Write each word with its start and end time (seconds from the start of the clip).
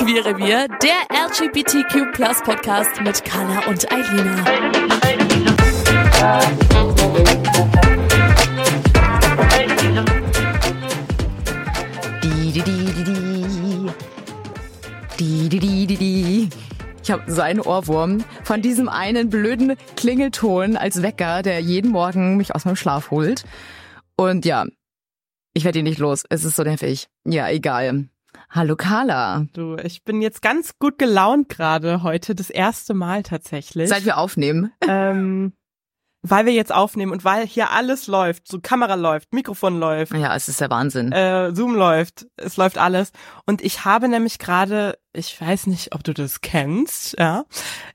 Queere 0.00 0.38
Wir, 0.38 0.66
der 0.66 1.02
LGBTQ 1.12 2.10
Podcast 2.42 3.02
mit 3.02 3.22
Carla 3.22 3.66
und 3.68 3.92
Eilina. 3.92 4.44
Ich 17.02 17.10
habe 17.10 17.30
so 17.30 17.42
einen 17.42 17.60
Ohrwurm 17.60 18.24
von 18.42 18.62
diesem 18.62 18.88
einen 18.88 19.28
blöden 19.28 19.76
Klingelton 19.96 20.78
als 20.78 21.02
Wecker, 21.02 21.42
der 21.42 21.60
jeden 21.60 21.90
Morgen 21.90 22.38
mich 22.38 22.54
aus 22.54 22.64
meinem 22.64 22.76
Schlaf 22.76 23.10
holt. 23.10 23.44
Und 24.16 24.46
ja, 24.46 24.64
ich 25.52 25.64
werde 25.64 25.80
ihn 25.80 25.84
nicht 25.84 25.98
los. 25.98 26.24
Es 26.30 26.44
ist 26.44 26.56
so 26.56 26.62
nervig. 26.62 27.08
Ja, 27.26 27.50
egal. 27.50 28.08
Hallo 28.52 28.74
Carla. 28.74 29.46
Du, 29.52 29.76
ich 29.76 30.02
bin 30.02 30.20
jetzt 30.22 30.42
ganz 30.42 30.76
gut 30.78 30.98
gelaunt 30.98 31.48
gerade 31.48 32.02
heute, 32.02 32.34
das 32.34 32.50
erste 32.50 32.94
Mal 32.94 33.22
tatsächlich. 33.22 33.88
Seit 33.88 34.04
wir 34.04 34.18
aufnehmen. 34.18 34.72
ähm, 34.88 35.52
weil 36.22 36.44
wir 36.46 36.52
jetzt 36.52 36.74
aufnehmen 36.74 37.12
und 37.12 37.24
weil 37.24 37.46
hier 37.46 37.70
alles 37.70 38.06
läuft, 38.08 38.46
so 38.48 38.60
Kamera 38.60 38.94
läuft, 38.94 39.32
Mikrofon 39.32 39.78
läuft, 39.78 40.12
Ja, 40.12 40.34
es 40.34 40.48
ist 40.48 40.60
der 40.60 40.68
Wahnsinn. 40.68 41.12
äh, 41.12 41.54
Zoom 41.54 41.74
läuft, 41.76 42.26
es 42.36 42.56
läuft 42.56 42.76
alles. 42.76 43.12
Und 43.46 43.62
ich 43.62 43.84
habe 43.84 44.08
nämlich 44.08 44.38
gerade, 44.38 44.98
ich 45.14 45.40
weiß 45.40 45.68
nicht, 45.68 45.94
ob 45.94 46.02
du 46.04 46.12
das 46.12 46.40
kennst, 46.40 47.18
ja, 47.18 47.44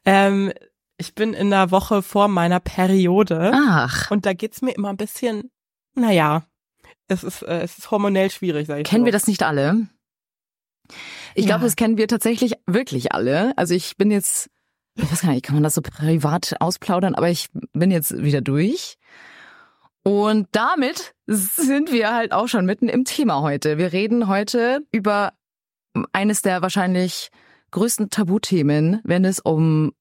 ähm, 0.06 0.52
ich 0.98 1.14
bin 1.14 1.34
in 1.34 1.50
der 1.50 1.70
Woche 1.72 2.02
vor 2.02 2.30
meiner 2.30 2.62
Periode 2.62 3.52
Ach, 3.54 4.10
und 4.10 4.26
da 4.26 4.32
geht's 4.34 4.62
mir 4.62 4.72
immer 4.72 4.90
ein 4.90 4.98
bisschen, 4.98 5.52
naja, 5.94 6.46
es 7.10 7.24
ist, 7.26 7.44
äh, 7.44 7.62
es 7.62 7.78
ist 7.78 7.92
hormonell 7.92 8.32
schwierig, 8.32 8.66
sag 8.68 8.78
ich 8.80 8.86
kennen 8.86 9.02
so. 9.04 9.06
wir 9.06 9.12
das 9.12 9.28
nicht 9.28 9.44
alle? 9.44 9.88
Ich 11.36 11.46
glaube, 11.46 11.62
Ja. 11.62 11.66
das 11.68 11.76
kennen 11.76 11.98
wir 11.98 12.08
tatsächlich 12.08 12.54
wirklich 12.66 13.14
alle. 13.14 13.58
Also 13.58 13.74
ich 13.74 13.98
bin 13.98 14.12
jetzt, 14.12 14.50
ich 14.96 15.12
weiß 15.12 15.22
gar 15.22 15.32
nicht, 15.32 15.46
kann 15.46 15.56
man 15.56 15.64
das 15.64 15.76
so 15.76 15.82
privat 15.82 16.56
ausplaudern, 16.60 17.16
aber 17.16 17.30
ich 17.30 17.48
bin 17.74 17.92
jetzt 17.92 18.16
wieder 18.24 18.42
durch. 18.42 18.96
Und 20.04 20.48
damit 20.52 21.14
sind 21.26 21.92
wir 21.92 22.14
halt 22.14 22.32
auch 22.32 22.48
schon 22.48 22.66
mitten 22.66 22.90
im 22.90 23.06
Thema 23.06 23.42
heute. 23.42 23.78
Wir 23.78 23.92
reden 23.92 24.28
heute 24.28 24.82
über 24.92 25.34
eines 26.14 26.42
der 26.42 26.62
wahrscheinlich 26.62 27.30
größten 27.72 28.10
Tabuthemen, 28.10 29.02
wenn 29.04 29.26
es 29.26 29.40
um 29.40 29.94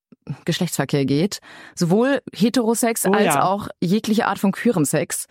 Geschlechtsverkehr 0.45 1.05
geht. 1.07 1.41
Sowohl 1.75 2.21
Heterosex 2.35 3.07
Oh 3.07 3.13
als 3.13 3.27
ja. 3.35 3.43
auch 3.45 3.69
jegliche 3.83 4.27
Art 4.27 4.39
von 4.39 4.53
queerem 4.53 4.85
Sex. 4.85 5.27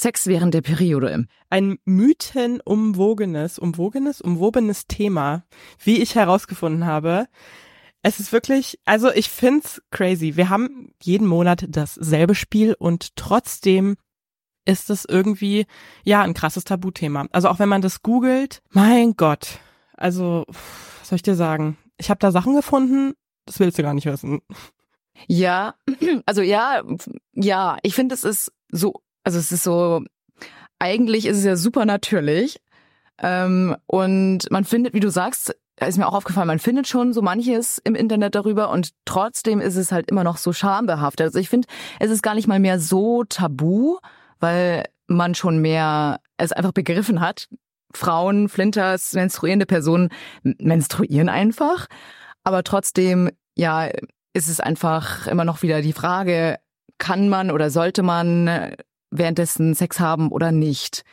Sex 0.00 0.26
während 0.26 0.54
der 0.54 0.62
Periode. 0.62 1.26
ein 1.50 1.78
mythenumwogenes, 1.84 3.58
umwogenes, 3.58 4.22
umwobenes 4.22 4.86
Thema, 4.86 5.44
wie 5.78 6.00
ich 6.00 6.14
herausgefunden 6.14 6.86
habe. 6.86 7.26
Es 8.02 8.18
ist 8.18 8.32
wirklich, 8.32 8.80
also 8.86 9.12
ich 9.12 9.28
find's 9.28 9.82
crazy. 9.90 10.36
Wir 10.36 10.48
haben 10.48 10.92
jeden 11.02 11.26
Monat 11.26 11.66
dasselbe 11.68 12.34
Spiel 12.34 12.74
und 12.78 13.14
trotzdem 13.16 13.96
ist 14.64 14.88
es 14.88 15.04
irgendwie, 15.04 15.66
ja, 16.02 16.22
ein 16.22 16.32
krasses 16.32 16.64
Tabuthema. 16.64 17.26
Also 17.32 17.48
auch 17.48 17.58
wenn 17.58 17.68
man 17.68 17.82
das 17.82 18.02
googelt, 18.02 18.62
mein 18.70 19.16
Gott. 19.16 19.58
Also, 19.98 20.46
was 20.48 21.08
soll 21.08 21.16
ich 21.16 21.22
dir 21.22 21.34
sagen? 21.34 21.76
Ich 21.98 22.08
habe 22.08 22.20
da 22.20 22.32
Sachen 22.32 22.54
gefunden, 22.54 23.12
das 23.44 23.60
willst 23.60 23.78
du 23.78 23.82
gar 23.82 23.92
nicht 23.92 24.06
wissen. 24.06 24.40
Ja, 25.26 25.74
also 26.24 26.40
ja, 26.40 26.82
ja, 27.34 27.76
ich 27.82 27.94
finde, 27.94 28.14
es 28.14 28.24
ist 28.24 28.50
so, 28.70 28.94
also 29.24 29.38
es 29.38 29.52
ist 29.52 29.64
so, 29.64 30.02
eigentlich 30.78 31.26
ist 31.26 31.38
es 31.38 31.44
ja 31.44 31.56
super 31.56 31.84
natürlich. 31.84 32.60
Ähm, 33.18 33.76
und 33.86 34.50
man 34.50 34.64
findet, 34.64 34.94
wie 34.94 35.00
du 35.00 35.10
sagst, 35.10 35.54
ist 35.86 35.98
mir 35.98 36.06
auch 36.06 36.14
aufgefallen, 36.14 36.46
man 36.46 36.58
findet 36.58 36.88
schon 36.88 37.12
so 37.12 37.22
manches 37.22 37.78
im 37.78 37.94
Internet 37.94 38.34
darüber 38.34 38.70
und 38.70 38.90
trotzdem 39.04 39.60
ist 39.60 39.76
es 39.76 39.92
halt 39.92 40.10
immer 40.10 40.24
noch 40.24 40.36
so 40.36 40.52
schambehaftet. 40.52 41.26
Also 41.26 41.38
ich 41.38 41.48
finde, 41.48 41.68
es 41.98 42.10
ist 42.10 42.22
gar 42.22 42.34
nicht 42.34 42.48
mal 42.48 42.60
mehr 42.60 42.78
so 42.78 43.24
tabu, 43.24 43.98
weil 44.40 44.84
man 45.06 45.34
schon 45.34 45.58
mehr 45.58 46.20
es 46.36 46.52
einfach 46.52 46.72
begriffen 46.72 47.20
hat. 47.20 47.48
Frauen, 47.94 48.48
Flinters, 48.48 49.14
menstruierende 49.14 49.66
Personen 49.66 50.10
menstruieren 50.42 51.28
einfach. 51.28 51.86
Aber 52.44 52.62
trotzdem, 52.62 53.30
ja, 53.56 53.88
ist 54.32 54.48
es 54.48 54.60
einfach 54.60 55.26
immer 55.26 55.44
noch 55.44 55.62
wieder 55.62 55.82
die 55.82 55.92
Frage, 55.92 56.58
kann 56.98 57.28
man 57.28 57.50
oder 57.50 57.70
sollte 57.70 58.02
man 58.02 58.46
äh, 58.46 58.76
währenddessen 59.10 59.74
Sex 59.74 60.00
haben 60.00 60.30
oder 60.30 60.52
nicht? 60.52 61.04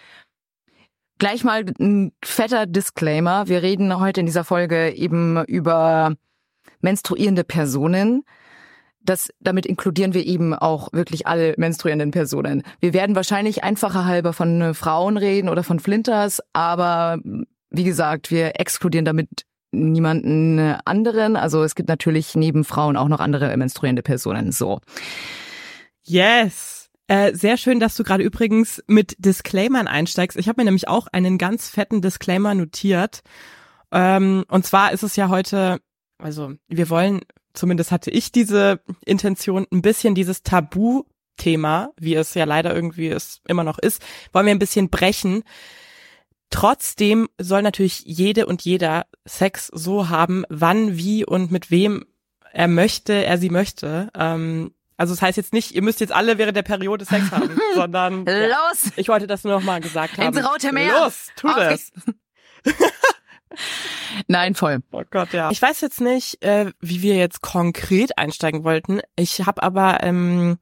Gleich 1.19 1.43
mal 1.43 1.65
ein 1.79 2.11
fetter 2.23 2.67
Disclaimer. 2.67 3.47
Wir 3.47 3.63
reden 3.63 3.99
heute 3.99 4.19
in 4.19 4.25
dieser 4.27 4.43
Folge 4.43 4.91
eben 4.91 5.43
über 5.45 6.13
menstruierende 6.81 7.43
Personen. 7.43 8.23
Das, 9.01 9.29
damit 9.39 9.65
inkludieren 9.65 10.13
wir 10.13 10.25
eben 10.25 10.53
auch 10.53 10.89
wirklich 10.91 11.25
alle 11.25 11.55
menstruierenden 11.57 12.11
Personen. 12.11 12.63
Wir 12.81 12.93
werden 12.93 13.15
wahrscheinlich 13.15 13.63
einfacher 13.63 14.05
halber 14.05 14.33
von 14.33 14.73
Frauen 14.73 15.17
reden 15.17 15.49
oder 15.49 15.63
von 15.63 15.79
Flinters, 15.79 16.41
aber 16.53 17.17
wie 17.69 17.83
gesagt, 17.83 18.31
wir 18.31 18.59
exkludieren 18.59 19.05
damit 19.05 19.29
niemanden 19.71 20.59
anderen. 20.85 21.35
Also 21.35 21.63
es 21.63 21.75
gibt 21.75 21.89
natürlich 21.89 22.35
neben 22.35 22.63
Frauen 22.63 22.97
auch 22.97 23.07
noch 23.07 23.19
andere 23.19 23.55
menstruierende 23.57 24.03
Personen. 24.03 24.51
So. 24.51 24.79
Yes. 26.03 26.76
Äh, 27.07 27.33
sehr 27.33 27.55
schön, 27.55 27.79
dass 27.79 27.95
du 27.95 28.03
gerade 28.03 28.23
übrigens 28.23 28.83
mit 28.87 29.15
Disclaimern 29.17 29.87
einsteigst. 29.87 30.37
Ich 30.37 30.49
habe 30.49 30.59
mir 30.61 30.65
nämlich 30.65 30.89
auch 30.89 31.07
einen 31.07 31.37
ganz 31.37 31.69
fetten 31.69 32.01
Disclaimer 32.01 32.53
notiert. 32.53 33.21
Ähm, 33.91 34.43
und 34.49 34.65
zwar 34.65 34.91
ist 34.91 35.03
es 35.03 35.15
ja 35.15 35.29
heute, 35.29 35.79
also 36.17 36.53
wir 36.67 36.89
wollen, 36.89 37.21
zumindest 37.53 37.91
hatte 37.91 38.11
ich 38.11 38.33
diese 38.33 38.81
Intention, 39.05 39.65
ein 39.71 39.81
bisschen 39.81 40.15
dieses 40.15 40.43
Tabu-Thema, 40.43 41.93
wie 41.97 42.15
es 42.15 42.33
ja 42.33 42.43
leider 42.43 42.75
irgendwie 42.75 43.07
es 43.07 43.39
immer 43.47 43.63
noch 43.63 43.79
ist, 43.79 44.03
wollen 44.33 44.45
wir 44.45 44.53
ein 44.53 44.59
bisschen 44.59 44.89
brechen. 44.89 45.43
Trotzdem 46.49 47.29
soll 47.39 47.61
natürlich 47.61 48.03
jede 48.05 48.47
und 48.47 48.63
jeder 48.63 49.05
Sex 49.25 49.67
so 49.73 50.09
haben, 50.09 50.43
wann, 50.49 50.97
wie 50.97 51.25
und 51.25 51.51
mit 51.51 51.71
wem 51.71 52.05
er 52.51 52.67
möchte, 52.67 53.13
er 53.13 53.37
sie 53.37 53.49
möchte. 53.49 54.09
Ähm, 54.13 54.73
also 54.97 55.13
das 55.13 55.21
heißt 55.21 55.37
jetzt 55.37 55.53
nicht, 55.53 55.73
ihr 55.73 55.81
müsst 55.81 55.99
jetzt 55.99 56.11
alle 56.11 56.37
während 56.37 56.57
der 56.57 56.63
Periode 56.63 57.05
Sex 57.05 57.31
haben, 57.31 57.59
sondern 57.75 58.25
ja, 58.25 58.47
Los! 58.47 58.91
ich 58.95 59.07
wollte 59.07 59.27
das 59.27 59.43
nur 59.43 59.53
noch 59.53 59.63
mal 59.63 59.79
gesagt 59.79 60.17
haben. 60.17 60.35
Ins 60.35 60.45
Rote 60.45 60.73
Meer! 60.73 60.99
Los, 61.03 61.27
tu 61.35 61.47
Auf 61.47 61.55
das. 61.55 61.91
Nein, 64.27 64.55
voll. 64.55 64.79
Oh 64.91 65.03
Gott, 65.09 65.33
ja. 65.33 65.51
Ich 65.51 65.61
weiß 65.61 65.81
jetzt 65.81 66.01
nicht, 66.01 66.43
äh, 66.43 66.71
wie 66.79 67.01
wir 67.01 67.15
jetzt 67.15 67.41
konkret 67.41 68.17
einsteigen 68.17 68.63
wollten. 68.63 68.99
Ich 69.15 69.45
habe 69.45 69.63
aber, 69.63 70.03
ähm, 70.03 70.57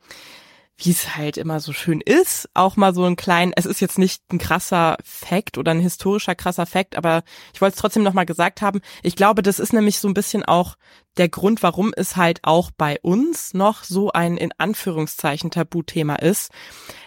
wie 0.78 0.92
es 0.92 1.16
halt 1.16 1.38
immer 1.38 1.62
so 1.62 1.72
schön 1.72 2.02
ist, 2.02 2.50
auch 2.54 2.76
mal 2.76 2.94
so 2.94 3.06
einen 3.06 3.16
kleinen, 3.16 3.54
es 3.56 3.66
ist 3.66 3.80
jetzt 3.80 3.98
nicht 3.98 4.22
ein 4.32 4.40
krasser 4.40 4.98
Fact 5.04 5.58
oder 5.58 5.72
ein 5.72 5.80
historischer 5.80 6.36
krasser 6.36 6.66
Fact, 6.66 6.98
aber 6.98 7.24
ich 7.54 7.62
wollte 7.62 7.76
es 7.76 7.82
trotzdem 7.82 8.04
nochmal 8.04 8.26
gesagt 8.26 8.62
haben. 8.62 8.82
Ich 9.02 9.16
glaube, 9.16 9.42
das 9.42 9.60
ist 9.60 9.72
nämlich 9.72 10.00
so 10.00 10.10
ein 10.10 10.14
bisschen 10.14 10.44
auch 10.44 10.76
der 11.16 11.30
Grund, 11.30 11.64
warum 11.64 11.94
es 11.96 12.18
halt 12.18 12.40
auch 12.44 12.72
bei 12.72 13.00
uns 13.02 13.54
noch 13.54 13.86
so 13.86 14.12
ein 14.12 14.36
in 14.36 14.52
Anführungszeichen 14.58 15.50
Tabuthema 15.50 16.16
ist. 16.16 16.52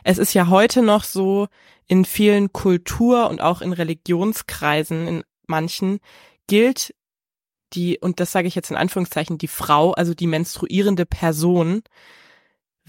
Es 0.03 0.17
ist 0.17 0.32
ja 0.32 0.49
heute 0.49 0.81
noch 0.81 1.05
so 1.05 1.49
in 1.87 2.06
vielen 2.06 2.53
Kultur- 2.53 3.29
und 3.29 3.43
auch 3.43 3.61
in 3.61 3.75
Religionskreisen, 3.75 5.06
in 5.09 5.25
manchen, 5.47 6.00
gilt 6.47 6.94
die, 7.75 7.99
und 7.99 8.19
das 8.20 8.32
sage 8.32 8.49
ich 8.49 8.55
jetzt 8.55 8.70
in 8.70 8.76
Anführungszeichen, 8.79 9.37
die 9.37 9.49
Frau, 9.49 9.93
also 9.93 10.15
die 10.15 10.26
menstruierende 10.26 11.05
Person, 11.05 11.82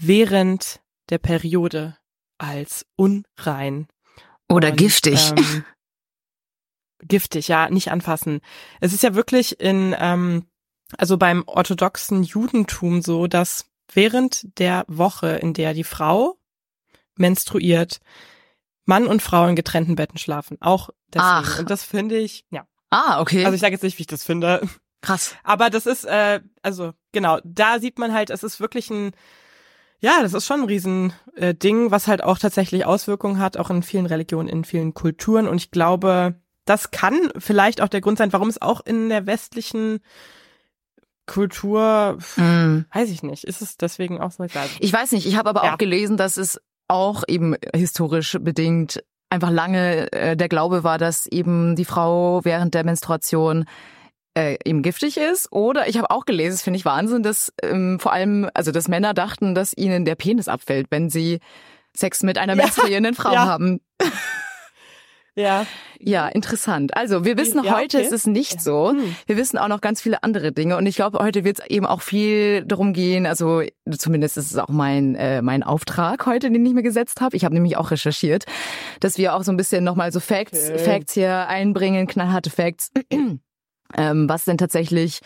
während 0.00 0.80
der 1.10 1.18
Periode 1.18 1.96
als 2.38 2.86
unrein. 2.96 3.88
Oder 4.48 4.70
Und, 4.70 4.76
giftig. 4.76 5.32
Ähm, 5.36 5.64
giftig, 7.02 7.48
ja, 7.48 7.70
nicht 7.70 7.90
anfassen. 7.90 8.40
Es 8.80 8.92
ist 8.92 9.02
ja 9.02 9.14
wirklich 9.14 9.60
in, 9.60 9.94
ähm, 9.98 10.46
also 10.96 11.16
beim 11.16 11.44
orthodoxen 11.46 12.22
Judentum 12.22 13.02
so, 13.02 13.26
dass 13.26 13.66
während 13.92 14.58
der 14.58 14.84
Woche, 14.88 15.36
in 15.36 15.52
der 15.52 15.74
die 15.74 15.84
Frau 15.84 16.38
menstruiert, 17.16 18.00
Mann 18.86 19.06
und 19.06 19.22
Frau 19.22 19.46
in 19.46 19.56
getrennten 19.56 19.94
Betten 19.94 20.18
schlafen. 20.18 20.56
Auch 20.60 20.90
deswegen. 21.08 21.28
Ach. 21.30 21.58
Und 21.58 21.70
das 21.70 21.84
finde 21.84 22.18
ich, 22.18 22.44
ja. 22.50 22.66
Ah, 22.90 23.20
okay. 23.20 23.44
Also 23.44 23.54
ich 23.54 23.60
sage 23.60 23.74
jetzt 23.74 23.82
nicht, 23.82 23.98
wie 23.98 24.02
ich 24.02 24.08
das 24.08 24.24
finde. 24.24 24.66
Krass. 25.00 25.36
Aber 25.44 25.70
das 25.70 25.86
ist, 25.86 26.04
äh, 26.04 26.40
also 26.62 26.92
genau, 27.12 27.38
da 27.44 27.78
sieht 27.78 27.98
man 27.98 28.12
halt, 28.12 28.30
es 28.30 28.42
ist 28.42 28.60
wirklich 28.60 28.90
ein, 28.90 29.12
ja, 30.00 30.22
das 30.22 30.34
ist 30.34 30.46
schon 30.46 30.60
ein 30.62 30.66
Riesending, 30.66 31.12
äh, 31.36 31.54
Ding, 31.54 31.90
was 31.90 32.06
halt 32.08 32.22
auch 32.24 32.38
tatsächlich 32.38 32.84
Auswirkungen 32.86 33.38
hat, 33.38 33.56
auch 33.56 33.70
in 33.70 33.82
vielen 33.82 34.06
Religionen, 34.06 34.48
in 34.48 34.64
vielen 34.64 34.94
Kulturen. 34.94 35.46
Und 35.48 35.56
ich 35.58 35.70
glaube, 35.70 36.34
das 36.64 36.90
kann 36.90 37.30
vielleicht 37.38 37.80
auch 37.80 37.88
der 37.88 38.00
Grund 38.00 38.18
sein, 38.18 38.32
warum 38.32 38.48
es 38.48 38.60
auch 38.62 38.80
in 38.84 39.08
der 39.08 39.26
westlichen 39.26 40.00
Kultur, 41.26 42.18
Mm. 42.36 42.80
weiß 42.92 43.10
ich 43.10 43.22
nicht, 43.22 43.44
ist 43.44 43.62
es 43.62 43.76
deswegen 43.76 44.20
auch 44.20 44.32
so. 44.32 44.42
Also, 44.42 44.58
Ich 44.80 44.92
weiß 44.92 45.12
nicht, 45.12 45.26
ich 45.26 45.36
habe 45.36 45.50
aber 45.50 45.64
Ja. 45.64 45.74
auch 45.74 45.78
gelesen, 45.78 46.16
dass 46.16 46.36
es 46.36 46.60
auch 46.88 47.22
eben 47.28 47.54
historisch 47.74 48.36
bedingt 48.40 49.02
einfach 49.28 49.50
lange 49.50 50.10
äh, 50.12 50.36
der 50.36 50.48
Glaube 50.48 50.82
war, 50.82 50.98
dass 50.98 51.26
eben 51.26 51.76
die 51.76 51.84
Frau 51.84 52.40
während 52.44 52.74
der 52.74 52.84
Menstruation 52.84 53.64
äh, 54.34 54.56
eben 54.64 54.82
giftig 54.82 55.16
ist. 55.16 55.50
Oder 55.52 55.88
ich 55.88 55.96
habe 55.98 56.10
auch 56.10 56.24
gelesen, 56.24 56.52
das 56.54 56.62
finde 56.62 56.78
ich 56.78 56.84
Wahnsinn, 56.84 57.22
dass 57.22 57.52
ähm, 57.62 57.98
vor 58.00 58.12
allem, 58.12 58.48
also 58.54 58.70
dass 58.72 58.88
Männer 58.88 59.14
dachten, 59.14 59.54
dass 59.54 59.72
ihnen 59.76 60.04
der 60.04 60.14
Penis 60.14 60.48
abfällt, 60.48 60.86
wenn 60.90 61.10
sie 61.10 61.40
Sex 61.96 62.22
mit 62.22 62.38
einer 62.38 62.54
Ja, 62.54 62.62
menstruierenden 62.62 63.14
Frau 63.14 63.32
ja. 63.34 63.46
haben. 63.46 63.80
ja. 65.34 65.66
Ja, 66.02 66.28
interessant. 66.28 66.96
Also 66.96 67.24
wir 67.26 67.36
wissen 67.36 67.62
Ja, 67.62 67.76
heute, 67.76 67.98
okay. 67.98 68.06
ist 68.06 68.12
es 68.12 68.26
nicht 68.26 68.54
Ja. 68.54 68.60
so. 68.60 68.90
Hm. 68.90 69.16
Wir 69.26 69.36
wissen 69.36 69.58
auch 69.58 69.68
noch 69.68 69.80
ganz 69.82 70.00
viele 70.00 70.22
andere 70.22 70.50
Dinge 70.52 70.76
und 70.78 70.86
ich 70.86 70.96
glaube, 70.96 71.18
heute 71.18 71.44
wird 71.44 71.58
es 71.60 71.66
eben 71.66 71.84
auch 71.84 72.00
viel 72.00 72.64
darum 72.64 72.92
gehen, 72.94 73.26
also 73.26 73.62
zumindest 73.98 74.36
ist 74.38 74.50
es 74.50 74.56
auch 74.56 74.68
mein, 74.68 75.14
äh, 75.16 75.42
mein 75.42 75.62
Auftrag 75.62 76.24
heute, 76.24 76.50
den 76.50 76.64
ich 76.64 76.72
mir 76.72 76.82
gesetzt 76.82 77.20
habe. 77.20 77.36
Ich 77.36 77.44
habe 77.44 77.54
nämlich 77.54 77.76
auch 77.76 77.90
recherchiert, 77.90 78.44
dass 79.00 79.18
wir 79.18 79.34
auch 79.34 79.42
so 79.42 79.52
ein 79.52 79.56
bisschen 79.58 79.84
nochmal 79.84 80.10
so 80.12 80.20
Facts, 80.20 80.70
Okay. 80.70 80.78
Facts 80.78 81.12
hier 81.14 81.48
einbringen, 81.48 82.06
knallharte 82.06 82.48
Facts, 82.48 82.90
ähm, 83.96 84.28
was 84.28 84.44
denn 84.44 84.58
tatsächlich 84.58 85.20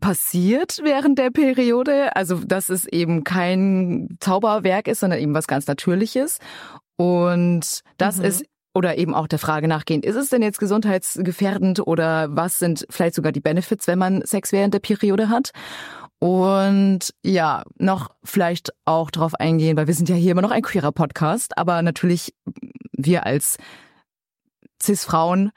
passiert 0.00 0.80
während 0.82 1.18
der 1.18 1.30
Periode. 1.30 2.16
Also, 2.16 2.38
dass 2.38 2.68
es 2.68 2.84
eben 2.86 3.24
kein 3.24 4.16
Zauberwerk 4.20 4.88
ist, 4.88 5.00
sondern 5.00 5.20
eben 5.20 5.34
was 5.34 5.46
ganz 5.46 5.66
Natürliches. 5.66 6.38
Und 6.96 7.80
das 7.96 8.18
Mhm. 8.18 8.24
ist 8.24 8.44
oder 8.76 8.98
eben 8.98 9.14
auch 9.14 9.28
der 9.28 9.38
Frage 9.38 9.68
nachgehend, 9.68 10.04
ist 10.04 10.16
es 10.16 10.30
denn 10.30 10.42
jetzt 10.42 10.58
gesundheitsgefährdend 10.58 11.86
oder 11.86 12.26
was 12.34 12.58
sind 12.58 12.86
vielleicht 12.90 13.14
sogar 13.14 13.30
die 13.30 13.40
Benefits, 13.40 13.86
wenn 13.86 14.00
man 14.00 14.22
Sex 14.26 14.50
während 14.50 14.74
der 14.74 14.80
Periode 14.80 15.28
hat? 15.28 15.52
Und 16.18 17.10
ja, 17.24 17.62
noch 17.78 18.10
vielleicht 18.24 18.70
auch 18.84 19.12
darauf 19.12 19.34
eingehen, 19.36 19.76
weil 19.76 19.86
wir 19.86 19.94
sind 19.94 20.08
ja 20.08 20.16
hier 20.16 20.32
immer 20.32 20.42
noch 20.42 20.50
ein 20.50 20.62
queerer 20.62 20.90
Podcast, 20.90 21.56
aber 21.56 21.82
natürlich 21.82 22.34
wir 22.92 23.26
als 23.26 23.58
Cis-Frauen 24.82 25.52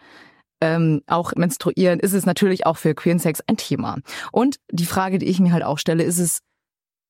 ähm, 0.61 1.01
auch 1.07 1.33
menstruieren, 1.35 1.99
ist 1.99 2.13
es 2.13 2.25
natürlich 2.25 2.65
auch 2.65 2.77
für 2.77 2.95
queeren 2.95 3.19
Sex 3.19 3.41
ein 3.47 3.57
Thema. 3.57 3.97
Und 4.31 4.57
die 4.71 4.85
Frage, 4.85 5.19
die 5.19 5.27
ich 5.27 5.39
mir 5.39 5.51
halt 5.51 5.63
auch 5.63 5.77
stelle, 5.77 6.03
ist 6.03 6.19
es 6.19 6.39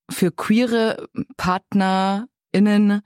für 0.10 0.32
queere 0.32 1.08
PartnerInnen 1.38 3.02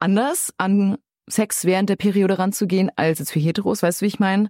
anders 0.00 0.52
an 0.58 0.98
Sex 1.28 1.64
während 1.64 1.90
der 1.90 1.96
Periode 1.96 2.38
ranzugehen, 2.38 2.90
als 2.96 3.18
jetzt 3.18 3.32
für 3.32 3.40
Heteros, 3.40 3.82
weißt 3.82 4.00
du, 4.00 4.04
wie 4.04 4.08
ich 4.08 4.20
meine? 4.20 4.48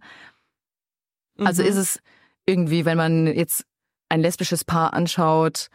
Also 1.38 1.62
Mhm. 1.62 1.68
ist 1.68 1.76
es 1.76 2.00
irgendwie, 2.46 2.84
wenn 2.84 2.96
man 2.96 3.26
jetzt 3.26 3.64
ein 4.08 4.20
lesbisches 4.20 4.64
Paar 4.64 4.94
anschaut, 4.94 5.68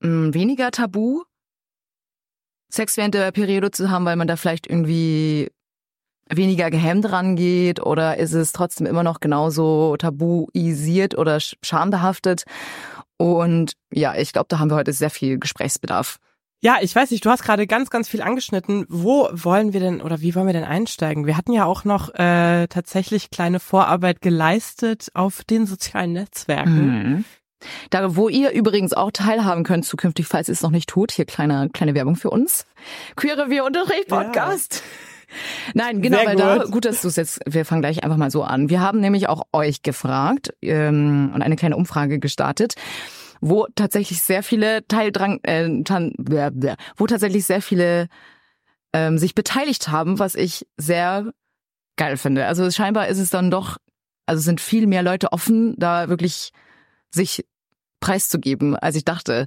mh, 0.00 0.34
weniger 0.34 0.70
tabu, 0.70 1.22
Sex 2.70 2.96
während 2.96 3.14
der 3.14 3.32
Periode 3.32 3.70
zu 3.70 3.90
haben, 3.90 4.06
weil 4.06 4.16
man 4.16 4.26
da 4.26 4.36
vielleicht 4.36 4.66
irgendwie 4.66 5.50
weniger 6.28 6.70
gehemmt 6.70 7.10
rangeht 7.10 7.80
oder 7.80 8.16
ist 8.16 8.32
es 8.32 8.52
trotzdem 8.52 8.86
immer 8.86 9.02
noch 9.02 9.20
genauso 9.20 9.96
tabuisiert 9.96 11.16
oder 11.16 11.36
sch- 11.36 11.54
schambehaftet? 11.62 12.44
Und 13.16 13.72
ja, 13.92 14.14
ich 14.16 14.32
glaube, 14.32 14.46
da 14.48 14.58
haben 14.58 14.70
wir 14.70 14.76
heute 14.76 14.92
sehr 14.92 15.10
viel 15.10 15.38
Gesprächsbedarf. 15.38 16.16
Ja, 16.64 16.76
ich 16.80 16.94
weiß 16.94 17.10
nicht, 17.10 17.24
du 17.24 17.30
hast 17.30 17.42
gerade 17.42 17.66
ganz, 17.66 17.90
ganz 17.90 18.08
viel 18.08 18.22
angeschnitten. 18.22 18.86
Wo 18.88 19.28
wollen 19.32 19.72
wir 19.72 19.80
denn 19.80 20.00
oder 20.00 20.20
wie 20.20 20.34
wollen 20.36 20.46
wir 20.46 20.52
denn 20.52 20.64
einsteigen? 20.64 21.26
Wir 21.26 21.36
hatten 21.36 21.52
ja 21.52 21.64
auch 21.64 21.84
noch 21.84 22.14
äh, 22.14 22.68
tatsächlich 22.68 23.30
kleine 23.30 23.58
Vorarbeit 23.58 24.20
geleistet 24.20 25.08
auf 25.14 25.42
den 25.44 25.66
sozialen 25.66 26.12
Netzwerken. 26.12 26.86
Mhm. 26.86 27.24
Da, 27.90 28.16
wo 28.16 28.28
ihr 28.28 28.50
übrigens 28.50 28.92
auch 28.92 29.10
teilhaben 29.12 29.64
könnt 29.64 29.84
zukünftig, 29.84 30.26
falls 30.26 30.48
ihr 30.48 30.52
es 30.52 30.62
noch 30.62 30.70
nicht 30.70 30.88
tut, 30.88 31.12
hier 31.12 31.24
kleine, 31.24 31.68
kleine 31.72 31.94
Werbung 31.94 32.16
für 32.16 32.30
uns. 32.30 32.64
Queer 33.16 33.38
Review 33.38 33.64
Unterricht 33.64 34.10
Ja. 34.10 34.16
Nein, 35.74 36.02
genau, 36.02 36.18
Sehr 36.18 36.26
weil 36.26 36.36
da, 36.36 36.58
gut. 36.58 36.72
gut, 36.72 36.84
dass 36.84 37.02
du 37.02 37.08
es 37.08 37.16
jetzt, 37.16 37.40
wir 37.46 37.64
fangen 37.64 37.82
gleich 37.82 38.04
einfach 38.04 38.16
mal 38.16 38.30
so 38.30 38.42
an. 38.42 38.68
Wir 38.70 38.80
haben 38.80 39.00
nämlich 39.00 39.28
auch 39.28 39.42
euch 39.52 39.82
gefragt 39.82 40.54
ähm, 40.62 41.32
und 41.34 41.42
eine 41.42 41.56
kleine 41.56 41.76
Umfrage 41.76 42.18
gestartet, 42.18 42.74
wo 43.40 43.66
tatsächlich 43.74 44.22
sehr 44.22 44.42
viele 44.42 44.86
Teildrang, 44.86 45.40
äh, 45.42 45.82
tan, 45.84 46.12
wo 46.96 47.06
tatsächlich 47.06 47.44
sehr 47.44 47.62
viele 47.62 48.08
ähm, 48.92 49.18
sich 49.18 49.34
beteiligt 49.34 49.88
haben, 49.88 50.18
was 50.18 50.34
ich 50.34 50.66
sehr 50.76 51.32
geil 51.96 52.16
finde. 52.16 52.46
Also 52.46 52.70
scheinbar 52.70 53.08
ist 53.08 53.18
es 53.18 53.30
dann 53.30 53.50
doch, 53.50 53.78
also 54.26 54.42
sind 54.42 54.60
viel 54.60 54.86
mehr 54.86 55.02
Leute 55.02 55.32
offen, 55.32 55.74
da 55.78 56.08
wirklich 56.08 56.52
sich 57.10 57.44
preiszugeben, 58.00 58.76
als 58.76 58.96
ich 58.96 59.04
dachte. 59.04 59.46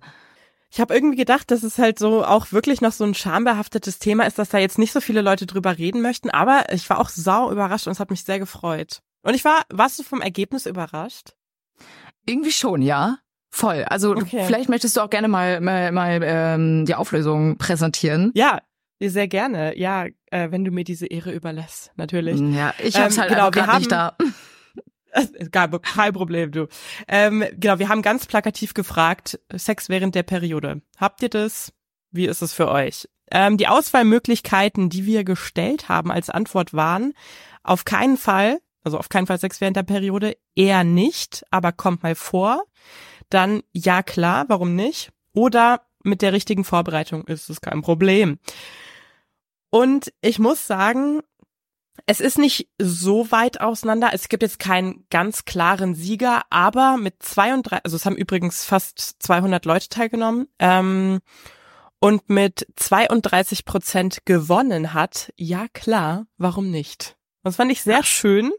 Ich 0.75 0.81
habe 0.81 0.94
irgendwie 0.94 1.16
gedacht, 1.16 1.51
dass 1.51 1.63
es 1.63 1.77
halt 1.77 1.98
so 1.98 2.25
auch 2.25 2.51
wirklich 2.51 2.81
noch 2.81 2.92
so 2.92 3.06
ein 3.06 3.13
schambehaftetes 3.13 3.98
Thema 3.98 4.25
ist, 4.25 4.38
dass 4.38 4.50
da 4.50 4.57
jetzt 4.57 4.77
nicht 4.77 4.92
so 4.92 5.00
viele 5.00 5.22
Leute 5.22 5.45
drüber 5.45 5.77
reden 5.77 6.01
möchten. 6.01 6.30
Aber 6.30 6.66
ich 6.74 6.89
war 6.89 7.00
auch 7.00 7.07
sau 7.07 7.50
überrascht 7.50 7.88
und 7.88 7.94
es 7.94 8.01
hat 8.01 8.10
mich 8.10 8.25
sehr 8.25 8.39
gefreut. 8.39 9.00
Und 9.22 9.36
ich 9.36 9.45
war, 9.45 9.62
warst 9.72 9.98
du 10.00 10.04
vom 10.04 10.19
Ergebnis 10.19 10.66
überrascht? 10.66 11.30
Irgendwie 12.25 12.51
schon, 12.51 12.81
ja. 12.81 13.19
Voll. 13.51 13.86
Also 13.86 14.18
Okay. 14.18 14.44
vielleicht 14.45 14.68
möchtest 14.68 14.98
du 14.98 15.01
auch 15.01 15.10
gerne 15.10 15.30
mal 15.30 15.62
mal, 15.62 15.94
mal 15.94 16.19
ähm, 16.22 16.86
die 16.86 16.95
Auflösung 16.95 17.57
präsentieren. 17.57 18.33
Ja, 18.36 18.60
sehr 19.01 19.30
gerne. 19.30 19.77
Ja, 19.77 20.07
äh, 20.25 20.51
wenn 20.51 20.66
du 20.66 20.72
mir 20.72 20.83
diese 20.83 21.06
Ehre 21.06 21.31
überlässt, 21.31 21.94
natürlich. 21.95 22.38
Ja, 22.54 22.74
ich 22.83 23.00
hab's 23.00 23.16
Ähm, 23.16 23.22
halt 23.22 23.30
genau, 23.30 23.45
wir 23.45 23.63
grad 23.63 23.80
nicht 23.80 23.92
da. 23.94 24.18
Gar, 25.51 25.79
kein 25.79 26.13
Problem, 26.13 26.51
du. 26.51 26.67
Ähm, 27.07 27.44
genau, 27.53 27.79
wir 27.79 27.89
haben 27.89 28.01
ganz 28.01 28.25
plakativ 28.25 28.73
gefragt, 28.73 29.39
Sex 29.53 29.89
während 29.89 30.15
der 30.15 30.23
Periode. 30.23 30.81
Habt 30.97 31.21
ihr 31.21 31.29
das? 31.29 31.73
Wie 32.12 32.25
ist 32.25 32.41
es 32.41 32.53
für 32.53 32.69
euch? 32.69 33.07
Ähm, 33.31 33.57
die 33.57 33.67
Auswahlmöglichkeiten, 33.67 34.89
die 34.89 35.06
wir 35.06 35.23
gestellt 35.23 35.89
haben 35.89 36.12
als 36.12 36.29
Antwort 36.29 36.73
waren, 36.73 37.13
auf 37.63 37.86
keinen 37.86 38.17
Fall, 38.17 38.60
also 38.84 38.98
auf 38.98 39.10
keinen 39.10 39.27
Fall 39.27 39.39
Sex 39.39 39.62
während 39.62 39.77
der 39.77 39.84
Periode, 39.84 40.38
eher 40.55 40.84
nicht, 40.84 41.43
aber 41.50 41.72
kommt 41.72 42.03
mal 42.03 42.15
vor. 42.15 42.63
Dann 43.29 43.63
ja 43.74 44.03
klar, 44.03 44.45
warum 44.48 44.75
nicht? 44.75 45.12
Oder 45.34 45.81
mit 46.03 46.22
der 46.22 46.34
richtigen 46.34 46.63
Vorbereitung 46.63 47.25
ist 47.25 47.50
es 47.50 47.62
kein 47.62 47.81
Problem. 47.81 48.38
Und 49.72 50.13
ich 50.22 50.39
muss 50.39 50.67
sagen, 50.67 51.22
es 52.05 52.19
ist 52.19 52.38
nicht 52.38 52.69
so 52.79 53.31
weit 53.31 53.62
auseinander. 53.62 54.09
Es 54.13 54.29
gibt 54.29 54.43
jetzt 54.43 54.59
keinen 54.59 55.05
ganz 55.09 55.45
klaren 55.45 55.95
Sieger, 55.95 56.43
aber 56.50 56.97
mit 56.97 57.21
32, 57.21 57.83
also 57.83 57.97
es 57.97 58.05
haben 58.05 58.15
übrigens 58.15 58.63
fast 58.63 59.15
200 59.19 59.65
Leute 59.65 59.89
teilgenommen, 59.89 60.47
ähm, 60.59 61.19
und 62.00 62.29
mit 62.29 62.67
32 62.75 63.65
Prozent 63.65 64.25
gewonnen 64.25 64.93
hat, 64.93 65.33
ja 65.38 65.65
klar, 65.74 66.27
warum 66.38 66.69
nicht? 66.69 67.17
Das 67.43 67.55
fand 67.55 67.71
ich 67.71 67.81
sehr 67.81 68.03
schön. 68.03 68.51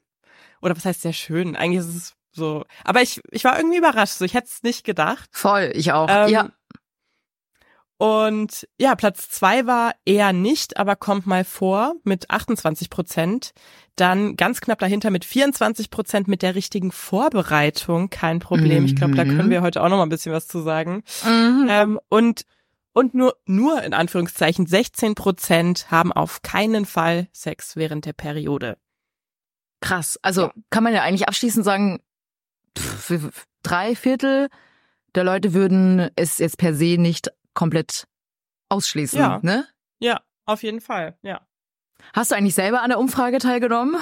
Oder 0.62 0.76
was 0.76 0.84
heißt 0.84 1.02
sehr 1.02 1.12
schön? 1.12 1.54
Eigentlich 1.54 1.80
ist 1.80 1.94
es 1.94 2.14
so. 2.32 2.64
Aber 2.82 3.02
ich, 3.02 3.20
ich 3.30 3.44
war 3.44 3.56
irgendwie 3.56 3.78
überrascht. 3.78 4.14
So, 4.14 4.24
ich 4.24 4.34
hätte 4.34 4.48
es 4.48 4.62
nicht 4.62 4.84
gedacht. 4.84 5.28
Voll, 5.32 5.70
ich 5.74 5.92
auch. 5.92 6.08
Ähm, 6.10 6.28
ja. 6.28 6.50
Und 7.98 8.68
ja, 8.78 8.94
Platz 8.94 9.30
zwei 9.30 9.66
war 9.66 9.94
eher 10.04 10.32
nicht, 10.34 10.76
aber 10.76 10.96
kommt 10.96 11.26
mal 11.26 11.44
vor 11.44 11.94
mit 12.04 12.30
28 12.30 12.90
Prozent. 12.90 13.52
Dann 13.96 14.36
ganz 14.36 14.60
knapp 14.60 14.78
dahinter 14.80 15.10
mit 15.10 15.24
24 15.24 15.88
Prozent 15.90 16.28
mit 16.28 16.42
der 16.42 16.54
richtigen 16.54 16.92
Vorbereitung. 16.92 18.10
Kein 18.10 18.38
Problem. 18.38 18.84
Ich 18.84 18.96
glaube, 18.96 19.14
da 19.14 19.24
Mhm. 19.24 19.36
können 19.36 19.50
wir 19.50 19.62
heute 19.62 19.82
auch 19.82 19.88
noch 19.88 19.96
mal 19.96 20.02
ein 20.02 20.10
bisschen 20.10 20.32
was 20.32 20.46
zu 20.46 20.60
sagen. 20.60 21.02
Mhm. 21.24 21.66
Ähm, 21.70 22.00
und 22.08 22.44
und 22.92 23.12
nur, 23.14 23.36
nur 23.44 23.82
in 23.82 23.92
Anführungszeichen 23.92 24.66
16 24.66 25.14
Prozent 25.14 25.90
haben 25.90 26.12
auf 26.12 26.40
keinen 26.40 26.86
Fall 26.86 27.28
Sex 27.32 27.76
während 27.76 28.06
der 28.06 28.14
Periode. 28.14 28.78
Krass. 29.82 30.18
Also 30.22 30.42
Ja. 30.44 30.52
kann 30.70 30.82
man 30.82 30.94
ja 30.94 31.02
eigentlich 31.02 31.28
abschließend 31.28 31.62
sagen, 31.64 32.00
pff, 32.78 33.46
drei 33.62 33.94
Viertel 33.94 34.48
der 35.14 35.24
Leute 35.24 35.52
würden 35.54 36.10
es 36.16 36.38
jetzt 36.38 36.56
per 36.58 36.74
se 36.74 36.96
nicht 36.98 37.30
komplett 37.56 38.06
ausschließen. 38.68 39.18
Ja. 39.18 39.40
Ne? 39.42 39.66
Ja, 39.98 40.20
auf 40.44 40.62
jeden 40.62 40.80
Fall, 40.80 41.18
ja. 41.22 41.40
Hast 42.12 42.30
du 42.30 42.36
eigentlich 42.36 42.54
selber 42.54 42.82
an 42.82 42.90
der 42.90 43.00
Umfrage 43.00 43.38
teilgenommen? 43.38 43.96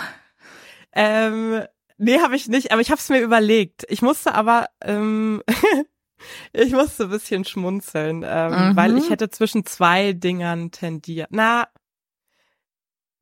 Ähm, 0.93 1.65
nee, 1.97 2.21
habe 2.21 2.37
ich 2.37 2.49
nicht, 2.49 2.73
aber 2.73 2.81
ich 2.83 2.91
habe 2.91 3.01
es 3.01 3.09
mir 3.09 3.21
überlegt. 3.21 3.85
Ich 3.89 4.03
musste 4.03 4.35
aber, 4.35 4.69
ähm, 4.83 5.43
ich 6.53 6.73
musste 6.73 7.05
ein 7.05 7.11
bisschen 7.11 7.45
schmunzeln, 7.45 8.23
ähm, 8.27 8.71
Mhm. 8.71 8.77
weil 8.77 8.99
ich 8.99 9.09
hätte 9.11 9.31
zwischen 9.31 9.65
zwei 9.65 10.13
Dingern 10.13 10.71
tendiert. 10.71 11.29
Na, 11.31 11.69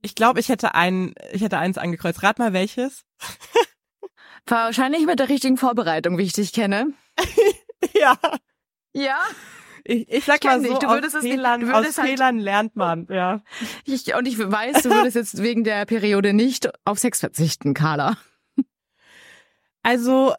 Ich 0.04 0.16
glaube, 0.16 0.40
ich 0.40 0.48
hätte 0.48 0.74
ein, 0.74 1.14
ich 1.32 1.42
hätte 1.42 1.58
eins 1.58 1.78
angekreuzt. 1.78 2.22
Rat 2.24 2.38
mal 2.40 2.52
welches. 2.52 3.04
Wahrscheinlich 4.46 5.06
mit 5.06 5.20
der 5.20 5.28
richtigen 5.28 5.56
Vorbereitung, 5.56 6.18
wie 6.18 6.22
ich 6.24 6.32
dich 6.32 6.52
kenne. 6.52 6.92
ja. 7.94 8.18
Ja. 8.94 9.20
Ich, 9.84 10.08
ich 10.08 10.24
sag 10.24 10.42
mal 10.44 10.50
kenn 10.52 10.62
so, 10.62 10.68
dich. 10.70 10.78
Du 10.78 10.86
aus, 10.86 10.94
würdest 10.94 11.14
es 11.16 11.22
nicht- 11.22 11.32
Fehlern, 11.32 11.60
du 11.60 11.66
würdest 11.66 11.90
aus 11.90 11.98
halt- 11.98 12.10
Fehlern 12.10 12.38
lernt 12.38 12.76
man, 12.76 13.06
ja. 13.10 13.42
Ich, 13.84 14.14
und 14.14 14.26
ich 14.28 14.38
weiß, 14.38 14.82
du 14.82 14.90
würdest 14.90 15.16
jetzt 15.16 15.42
wegen 15.42 15.64
der 15.64 15.84
Periode 15.86 16.32
nicht 16.32 16.68
auf 16.84 16.98
Sex 16.98 17.20
verzichten, 17.20 17.74
Carla. 17.74 18.16
Also, 19.82 20.34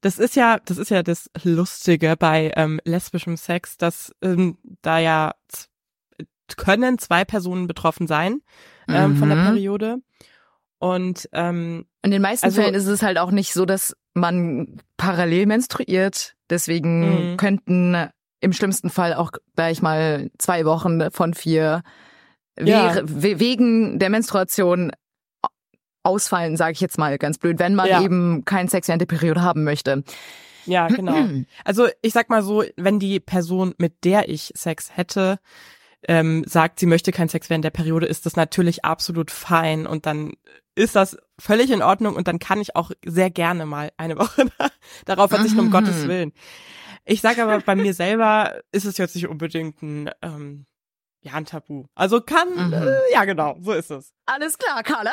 das 0.00 0.18
ist 0.18 0.36
ja, 0.36 0.58
das 0.64 0.78
ist 0.78 0.90
ja 0.90 1.02
das 1.02 1.30
Lustige 1.42 2.16
bei 2.16 2.52
ähm, 2.56 2.80
lesbischem 2.84 3.36
Sex, 3.36 3.76
dass 3.76 4.14
ähm, 4.22 4.58
da 4.82 4.98
ja 4.98 5.34
können 6.56 6.98
zwei 6.98 7.24
Personen 7.24 7.66
betroffen 7.66 8.06
sein 8.06 8.40
ähm, 8.86 9.16
von 9.16 9.28
der 9.30 9.38
Mhm. 9.38 9.46
Periode. 9.46 9.96
Und 10.84 11.28
ähm, 11.32 11.86
In 12.02 12.10
den 12.10 12.20
meisten 12.20 12.44
Also- 12.44 12.60
Fällen 12.60 12.74
ist 12.74 12.86
es 12.86 13.02
halt 13.02 13.16
auch 13.18 13.30
nicht 13.30 13.54
so, 13.54 13.64
dass 13.64 13.96
man 14.12 14.76
parallel 14.98 15.46
menstruiert. 15.46 16.34
Deswegen 16.50 17.32
Mhm. 17.32 17.36
könnten 17.38 17.96
im 18.40 18.52
schlimmsten 18.52 18.90
Fall 18.90 19.14
auch 19.14 19.32
gleich 19.56 19.80
mal 19.80 20.30
zwei 20.38 20.66
Wochen 20.66 21.10
von 21.10 21.32
vier 21.32 21.82
Ja. 22.60 22.96
we 23.04 23.40
wegen 23.40 23.98
der 23.98 24.10
Menstruation 24.10 24.92
ausfallen, 26.02 26.56
sage 26.58 26.72
ich 26.72 26.80
jetzt 26.80 26.98
mal 26.98 27.16
ganz 27.16 27.38
blöd, 27.38 27.58
wenn 27.58 27.74
man 27.74 27.88
Ja. 27.88 28.02
eben 28.02 28.44
keinen 28.44 28.68
Sex 28.68 28.88
während 28.88 29.00
der 29.00 29.06
Periode 29.06 29.40
haben 29.42 29.64
möchte. 29.64 30.04
ja, 30.66 30.88
genau. 30.88 31.14
Also 31.64 31.88
ich 32.02 32.12
sag 32.12 32.28
mal 32.28 32.42
so, 32.42 32.62
wenn 32.76 32.98
die 32.98 33.20
Person, 33.20 33.74
mit 33.78 34.04
der 34.04 34.28
ich 34.28 34.52
Sex 34.54 34.96
hätte, 34.96 35.38
ähm, 36.08 36.44
sagt, 36.46 36.80
sie 36.80 36.86
möchte 36.86 37.12
keinen 37.12 37.28
Sex 37.28 37.50
während 37.50 37.64
der 37.64 37.70
Periode, 37.70 38.06
ist 38.06 38.26
das 38.26 38.36
natürlich 38.36 38.84
absolut 38.84 39.30
fein 39.30 39.86
und 39.86 40.06
dann 40.06 40.34
ist 40.76 40.96
das 40.96 41.16
völlig 41.38 41.70
in 41.70 41.82
Ordnung 41.82 42.16
und 42.16 42.26
dann 42.28 42.38
kann 42.38 42.60
ich 42.60 42.74
auch 42.76 42.90
sehr 43.06 43.30
gerne 43.30 43.64
mal 43.66 43.90
eine 43.96 44.16
Woche 44.18 44.46
darauf 45.04 45.30
verzichten, 45.30 45.60
um 45.60 45.66
Mhm. 45.66 45.70
Gottes 45.70 46.06
Willen. 46.08 46.32
Ich 47.04 47.20
sage 47.20 47.42
aber, 47.42 47.60
bei 47.60 47.76
mir 47.76 47.94
selber 47.94 48.60
ist 48.72 48.84
es 48.86 48.96
jetzt 48.98 49.14
nicht 49.14 49.28
unbedingt 49.28 49.82
ein, 49.82 50.10
ähm, 50.22 50.66
ja, 51.20 51.34
ein 51.34 51.44
Tabu. 51.44 51.84
Also 51.94 52.20
kann, 52.20 52.68
Mhm. 52.68 52.72
äh, 52.72 53.12
ja 53.12 53.24
genau, 53.24 53.56
so 53.60 53.72
ist 53.72 53.90
es. 53.90 54.12
Alles 54.26 54.58
klar, 54.58 54.82
Carla. 54.82 55.12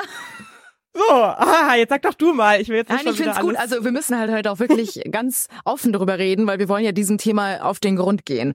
So, 0.93 1.01
ah, 1.13 1.75
jetzt 1.75 1.89
sag 1.89 2.01
doch 2.01 2.13
du 2.15 2.33
mal, 2.33 2.59
ich 2.59 2.67
will 2.67 2.77
jetzt 2.77 2.89
nicht 2.89 3.03
Nein, 3.05 3.13
ich 3.13 3.17
finde 3.17 3.31
es 3.35 3.39
gut. 3.39 3.55
Also 3.55 3.83
wir 3.83 3.91
müssen 3.91 4.17
halt 4.17 4.29
heute 4.31 4.51
auch 4.51 4.59
wirklich 4.59 5.01
ganz 5.11 5.47
offen 5.63 5.93
darüber 5.93 6.17
reden, 6.19 6.47
weil 6.47 6.59
wir 6.59 6.67
wollen 6.67 6.83
ja 6.83 6.91
diesem 6.91 7.17
Thema 7.17 7.63
auf 7.63 7.79
den 7.79 7.95
Grund 7.95 8.25
gehen. 8.25 8.53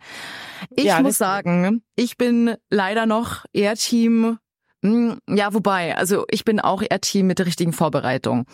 Ich 0.71 0.85
Ja, 0.85 1.01
muss 1.01 1.17
sagen, 1.19 1.83
ich 1.95 2.17
bin 2.19 2.55
leider 2.69 3.07
noch 3.07 3.45
eher 3.55 3.75
Team, 3.75 4.39
hm, 4.85 5.19
ja, 5.29 5.55
wobei, 5.55 5.97
also 5.97 6.27
ich 6.31 6.45
bin 6.45 6.61
auch 6.61 6.83
eher 6.83 7.01
Team 7.01 7.27
mit 7.27 7.39
der 7.39 7.47
richtigen 7.47 7.73
Vorbereitung. 7.73 8.45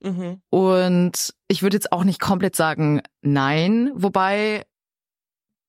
Mhm. 0.00 0.40
Und 0.50 1.34
ich 1.48 1.62
würde 1.62 1.76
jetzt 1.76 1.90
auch 1.90 2.04
nicht 2.04 2.20
komplett 2.20 2.54
sagen, 2.54 3.02
nein, 3.22 3.90
wobei 3.94 4.62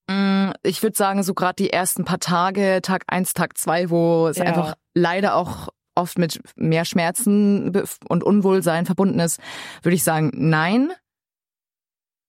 mh, 0.08 0.54
ich 0.62 0.84
würde 0.84 0.96
sagen, 0.96 1.24
so 1.24 1.34
gerade 1.34 1.56
die 1.64 1.72
ersten 1.72 2.06
paar 2.06 2.20
Tage, 2.20 2.82
Tag 2.84 3.06
eins, 3.08 3.34
Tag 3.34 3.58
zwei, 3.58 3.90
wo 3.90 4.28
es 4.28 4.38
Ja. 4.38 4.46
einfach 4.46 4.76
leider 4.94 5.34
auch 5.34 5.70
oft 6.00 6.18
mit 6.18 6.40
mehr 6.56 6.86
Schmerzen 6.86 7.72
und 8.08 8.24
Unwohlsein 8.24 8.86
verbunden 8.86 9.20
ist, 9.20 9.40
würde 9.84 9.96
ich 9.96 10.04
sagen, 10.04 10.32
nein. 10.34 10.92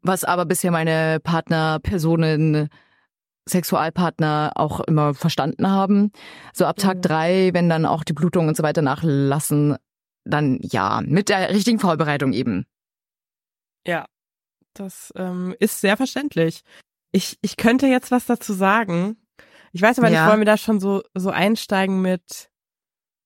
Was 0.02 0.24
aber 0.24 0.46
bisher 0.46 0.70
meine 0.70 1.18
Partner, 1.20 1.78
Personen, 1.80 2.68
Sexualpartner 3.48 4.52
auch 4.54 4.80
immer 4.80 5.14
verstanden 5.14 5.70
haben. 5.70 6.12
So 6.52 6.66
ab 6.66 6.76
Tag 6.76 7.02
drei, 7.02 7.50
wenn 7.52 7.68
dann 7.68 7.86
auch 7.86 8.04
die 8.04 8.12
Blutung 8.12 8.48
und 8.48 8.56
so 8.56 8.62
weiter 8.62 8.82
nachlassen, 8.82 9.76
dann 10.24 10.58
ja, 10.62 11.00
mit 11.04 11.28
der 11.28 11.50
richtigen 11.50 11.78
Vorbereitung 11.78 12.32
eben. 12.32 12.66
Ja, 13.86 14.06
das 14.74 15.12
ähm, 15.16 15.54
ist 15.58 15.80
sehr 15.80 15.96
verständlich. 15.96 16.62
Ich, 17.12 17.38
ich 17.40 17.56
könnte 17.56 17.86
jetzt 17.86 18.10
was 18.10 18.26
dazu 18.26 18.52
sagen. 18.52 19.16
Ich 19.72 19.82
weiß 19.82 19.98
aber 19.98 20.08
Ja. 20.08 20.20
nicht, 20.22 20.30
wollen 20.30 20.40
wir 20.40 20.46
da 20.46 20.56
schon 20.56 20.80
so, 20.80 21.02
so 21.14 21.30
einsteigen 21.30 22.02
mit 22.02 22.49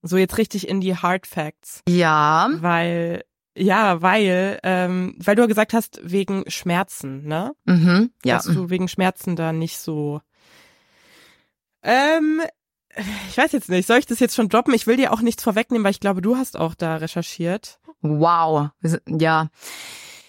so 0.04 0.16
jetzt 0.16 0.38
richtig 0.38 0.68
in 0.68 0.80
die 0.80 0.96
Hard 0.96 1.26
Facts? 1.26 1.80
Ja. 1.88 2.50
Weil, 2.61 3.25
ja, 3.56 4.02
weil, 4.02 4.61
ähm, 4.62 5.16
weil 5.18 5.34
du 5.34 5.42
ja 5.42 5.46
gesagt 5.46 5.73
hast, 5.73 6.00
wegen 6.02 6.44
Schmerzen, 6.49 7.25
ne? 7.26 7.54
Mhm. 7.64 8.11
Ja. 8.25 8.37
Dass 8.37 8.44
du 8.44 8.70
wegen 8.70 8.88
Schmerzen 8.88 9.34
da 9.34 9.52
nicht 9.52 9.78
so. 9.78 10.20
Ähm, 11.82 12.42
ich 13.28 13.37
weiß 13.37 13.52
jetzt 13.52 13.68
nicht, 13.68 13.87
soll 13.87 13.99
ich 13.99 14.06
das 14.06 14.20
jetzt 14.20 14.34
schon 14.34 14.49
droppen? 14.49 14.75
Ich 14.75 14.87
will 14.87 14.96
dir 14.96 15.12
auch 15.12 15.20
nichts 15.20 15.42
vorwegnehmen, 15.42 15.84
weil 15.84 15.90
ich 15.90 16.00
glaube, 16.00 16.23
du 16.23 16.37
hast 16.37 16.58
auch 16.58 16.75
da 16.75 16.96
recherchiert. 16.96 17.80
Wow. 18.00 18.68
Ja. 19.06 19.49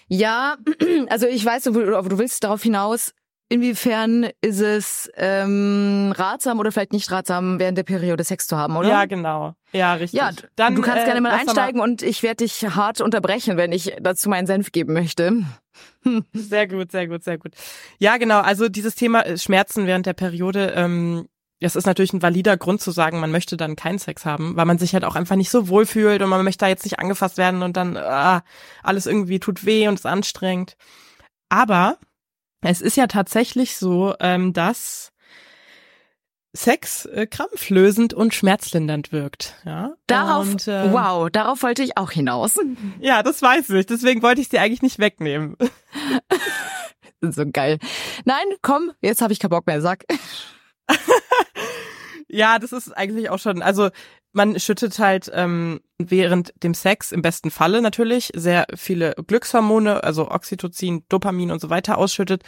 Ja, 0.08 0.58
also 1.10 1.28
ich 1.28 1.44
weiß, 1.44 1.64
du, 1.64 1.72
du 1.72 2.18
willst 2.18 2.44
darauf 2.44 2.64
hinaus, 2.64 3.14
inwiefern 3.50 4.30
ist 4.42 4.60
es 4.62 5.10
ähm, 5.16 6.14
ratsam 6.16 6.60
oder 6.60 6.72
vielleicht 6.72 6.94
nicht 6.94 7.12
ratsam, 7.12 7.60
während 7.60 7.78
der 7.78 7.84
Periode 7.84 8.24
Sex 8.24 8.48
zu 8.48 8.58
haben, 8.58 8.76
oder? 8.78 8.90
Ja, 8.90 9.06
genau. 9.06 9.54
Ja, 9.72 9.94
richtig. 9.96 10.20
Ja, 10.20 10.32
du- 10.32 10.76
du 10.76 10.82
kannst 10.82 11.04
äh, 11.04 11.06
gerne 11.06 11.22
mal 11.22 11.32
einsteigen 11.32 11.80
und 11.82 12.02
ich 12.02 12.24
werde 12.24 12.44
dich 12.46 12.64
hart 12.76 13.02
unterbrechen, 13.02 13.58
wenn 13.58 13.72
ich 13.72 13.96
dazu 14.02 14.30
meinen 14.30 14.48
Senf 14.48 14.72
geben 14.72 14.94
möchte. 14.94 15.44
Sehr 16.34 16.68
gut, 16.68 16.92
sehr 16.92 17.08
gut, 17.08 17.24
sehr 17.24 17.38
gut. 17.38 17.52
Ja, 17.98 18.16
genau. 18.18 18.40
Also 18.40 18.70
dieses 18.70 18.96
Thema 18.96 19.26
äh, 19.26 19.38
Schmerzen 19.38 19.88
während 19.88 20.06
der 20.06 20.14
Periode, 20.14 20.72
ähm, 20.76 21.28
das 21.60 21.76
ist 21.76 21.86
natürlich 21.86 22.14
ein 22.14 22.22
valider 22.22 22.56
Grund 22.58 22.80
zu 22.82 22.92
sagen, 22.92 23.20
man 23.20 23.32
möchte 23.32 23.58
dann 23.58 23.76
keinen 23.76 23.98
Sex 24.00 24.24
haben, 24.26 24.56
weil 24.56 24.66
man 24.66 24.78
sich 24.78 24.94
halt 24.94 25.04
auch 25.04 25.16
einfach 25.16 25.36
nicht 25.36 25.50
so 25.50 25.68
wohl 25.68 25.86
fühlt 25.86 26.22
und 26.22 26.30
man 26.30 26.44
möchte 26.46 26.64
da 26.66 26.70
jetzt 26.70 26.84
nicht 26.86 27.00
angefasst 27.00 27.38
werden 27.38 27.62
und 27.64 27.76
dann 27.76 27.98
ah, 27.98 28.44
alles 28.84 29.06
irgendwie 29.06 29.40
tut 29.40 29.66
weh 29.66 29.88
und 29.88 29.96
ist 29.96 30.06
anstrengend. 30.06 30.78
Aber 31.50 31.98
es 32.62 32.82
ist 32.82 32.98
ja 32.98 33.08
tatsächlich 33.08 33.78
so, 33.78 34.16
ähm, 34.20 34.54
dass 34.54 35.12
Sex 36.54 37.06
äh, 37.06 37.28
krampflösend 37.28 38.14
und 38.14 38.34
schmerzlindernd 38.34 39.12
wirkt. 39.12 39.56
Ja? 39.66 39.96
Darauf, 40.08 40.50
und, 40.50 40.68
ähm, 40.68 40.94
wow, 40.94 41.30
darauf 41.30 41.64
wollte 41.64 41.84
ich 41.84 41.98
auch 41.98 42.12
hinaus. 42.12 42.56
Ja, 43.00 43.24
das 43.24 43.42
weiß 43.42 43.70
ich. 43.72 43.86
Deswegen 43.86 44.22
wollte 44.22 44.42
ich 44.42 44.50
sie 44.50 44.60
eigentlich 44.60 44.82
nicht 44.82 45.00
wegnehmen. 45.00 45.56
So 47.22 47.44
geil. 47.52 47.80
Nein, 48.26 48.46
komm, 48.62 48.92
jetzt 49.02 49.22
habe 49.22 49.34
ich 49.34 49.40
keinen 49.40 49.50
Bock 49.50 49.66
mehr, 49.66 49.82
sag. 49.82 50.04
Ja, 52.28 52.60
das 52.60 52.74
ist 52.74 52.92
eigentlich 52.92 53.30
auch 53.30 53.40
schon, 53.40 53.62
also 53.62 53.90
man 54.36 54.60
schüttet 54.60 55.00
halt 55.00 55.32
ähm, 55.34 55.80
während 55.98 56.54
dem 56.62 56.74
Sex 56.74 57.12
im 57.14 57.22
besten 57.22 57.52
Falle 57.52 57.82
natürlich 57.82 58.32
sehr 58.36 58.66
viele 58.76 59.16
Glückshormone, 59.26 60.04
also 60.04 60.30
Oxytocin, 60.30 61.06
Dopamin 61.08 61.52
und 61.52 61.62
so 61.62 61.70
weiter 61.70 61.98
ausschüttet. 61.98 62.44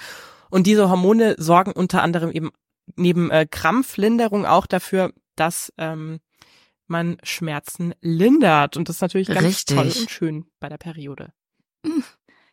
Und 0.49 0.67
diese 0.67 0.89
Hormone 0.89 1.35
sorgen 1.37 1.71
unter 1.71 2.03
anderem 2.03 2.29
eben 2.31 2.51
neben 2.95 3.31
äh, 3.31 3.47
Krampflinderung 3.49 4.45
auch 4.45 4.65
dafür, 4.65 5.13
dass 5.35 5.71
ähm, 5.77 6.19
man 6.87 7.17
Schmerzen 7.23 7.93
lindert. 8.01 8.75
Und 8.75 8.89
das 8.89 8.97
ist 8.97 9.01
natürlich 9.01 9.29
ganz 9.29 9.43
Richtig. 9.43 9.77
toll 9.77 9.85
und 9.85 10.09
schön 10.11 10.45
bei 10.59 10.67
der 10.67 10.77
Periode. 10.77 11.31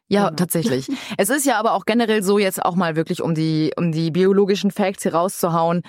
Ja, 0.06 0.26
Genau. 0.26 0.36
tatsächlich. 0.36 0.88
Es 1.18 1.28
ist 1.28 1.44
ja 1.44 1.58
aber 1.58 1.72
auch 1.72 1.86
generell 1.86 2.22
so 2.22 2.38
jetzt 2.38 2.64
auch 2.64 2.76
mal 2.76 2.94
wirklich, 2.94 3.20
um 3.20 3.34
die, 3.34 3.72
um 3.76 3.90
die 3.90 4.12
biologischen 4.12 4.70
Facts 4.70 5.02
hier 5.02 5.14
rauszuhauen, 5.14 5.82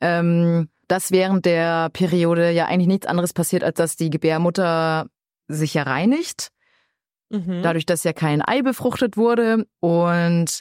ähm, 0.00 0.68
dass 0.92 1.10
während 1.10 1.46
der 1.46 1.88
Periode 1.88 2.50
ja 2.50 2.66
eigentlich 2.66 2.86
nichts 2.86 3.06
anderes 3.06 3.32
passiert, 3.32 3.64
als 3.64 3.78
dass 3.78 3.96
die 3.96 4.10
Gebärmutter 4.10 5.06
sich 5.48 5.72
ja 5.72 5.84
reinigt, 5.84 6.48
Mhm. 7.30 7.62
dadurch, 7.62 7.86
dass 7.86 8.04
ja 8.04 8.12
kein 8.12 8.46
Ei 8.46 8.60
befruchtet 8.60 9.16
wurde. 9.16 9.64
Und 9.80 10.60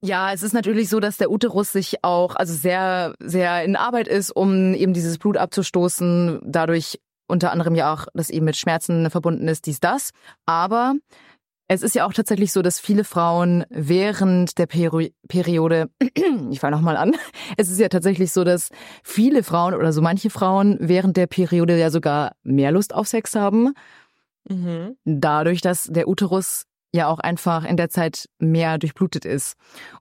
ja, 0.00 0.32
es 0.32 0.44
ist 0.44 0.52
natürlich 0.52 0.88
so, 0.88 1.00
dass 1.00 1.16
der 1.16 1.32
Uterus 1.32 1.72
sich 1.72 2.04
auch, 2.04 2.36
also 2.36 2.54
sehr, 2.54 3.14
sehr 3.18 3.64
in 3.64 3.74
Arbeit 3.74 4.06
ist, 4.06 4.30
um 4.30 4.72
eben 4.74 4.92
dieses 4.92 5.18
Blut 5.18 5.36
abzustoßen, 5.36 6.38
dadurch 6.44 7.00
unter 7.26 7.50
anderem 7.50 7.74
ja 7.74 7.92
auch, 7.92 8.06
dass 8.14 8.30
eben 8.30 8.44
mit 8.44 8.56
Schmerzen 8.56 9.10
verbunden 9.10 9.48
ist, 9.48 9.66
dies, 9.66 9.80
das. 9.80 10.10
Aber 10.44 10.94
es 11.68 11.82
ist 11.82 11.94
ja 11.94 12.06
auch 12.06 12.12
tatsächlich 12.12 12.52
so, 12.52 12.62
dass 12.62 12.78
viele 12.78 13.04
Frauen 13.04 13.64
während 13.70 14.58
der 14.58 14.66
Peri 14.66 15.14
Periode, 15.28 15.90
ich 16.50 16.60
fange 16.60 16.76
nochmal 16.76 16.96
an, 16.96 17.14
es 17.56 17.70
ist 17.70 17.80
ja 17.80 17.88
tatsächlich 17.88 18.32
so, 18.32 18.44
dass 18.44 18.70
viele 19.02 19.42
Frauen 19.42 19.74
oder 19.74 19.92
so 19.92 20.00
manche 20.02 20.30
Frauen 20.30 20.76
während 20.80 21.16
der 21.16 21.26
Periode 21.26 21.78
ja 21.78 21.90
sogar 21.90 22.32
mehr 22.42 22.72
Lust 22.72 22.94
auf 22.94 23.08
Sex 23.08 23.34
haben, 23.34 23.72
Mhm. 24.48 24.96
dadurch, 25.04 25.60
dass 25.60 25.84
der 25.84 26.06
Uterus 26.06 26.66
ja 26.96 27.06
auch 27.08 27.18
einfach 27.20 27.64
in 27.64 27.76
der 27.76 27.88
Zeit 27.88 28.26
mehr 28.38 28.78
durchblutet 28.78 29.24
ist. 29.24 29.54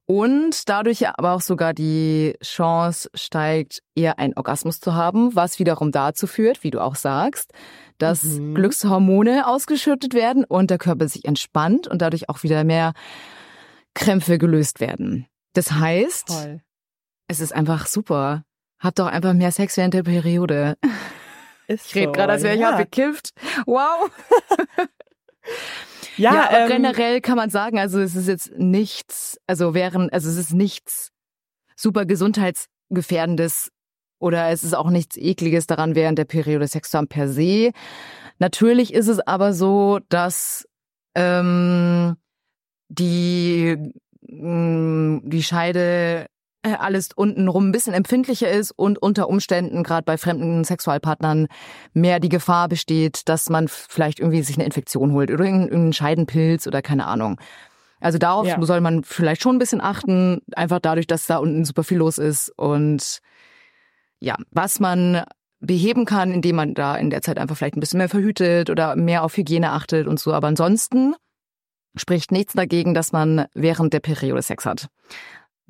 Und 0.05 0.67
dadurch 0.69 1.07
aber 1.07 1.33
auch 1.33 1.41
sogar 1.41 1.73
die 1.73 2.35
Chance 2.43 3.09
steigt, 3.13 3.81
eher 3.95 4.17
einen 4.17 4.33
Orgasmus 4.35 4.79
zu 4.79 4.93
haben, 4.95 5.35
was 5.35 5.59
wiederum 5.59 5.91
dazu 5.91 6.25
führt, 6.27 6.63
wie 6.63 6.71
du 6.71 6.79
auch 6.81 6.95
sagst, 6.95 7.51
dass 7.97 8.23
Mhm. 8.23 8.55
Glückshormone 8.55 9.47
ausgeschüttet 9.47 10.13
werden 10.13 10.43
und 10.43 10.69
der 10.71 10.77
Körper 10.77 11.07
sich 11.07 11.25
entspannt 11.25 11.87
und 11.87 12.01
dadurch 12.01 12.29
auch 12.29 12.43
wieder 12.43 12.63
mehr 12.63 12.93
Krämpfe 13.93 14.37
gelöst 14.37 14.79
werden. 14.79 15.27
Das 15.53 15.71
heißt, 15.71 16.27
Toll. 16.27 16.61
es 17.27 17.39
ist 17.39 17.53
einfach 17.53 17.87
super. 17.87 18.43
Hab 18.79 18.95
doch 18.95 19.07
einfach 19.07 19.33
mehr 19.33 19.51
Sex 19.51 19.77
während 19.77 19.93
der 19.93 20.03
Periode. 20.03 20.75
Ist 21.67 21.87
Ich 21.87 21.95
rede 21.95 22.07
so, 22.07 22.11
gerade, 22.11 22.33
als 22.33 22.43
wäre 22.43 22.55
ich 22.55 22.61
ja. 22.61 22.67
hart 22.73 22.77
bekifft. 22.77 23.31
Wow. 23.65 24.11
Ja, 26.17 26.33
Ja, 26.33 26.49
aber 26.49 26.59
ähm, 26.61 26.67
generell 26.69 27.21
kann 27.21 27.37
man 27.37 27.49
sagen, 27.49 27.79
also 27.79 27.99
es 27.99 28.15
ist 28.15 28.27
jetzt 28.27 28.51
nichts, 28.57 29.37
also 29.47 29.73
während, 29.73 30.11
also 30.13 30.29
es 30.29 30.37
ist 30.37 30.53
nichts 30.53 31.11
super 31.75 32.05
gesundheitsgefährdendes 32.05 33.71
oder 34.19 34.49
es 34.49 34.63
ist 34.63 34.73
auch 34.73 34.89
nichts 34.89 35.17
ekliges 35.17 35.67
daran, 35.67 35.95
während 35.95 36.17
der 36.17 36.25
Periode 36.25 36.67
Sex 36.67 36.89
zu 36.91 36.97
haben 36.97 37.07
per 37.07 37.27
se. 37.27 37.71
Natürlich 38.39 38.93
ist 38.93 39.07
es 39.07 39.19
aber 39.19 39.53
so, 39.53 39.99
dass 40.09 40.67
ähm, 41.15 42.15
die 42.89 43.77
mh, 44.21 45.21
die 45.23 45.43
Scheide 45.43 46.27
alles 46.73 47.09
untenrum 47.15 47.69
ein 47.69 47.71
bisschen 47.71 47.93
empfindlicher 47.93 48.49
ist 48.49 48.71
und 48.71 49.01
unter 49.01 49.29
Umständen 49.29 49.83
gerade 49.83 50.03
bei 50.03 50.17
fremden 50.17 50.63
Sexualpartnern 50.63 51.47
mehr 51.93 52.19
die 52.19 52.29
Gefahr 52.29 52.67
besteht, 52.67 53.27
dass 53.29 53.49
man 53.49 53.67
vielleicht 53.67 54.19
irgendwie 54.19 54.41
sich 54.41 54.57
eine 54.57 54.65
Infektion 54.65 55.13
holt 55.13 55.29
oder 55.31 55.43
irgendeinen 55.43 55.69
irgendeinen 55.69 55.93
Scheidenpilz 55.93 56.67
oder 56.67 56.81
keine 56.81 57.05
Ahnung. 57.05 57.39
Also 57.99 58.17
darauf 58.17 58.47
Ja. 58.47 58.61
soll 58.61 58.81
man 58.81 59.03
vielleicht 59.03 59.41
schon 59.41 59.55
ein 59.55 59.59
bisschen 59.59 59.81
achten, 59.81 60.41
einfach 60.55 60.79
dadurch, 60.79 61.07
dass 61.07 61.27
da 61.27 61.37
unten 61.37 61.65
super 61.65 61.83
viel 61.83 61.97
los 61.97 62.17
ist 62.17 62.49
und 62.57 63.19
ja, 64.19 64.35
was 64.51 64.79
man 64.79 65.23
beheben 65.59 66.05
kann, 66.05 66.31
indem 66.31 66.57
man 66.57 66.73
da 66.73 66.95
in 66.95 67.09
der 67.09 67.21
Zeit 67.21 67.37
einfach 67.37 67.55
vielleicht 67.57 67.75
ein 67.77 67.79
bisschen 67.79 67.97
mehr 67.97 68.09
verhütet 68.09 68.69
oder 68.69 68.95
mehr 68.95 69.23
auf 69.23 69.37
Hygiene 69.37 69.71
achtet 69.71 70.07
und 70.07 70.19
so. 70.19 70.33
Aber 70.33 70.47
ansonsten 70.47 71.15
spricht 71.95 72.31
nichts 72.31 72.53
dagegen, 72.53 72.93
dass 72.93 73.11
man 73.11 73.45
während 73.53 73.93
der 73.93 73.99
Periode 74.01 74.41
Sex 74.41 74.65
hat. 74.65 74.87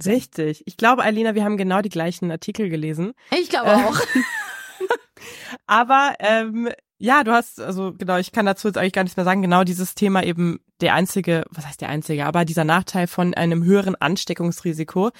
Richtig. 0.03 0.63
Ich 0.65 0.77
glaube, 0.77 1.03
Alina, 1.03 1.35
wir 1.35 1.43
haben 1.43 1.57
genau 1.57 1.81
die 1.81 1.89
gleichen 1.89 2.31
Artikel 2.31 2.69
gelesen. 2.69 3.13
Ich 3.31 3.49
glaube 3.49 3.69
Äh, 3.69 3.73
auch. 3.75 3.99
Aber 5.67 6.15
ähm, 6.19 6.69
ja, 6.97 7.23
du 7.23 7.31
hast, 7.31 7.61
also 7.61 7.93
genau, 7.93 8.17
ich 8.17 8.31
kann 8.31 8.45
dazu 8.45 8.67
jetzt 8.67 8.77
eigentlich 8.77 8.93
gar 8.93 9.03
nichts 9.03 9.17
mehr 9.17 9.25
sagen. 9.25 9.41
Genau 9.41 9.63
dieses 9.63 9.95
Thema 9.95 10.23
eben 10.23 10.59
der 10.81 10.93
einzige, 10.93 11.45
was 11.49 11.65
heißt 11.65 11.81
der 11.81 11.89
einzige, 11.89 12.25
aber 12.25 12.45
dieser 12.45 12.63
Nachteil 12.65 13.07
von 13.07 13.33
einem 13.33 13.63
höheren 13.63 13.95
Ansteckungsrisiko 13.95 15.11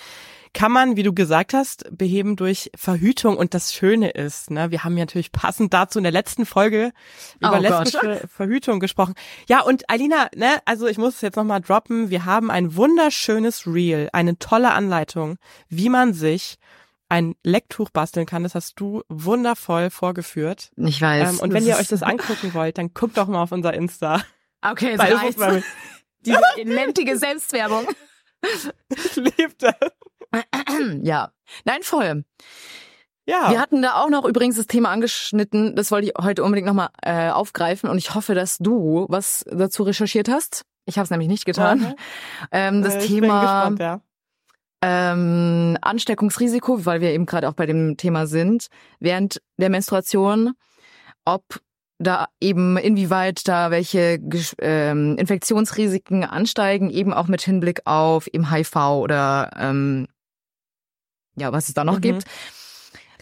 kann 0.54 0.72
man, 0.72 0.96
wie 0.96 1.04
du 1.04 1.14
gesagt 1.14 1.54
hast, 1.54 1.86
beheben 1.98 2.38
durch 2.38 2.72
Verhütung. 2.76 3.36
Und 3.36 3.54
das 3.54 3.74
Schöne 3.74 4.10
ist, 4.12 4.52
ne, 4.52 4.72
wir 4.72 4.84
haben 4.86 4.98
ja 4.98 5.04
natürlich 5.04 5.32
passend 5.34 5.74
dazu 5.74 6.00
in 6.00 6.04
der 6.04 6.14
letzten 6.14 6.46
Folge 6.46 6.92
über 7.40 7.58
Oh 7.58 7.62
Gott. 7.62 7.92
lesbische 7.92 8.28
Verhütung 8.30 8.80
gesprochen. 8.80 9.16
Ja, 9.50 9.62
und 9.62 9.90
Alina, 9.90 10.30
ne, 10.36 10.48
also 10.66 10.88
ich 10.88 10.98
muss 10.98 11.16
es 11.16 11.22
jetzt 11.22 11.36
nochmal 11.36 11.60
droppen. 11.62 12.10
Wir 12.10 12.24
haben 12.26 12.52
ein 12.52 12.76
wunderschönes 12.76 13.68
Reel, 13.68 14.10
eine 14.14 14.40
tolle 14.40 14.72
Anleitung, 14.72 15.38
wie 15.68 15.90
man 15.90 16.14
sich 16.14 16.56
ein 17.10 17.36
Lecktuch 17.44 17.90
basteln 17.92 18.26
kann. 18.26 18.44
Das 18.44 18.56
hast 18.56 18.80
du 18.80 19.04
wundervoll 19.10 19.90
vorgeführt. 19.90 20.72
Ich 20.78 21.02
weiß. 21.02 21.34
Ähm, 21.34 21.40
und 21.40 21.54
wenn 21.54 21.66
ihr 21.66 21.76
euch 21.78 21.88
das 21.88 22.02
angucken 22.04 22.54
wollt, 22.54 22.78
dann 22.78 22.94
guckt 22.94 23.18
doch 23.18 23.28
mal 23.28 23.44
auf 23.44 23.52
unser 23.52 23.74
Insta. 23.74 24.24
Okay, 24.72 24.94
es 24.94 25.00
reicht. 25.00 25.66
Diese 26.26 26.40
elendige 26.58 27.18
Selbstwerbung. 27.18 27.88
Ich 28.90 29.16
liebe 29.16 29.54
das. 29.58 29.74
Ja. 31.02 31.32
Nein, 31.64 31.82
voll. 31.82 32.26
Ja. 33.26 33.50
Wir 33.50 33.60
hatten 33.60 33.82
da 33.82 33.96
auch 33.96 34.10
noch 34.10 34.24
übrigens 34.26 34.58
das 34.58 34.68
Thema 34.68 34.90
angeschnitten. 34.92 35.76
Das 35.76 35.90
wollte 35.90 36.08
ich 36.08 36.14
heute 36.24 36.44
unbedingt 36.44 36.68
nochmal 36.68 36.90
äh, 37.02 37.30
aufgreifen 37.30 37.90
und 37.90 37.98
ich 37.98 38.14
hoffe, 38.14 38.36
dass 38.36 38.60
du 38.60 39.08
was 39.10 39.46
dazu 39.50 39.82
recherchiert 39.82 40.30
hast. 40.30 40.64
Ich 40.86 40.98
habe 41.00 41.06
es 41.06 41.10
nämlich 41.10 41.30
nicht 41.30 41.46
getan. 41.46 41.80
Mhm. 41.80 41.96
Ähm, 42.52 42.82
das 42.84 42.96
Äh, 42.96 43.08
Thema 43.08 43.42
gespannt, 43.42 43.80
ja. 43.80 44.02
ähm, 44.84 45.78
Ansteckungsrisiko, 45.82 46.86
weil 46.86 47.02
wir 47.02 47.12
eben 47.14 47.26
gerade 47.26 47.50
auch 47.50 47.54
bei 47.54 47.66
dem 47.66 47.98
Thema 47.98 48.28
sind, 48.28 48.68
während 49.00 49.42
der 49.58 49.72
Menstruation, 49.72 50.54
ob 51.24 51.44
da 51.98 52.28
eben 52.42 52.78
inwieweit 52.78 53.48
da 53.48 53.72
welche 53.72 54.20
ähm, 54.60 55.16
Infektionsrisiken 55.18 56.24
ansteigen, 56.26 56.90
eben 56.90 57.14
auch 57.14 57.28
mit 57.28 57.42
Hinblick 57.42 57.82
auf 57.86 58.28
eben 58.28 58.52
HIV 58.52 58.76
oder 58.76 59.52
ähm, 59.58 60.08
ja, 61.38 61.52
was 61.54 61.68
es 61.70 61.74
da 61.74 61.84
noch 61.84 61.98
Mhm. 61.98 62.02
gibt. 62.02 62.24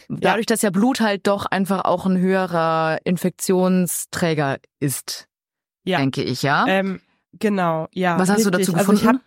Dadurch, 0.08 0.46
dass 0.46 0.62
ja 0.62 0.70
Blut 0.70 1.00
halt 1.00 1.26
doch 1.26 1.46
einfach 1.46 1.84
auch 1.84 2.04
ein 2.06 2.18
höherer 2.18 2.98
Infektionsträger 3.04 4.58
ist, 4.80 5.28
Ja. 5.84 5.98
denke 5.98 6.22
ich, 6.22 6.42
ja. 6.42 6.66
Ähm, 6.68 7.00
genau, 7.32 7.88
ja. 7.92 8.18
was 8.18 8.28
hast 8.28 8.44
du 8.44 8.50
richtig. 8.50 8.66
dazu 8.66 8.74
Also 8.78 8.92
ich 8.92 9.00
gefunden? 9.00 9.22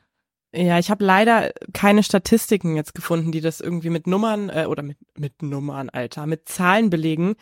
hab, 0.54 0.60
ja, 0.60 0.78
ich 0.80 0.90
habe 0.92 1.04
leider 1.04 1.52
keine 1.74 2.04
Statistiken 2.04 2.76
jetzt 2.76 2.94
gefunden, 2.94 3.32
die 3.32 3.42
das 3.42 3.60
irgendwie 3.60 3.90
mit 3.90 4.08
Nummern 4.08 4.50
äh, 4.50 4.66
oder 4.68 4.84
mit, 4.84 4.98
mit 5.18 5.42
Nummern, 5.42 5.90
Alter, 5.90 6.26
mit 6.28 6.48
Zahlen 6.48 6.90
belegen. 6.90 7.36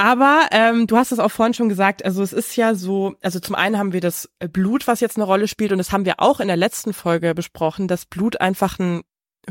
Aber 0.00 0.46
ähm, 0.52 0.86
du 0.86 0.96
hast 0.96 1.10
es 1.10 1.18
auch 1.18 1.30
vorhin 1.30 1.54
schon 1.54 1.68
gesagt, 1.68 2.04
also 2.04 2.22
es 2.22 2.32
ist 2.32 2.54
ja 2.54 2.76
so, 2.76 3.16
also 3.20 3.40
zum 3.40 3.56
einen 3.56 3.76
haben 3.76 3.92
wir 3.92 4.00
das 4.00 4.30
Blut, 4.52 4.86
was 4.86 5.00
jetzt 5.00 5.16
eine 5.16 5.26
Rolle 5.26 5.48
spielt, 5.48 5.72
und 5.72 5.78
das 5.78 5.90
haben 5.90 6.04
wir 6.04 6.20
auch 6.20 6.38
in 6.38 6.46
der 6.46 6.56
letzten 6.56 6.92
Folge 6.92 7.34
besprochen, 7.34 7.88
dass 7.88 8.06
Blut 8.06 8.40
einfach 8.40 8.78
ein 8.78 9.02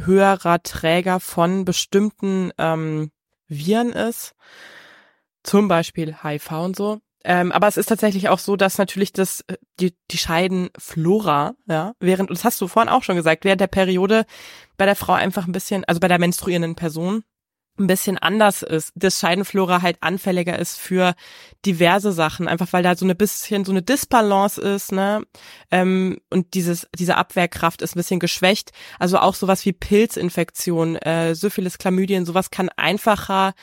höherer 0.01 0.63
Träger 0.63 1.19
von 1.19 1.65
bestimmten 1.65 2.51
ähm, 2.57 3.11
Viren 3.49 3.91
ist, 3.91 4.35
zum 5.43 5.67
Beispiel 5.67 6.15
HIV 6.23 6.51
und 6.51 6.75
so. 6.77 6.99
Ähm, 7.25 7.51
aber 7.51 7.67
es 7.67 7.75
ist 7.75 7.87
tatsächlich 7.87 8.29
auch 8.29 8.39
so, 8.39 8.55
dass 8.55 8.77
natürlich 8.77 9.11
das 9.11 9.41
äh, 9.47 9.57
die 9.81 9.97
die 10.11 10.17
Scheidenflora, 10.17 11.55
ja, 11.67 11.93
während 11.99 12.29
und 12.29 12.37
das 12.37 12.45
hast 12.45 12.61
du 12.61 12.69
vorhin 12.69 12.89
auch 12.89 13.03
schon 13.03 13.17
gesagt, 13.17 13.43
während 13.43 13.59
der 13.59 13.67
Periode 13.67 14.25
bei 14.77 14.85
der 14.85 14.95
Frau 14.95 15.11
einfach 15.11 15.45
ein 15.45 15.51
bisschen, 15.51 15.83
also 15.83 15.99
bei 15.99 16.07
der 16.07 16.19
menstruierenden 16.19 16.75
Person 16.75 17.23
ein 17.79 17.87
bisschen 17.87 18.17
anders 18.17 18.63
ist, 18.63 18.91
das 18.95 19.19
Scheidenflora 19.19 19.81
halt 19.81 19.97
anfälliger 20.01 20.57
ist 20.57 20.79
für 20.79 21.13
diverse 21.65 22.11
Sachen, 22.11 22.47
einfach 22.47 22.73
weil 22.73 22.83
da 22.83 22.95
so 22.95 23.05
eine 23.05 23.15
bisschen 23.15 23.65
so 23.65 23.71
eine 23.71 23.81
Disbalance 23.81 24.59
ist, 24.59 24.91
ne? 24.91 25.23
Ähm, 25.71 26.19
und 26.29 26.53
dieses 26.53 26.87
diese 26.95 27.15
Abwehrkraft 27.17 27.81
ist 27.81 27.95
ein 27.95 27.99
bisschen 27.99 28.19
geschwächt. 28.19 28.71
Also 28.99 29.19
auch 29.19 29.35
sowas 29.35 29.65
wie 29.65 29.73
Pilzinfektion, 29.73 30.95
äh, 30.97 31.35
Syphilis, 31.35 31.77
Chlamydien, 31.77 32.25
sowas 32.25 32.51
kann 32.51 32.69
einfacher 32.75 33.53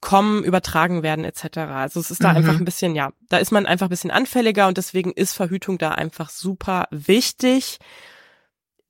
kommen, 0.00 0.44
übertragen 0.44 1.02
werden 1.02 1.24
etc. 1.24 1.58
Also 1.58 2.00
es 2.00 2.10
ist 2.10 2.22
da 2.22 2.30
Mhm. 2.30 2.36
einfach 2.36 2.58
ein 2.58 2.64
bisschen, 2.64 2.94
ja, 2.94 3.10
da 3.28 3.38
ist 3.38 3.50
man 3.50 3.66
einfach 3.66 3.86
ein 3.86 3.90
bisschen 3.90 4.10
anfälliger 4.10 4.68
und 4.68 4.76
deswegen 4.76 5.12
ist 5.12 5.32
Verhütung 5.34 5.78
da 5.78 5.92
einfach 5.92 6.30
super 6.30 6.86
wichtig. 6.90 7.78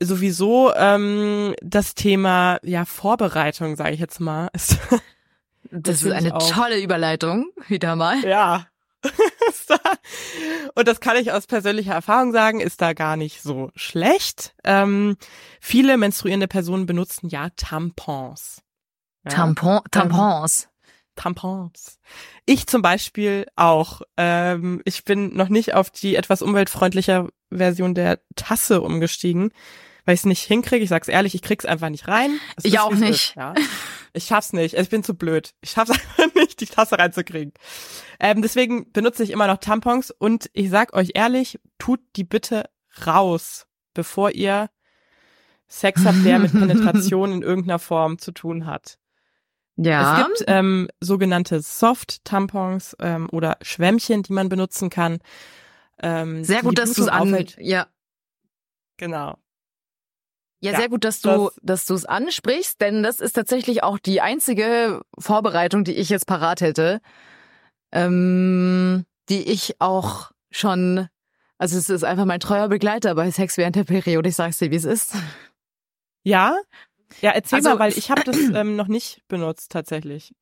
Sowieso 0.03 0.73
ähm, 0.75 1.55
das 1.63 1.95
Thema 1.95 2.59
ja 2.63 2.85
Vorbereitung, 2.85 3.77
sage 3.77 3.93
ich 3.93 4.01
jetzt 4.01 4.21
mal, 4.21 4.49
ist 4.53 4.79
das 5.71 6.03
ist 6.03 6.13
eine 6.13 6.35
auch. 6.35 6.51
tolle 6.51 6.81
Überleitung, 6.81 7.51
wieder 7.69 7.97
mal. 7.97 8.21
ja. 8.25 8.67
Und 10.75 10.89
das 10.89 11.01
kann 11.01 11.17
ich 11.17 11.33
aus 11.33 11.47
persönlicher 11.47 11.95
Erfahrung 11.95 12.33
sagen, 12.33 12.61
ist 12.61 12.83
da 12.83 12.93
gar 12.93 13.17
nicht 13.17 13.43
so 13.43 13.71
schlecht. 13.75 14.55
Ähm, 14.65 15.17
viele 15.61 15.97
menstruierende 15.97 16.49
Personen 16.49 16.87
benutzen 16.87 17.29
ja 17.29 17.49
Tampons. 17.57 18.63
Ja? 19.25 19.31
Tampon, 19.31 19.81
Tampons. 19.91 20.69
Tampons. 21.17 21.99
Ich 22.45 22.67
zum 22.67 22.83
Beispiel 22.83 23.47
auch. 23.57 24.03
Ähm, 24.17 24.83
ich 24.85 25.05
bin 25.05 25.35
noch 25.35 25.49
nicht 25.49 25.75
auf 25.75 25.91
die 25.91 26.17
etwas 26.17 26.43
umweltfreundliche 26.43 27.29
Version 27.51 27.95
der 27.95 28.21
Tasse 28.37 28.81
umgestiegen, 28.81 29.51
weil 30.05 30.15
ich 30.15 30.21
es 30.21 30.27
nicht 30.27 30.43
hinkriege. 30.43 30.85
Ich 30.85 30.91
sag's 30.91 31.09
ehrlich, 31.09 31.35
ich 31.35 31.43
krieg's 31.43 31.65
einfach 31.65 31.89
nicht 31.89 32.07
rein. 32.09 32.39
Es 32.57 32.65
Ich 32.65 32.79
auch 32.79 32.93
nicht. 32.93 33.31
Ist, 33.31 33.35
ja. 33.35 33.55
Ich 34.13 34.25
schaff's 34.25 34.53
nicht. 34.53 34.75
Ich 34.75 34.89
bin 34.89 35.05
zu 35.05 35.15
blöd. 35.15 35.55
Ich 35.61 35.71
schaff's 35.71 35.91
einfach 36.19 36.35
nicht, 36.35 36.61
die 36.61 36.67
Tasse 36.67 36.99
reinzukriegen. 36.99 37.53
Ähm, 38.21 38.41
deswegen 38.43 38.93
benutze 38.93 39.23
ich 39.23 39.31
immer 39.31 39.47
noch 39.47 39.59
Tampons 39.59 40.11
und 40.11 40.49
ich 40.53 40.71
sag 40.71 40.95
euch 40.95 41.11
ehrlich, 41.15 41.59
tut 41.79 42.01
die 42.17 42.25
bitte 42.25 42.71
raus, 43.07 43.67
bevor 43.95 44.31
ihr 44.31 44.71
Sex 45.69 46.05
habt, 46.05 46.25
der 46.25 46.39
mit 46.39 46.53
Penetration 46.59 47.33
in 47.33 47.43
irgendeiner 47.43 47.79
Form 47.79 48.19
zu 48.19 48.33
tun 48.33 48.67
hat. 48.67 48.99
Ja. 49.77 50.21
Es 50.21 50.27
gibt 50.39 50.45
ähm, 50.49 50.89
sogenannte 51.01 51.61
Soft-Tampons 51.61 52.97
ähm, 53.01 53.29
oder 53.31 53.59
Schwämmchen, 53.63 54.23
die 54.23 54.33
man 54.33 54.49
benutzen 54.49 54.89
kann. 54.91 55.19
Ähm, 56.03 56.45
sehr 56.45 56.63
gut, 56.63 56.79
dass 56.79 56.93
du 56.95 57.03
es 57.03 57.09
an, 57.09 57.45
ja. 57.59 57.87
Genau. 58.97 59.37
Ja, 60.61 60.73
Ja, 60.73 60.79
sehr 60.79 60.89
gut, 60.89 61.05
dass 61.05 61.21
du, 61.21 61.29
das- 61.29 61.59
dass 61.63 61.85
du 61.87 61.95
es 61.95 62.07
ansprichst, 62.07 62.81
denn 62.81 63.03
das 63.03 63.21
ist 63.21 63.35
tatsächlich 63.35 63.83
auch 63.83 63.99
die 63.99 64.21
einzige 64.23 65.03
Vorbereitung, 65.19 65.85
die 65.85 65.95
ich 65.95 66.09
jetzt 66.09 66.27
parat 66.27 66.63
hätte, 66.63 67.01
ähm, 67.93 69.05
die 69.29 69.43
ich 69.51 69.81
auch 69.81 70.33
schon, 70.51 71.09
also 71.59 71.77
es 71.77 71.89
ist 71.91 72.05
einfach 72.05 72.25
mein 72.25 72.41
treuer 72.41 72.69
Begleiter 72.69 73.15
bei 73.15 73.31
Sex 73.31 73.57
während 73.57 73.77
der 73.77 73.85
Periode. 73.85 74.29
Ich 74.29 74.37
sag's 74.37 74.59
dir, 74.59 74.71
wie 74.71 74.77
es 74.77 74.85
ist. 74.85 75.15
Ja? 76.25 76.57
Ja, 77.21 77.31
erzähl 77.33 77.57
Also- 77.59 77.71
mal, 77.71 77.79
weil 77.79 77.93
ich 77.97 78.11
habe 78.11 78.23
das 78.25 78.37
ähm, 78.55 78.77
noch 78.77 78.89
nicht 78.89 79.23
benutzt 79.29 79.71
tatsächlich. 79.71 80.33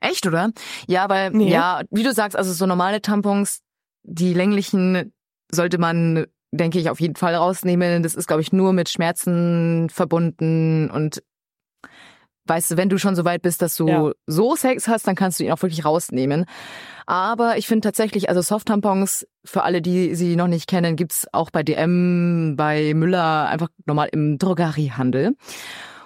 Echt, 0.00 0.26
oder? 0.26 0.50
Ja, 0.86 1.08
weil, 1.08 1.30
Nee. 1.30 1.50
ja, 1.50 1.82
wie 1.90 2.02
du 2.02 2.12
sagst, 2.14 2.36
also 2.36 2.52
so 2.52 2.66
normale 2.66 3.02
Tampons, 3.02 3.60
die 4.02 4.32
länglichen 4.32 5.12
sollte 5.52 5.76
man, 5.78 6.26
denke 6.52 6.78
ich, 6.78 6.88
auf 6.88 7.00
jeden 7.00 7.16
Fall 7.16 7.34
rausnehmen. 7.34 8.02
Das 8.02 8.14
ist, 8.14 8.26
glaube 8.26 8.40
ich, 8.40 8.52
nur 8.52 8.72
mit 8.72 8.88
Schmerzen 8.88 9.88
verbunden 9.90 10.90
und 10.90 11.22
weißt 12.46 12.70
du, 12.72 12.76
wenn 12.76 12.88
du 12.88 12.98
schon 12.98 13.14
so 13.14 13.24
weit 13.24 13.42
bist, 13.42 13.62
dass 13.62 13.76
du 13.76 13.88
Ja. 13.88 14.12
so 14.26 14.56
Sex 14.56 14.88
hast, 14.88 15.06
dann 15.06 15.14
kannst 15.14 15.38
du 15.38 15.44
ihn 15.44 15.52
auch 15.52 15.60
wirklich 15.62 15.84
rausnehmen. 15.84 16.46
Aber 17.06 17.58
ich 17.58 17.66
finde 17.66 17.86
tatsächlich, 17.86 18.28
also 18.28 18.40
Soft-Tampons, 18.40 19.26
für 19.44 19.62
alle, 19.64 19.82
die 19.82 20.14
sie 20.14 20.34
noch 20.36 20.46
nicht 20.48 20.66
kennen, 20.68 20.96
gibt's 20.96 21.26
auch 21.32 21.50
bei 21.50 21.62
DM, 21.62 22.54
bei 22.56 22.94
Müller, 22.94 23.48
einfach 23.48 23.68
normal 23.86 24.08
im 24.12 24.38
Drogeriehandel. 24.38 25.36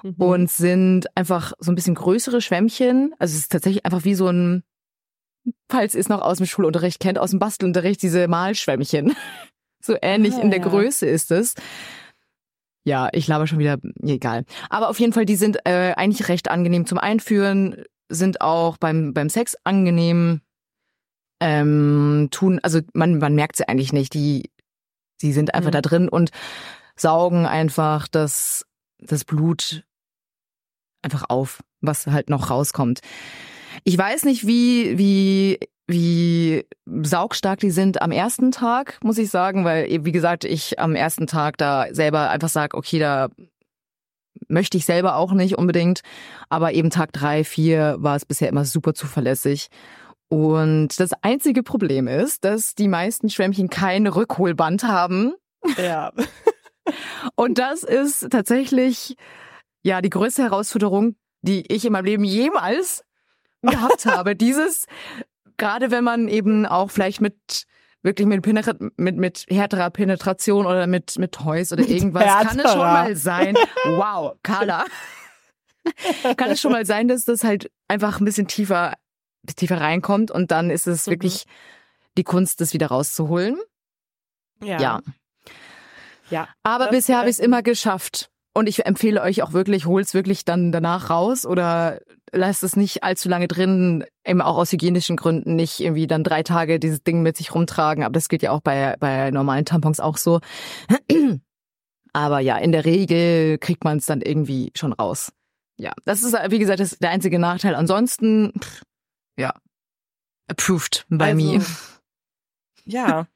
Mhm. 0.04 0.14
Und 0.18 0.50
sind 0.50 1.06
einfach 1.16 1.54
so 1.58 1.72
ein 1.72 1.74
bisschen 1.74 1.94
größere 1.94 2.40
Schwämmchen. 2.42 3.14
Also 3.18 3.32
es 3.32 3.40
ist 3.40 3.52
tatsächlich 3.52 3.86
einfach 3.86 4.04
wie 4.04 4.14
so 4.14 4.28
ein, 4.28 4.62
falls 5.70 5.94
ihr 5.94 6.00
es 6.00 6.10
noch 6.10 6.20
aus 6.20 6.36
dem 6.36 6.46
Schulunterricht 6.46 7.00
kennt, 7.00 7.18
aus 7.18 7.30
dem 7.30 7.38
Bastelunterricht, 7.38 8.02
diese 8.02 8.28
Malschwämmchen. 8.28 9.16
So 9.80 9.96
ähnlich 10.00 10.32
Ah, 10.36 10.40
in 10.40 10.50
der 10.50 10.60
ja. 10.60 10.66
Größe 10.66 11.04
ist 11.04 11.30
es. 11.30 11.54
Ja, 12.84 13.10
ich 13.12 13.28
laber 13.28 13.46
schon 13.46 13.58
wieder, 13.58 13.76
egal. 14.02 14.46
Aber 14.70 14.88
auf 14.88 14.98
jeden 14.98 15.12
Fall, 15.12 15.26
die 15.26 15.36
sind 15.36 15.58
äh, 15.66 15.92
eigentlich 15.94 16.28
recht 16.28 16.50
angenehm 16.50 16.86
zum 16.86 16.96
Einführen, 16.96 17.84
sind 18.08 18.40
auch 18.40 18.78
beim, 18.78 19.12
beim 19.12 19.28
Sex 19.28 19.58
angenehm. 19.62 20.40
Ähm, 21.38 22.28
tun, 22.30 22.60
also 22.62 22.80
man, 22.94 23.18
man 23.18 23.34
merkt 23.34 23.56
sie 23.56 23.68
eigentlich 23.68 23.92
nicht. 23.92 24.14
Die, 24.14 24.50
die 25.20 25.32
sind 25.34 25.52
einfach 25.54 25.68
Mhm. 25.68 25.72
da 25.74 25.80
drin 25.82 26.08
und 26.08 26.30
saugen 26.96 27.44
einfach 27.44 28.08
das, 28.08 28.64
das 29.00 29.26
Blut 29.26 29.84
einfach 31.04 31.24
auf, 31.28 31.62
was 31.80 32.06
halt 32.06 32.30
noch 32.30 32.50
rauskommt. 32.50 33.00
Ich 33.84 33.96
weiß 33.98 34.24
nicht, 34.24 34.46
wie, 34.46 34.96
wie, 34.98 35.58
wie 35.86 36.64
saugstark 36.86 37.60
die 37.60 37.70
sind 37.70 38.00
am 38.00 38.12
ersten 38.12 38.50
Tag, 38.50 38.98
muss 39.02 39.18
ich 39.18 39.30
sagen, 39.30 39.64
weil, 39.64 40.04
wie 40.04 40.12
gesagt, 40.12 40.44
ich 40.44 40.78
am 40.78 40.94
ersten 40.94 41.26
Tag 41.26 41.58
da 41.58 41.86
selber 41.92 42.30
einfach 42.30 42.48
sage, 42.48 42.76
okay, 42.76 42.98
da 42.98 43.28
möchte 44.48 44.76
ich 44.76 44.84
selber 44.84 45.16
auch 45.16 45.32
nicht 45.32 45.58
unbedingt. 45.58 46.00
Aber 46.48 46.72
eben 46.72 46.90
Tag 46.90 47.12
drei, 47.12 47.44
vier 47.44 47.96
war 47.98 48.16
es 48.16 48.24
bisher 48.24 48.48
immer 48.48 48.64
super 48.64 48.94
zuverlässig. 48.94 49.68
Und 50.28 50.98
das 50.98 51.10
einzige 51.22 51.62
Problem 51.62 52.08
ist, 52.08 52.44
dass 52.44 52.74
die 52.74 52.88
meisten 52.88 53.28
Schwämmchen 53.28 53.68
kein 53.68 54.06
Rückholband 54.06 54.84
haben. 54.84 55.34
Ja. 55.76 56.12
Und 57.34 57.58
das 57.58 57.82
ist 57.82 58.28
tatsächlich 58.30 59.16
ja 59.84 60.00
die 60.02 60.10
größte 60.10 60.42
Herausforderung, 60.42 61.14
die 61.42 61.70
ich 61.72 61.84
in 61.84 61.92
meinem 61.92 62.06
Leben 62.06 62.24
jemals 62.24 63.04
gehabt 63.62 64.06
habe. 64.06 64.34
Dieses, 64.34 64.86
gerade 65.56 65.90
wenn 65.92 66.02
man 66.04 66.26
eben 66.28 66.66
auch 66.66 66.90
vielleicht 66.90 67.20
mit 67.20 67.64
wirklich 68.02 68.26
mit, 68.26 68.42
Penetra 68.42 68.74
mit, 68.96 69.16
mit 69.16 69.46
härterer 69.48 69.90
Penetration 69.90 70.66
oder 70.66 70.86
mit, 70.86 71.16
mit 71.18 71.32
Toys 71.32 71.72
oder 71.72 71.86
irgendwas, 71.88 72.24
kann 72.24 72.58
es 72.58 72.70
schon 72.70 72.78
mal 72.80 73.16
sein. 73.16 73.54
Wow, 73.86 74.36
Carla. 74.42 74.84
kann 76.36 76.50
es 76.50 76.60
schon 76.60 76.72
mal 76.72 76.84
sein, 76.86 77.08
dass 77.08 77.24
das 77.24 77.44
halt 77.44 77.70
einfach 77.88 78.20
ein 78.20 78.24
bisschen 78.24 78.46
tiefer, 78.46 78.94
tiefer 79.56 79.80
reinkommt 79.80 80.30
und 80.30 80.50
dann 80.50 80.70
ist 80.70 80.86
es 80.86 81.06
Mhm. 81.06 81.12
wirklich 81.12 81.44
die 82.16 82.24
Kunst, 82.24 82.60
das 82.60 82.72
wieder 82.74 82.86
rauszuholen. 82.88 83.58
Ja. 84.62 84.80
ja. 84.80 85.00
Ja. 86.30 86.48
Aber 86.62 86.84
Das, 86.86 86.94
bisher 86.94 87.18
habe 87.18 87.28
ich 87.28 87.36
es 87.36 87.40
immer 87.40 87.62
geschafft. 87.62 88.30
Und 88.56 88.68
ich 88.68 88.86
empfehle 88.86 89.20
euch 89.20 89.42
auch 89.42 89.52
wirklich, 89.52 89.86
holt's 89.86 90.14
wirklich 90.14 90.44
dann 90.44 90.70
danach 90.70 91.10
raus 91.10 91.44
oder 91.44 91.98
lasst 92.30 92.62
es 92.62 92.76
nicht 92.76 93.02
allzu 93.02 93.28
lange 93.28 93.48
drin, 93.48 94.04
eben 94.24 94.40
auch 94.40 94.56
aus 94.56 94.70
hygienischen 94.70 95.16
Gründen 95.16 95.56
nicht 95.56 95.80
irgendwie 95.80 96.06
dann 96.06 96.22
drei 96.22 96.44
Tage 96.44 96.78
dieses 96.78 97.02
Ding 97.02 97.22
mit 97.22 97.36
sich 97.36 97.52
rumtragen. 97.52 98.04
Aber 98.04 98.12
das 98.12 98.28
gilt 98.28 98.42
ja 98.42 98.52
auch 98.52 98.60
bei, 98.60 98.96
bei 99.00 99.32
normalen 99.32 99.64
Tampons 99.64 99.98
auch 99.98 100.16
so. 100.16 100.40
Aber 102.12 102.38
ja, 102.38 102.56
in 102.58 102.70
der 102.70 102.84
Regel 102.84 103.58
kriegt 103.58 103.82
man 103.82 103.98
es 103.98 104.06
dann 104.06 104.20
irgendwie 104.20 104.70
schon 104.76 104.92
raus. 104.92 105.32
Ja, 105.76 105.92
das 106.04 106.22
ist, 106.22 106.32
wie 106.32 106.60
gesagt, 106.60 106.78
das 106.78 106.92
ist 106.92 107.02
der 107.02 107.10
einzige 107.10 107.40
Nachteil. 107.40 107.74
Ansonsten, 107.74 108.52
pff, 108.60 108.82
ja, 109.36 109.52
approved 110.48 111.06
by 111.08 111.24
Also, 111.24 111.36
me. 111.36 111.64
Ja. 112.84 113.26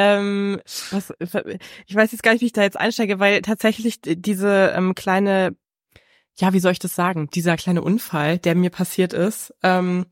Ähm, 0.00 0.60
was, 0.92 1.12
ich 1.18 1.94
weiß 1.94 2.12
jetzt 2.12 2.22
gar 2.22 2.32
nicht, 2.32 2.40
wie 2.40 2.46
ich 2.46 2.52
da 2.52 2.62
jetzt 2.62 2.78
einsteige, 2.80 3.18
weil 3.18 3.42
tatsächlich 3.42 4.00
diese 4.02 4.72
ähm, 4.74 4.94
kleine, 4.94 5.54
ja, 6.38 6.54
wie 6.54 6.60
soll 6.60 6.72
ich 6.72 6.78
das 6.78 6.94
sagen, 6.94 7.28
dieser 7.34 7.56
kleine 7.56 7.82
Unfall, 7.82 8.38
der 8.38 8.54
mir 8.54 8.70
passiert 8.70 9.12
ist, 9.12 9.52
ähm, 9.62 10.06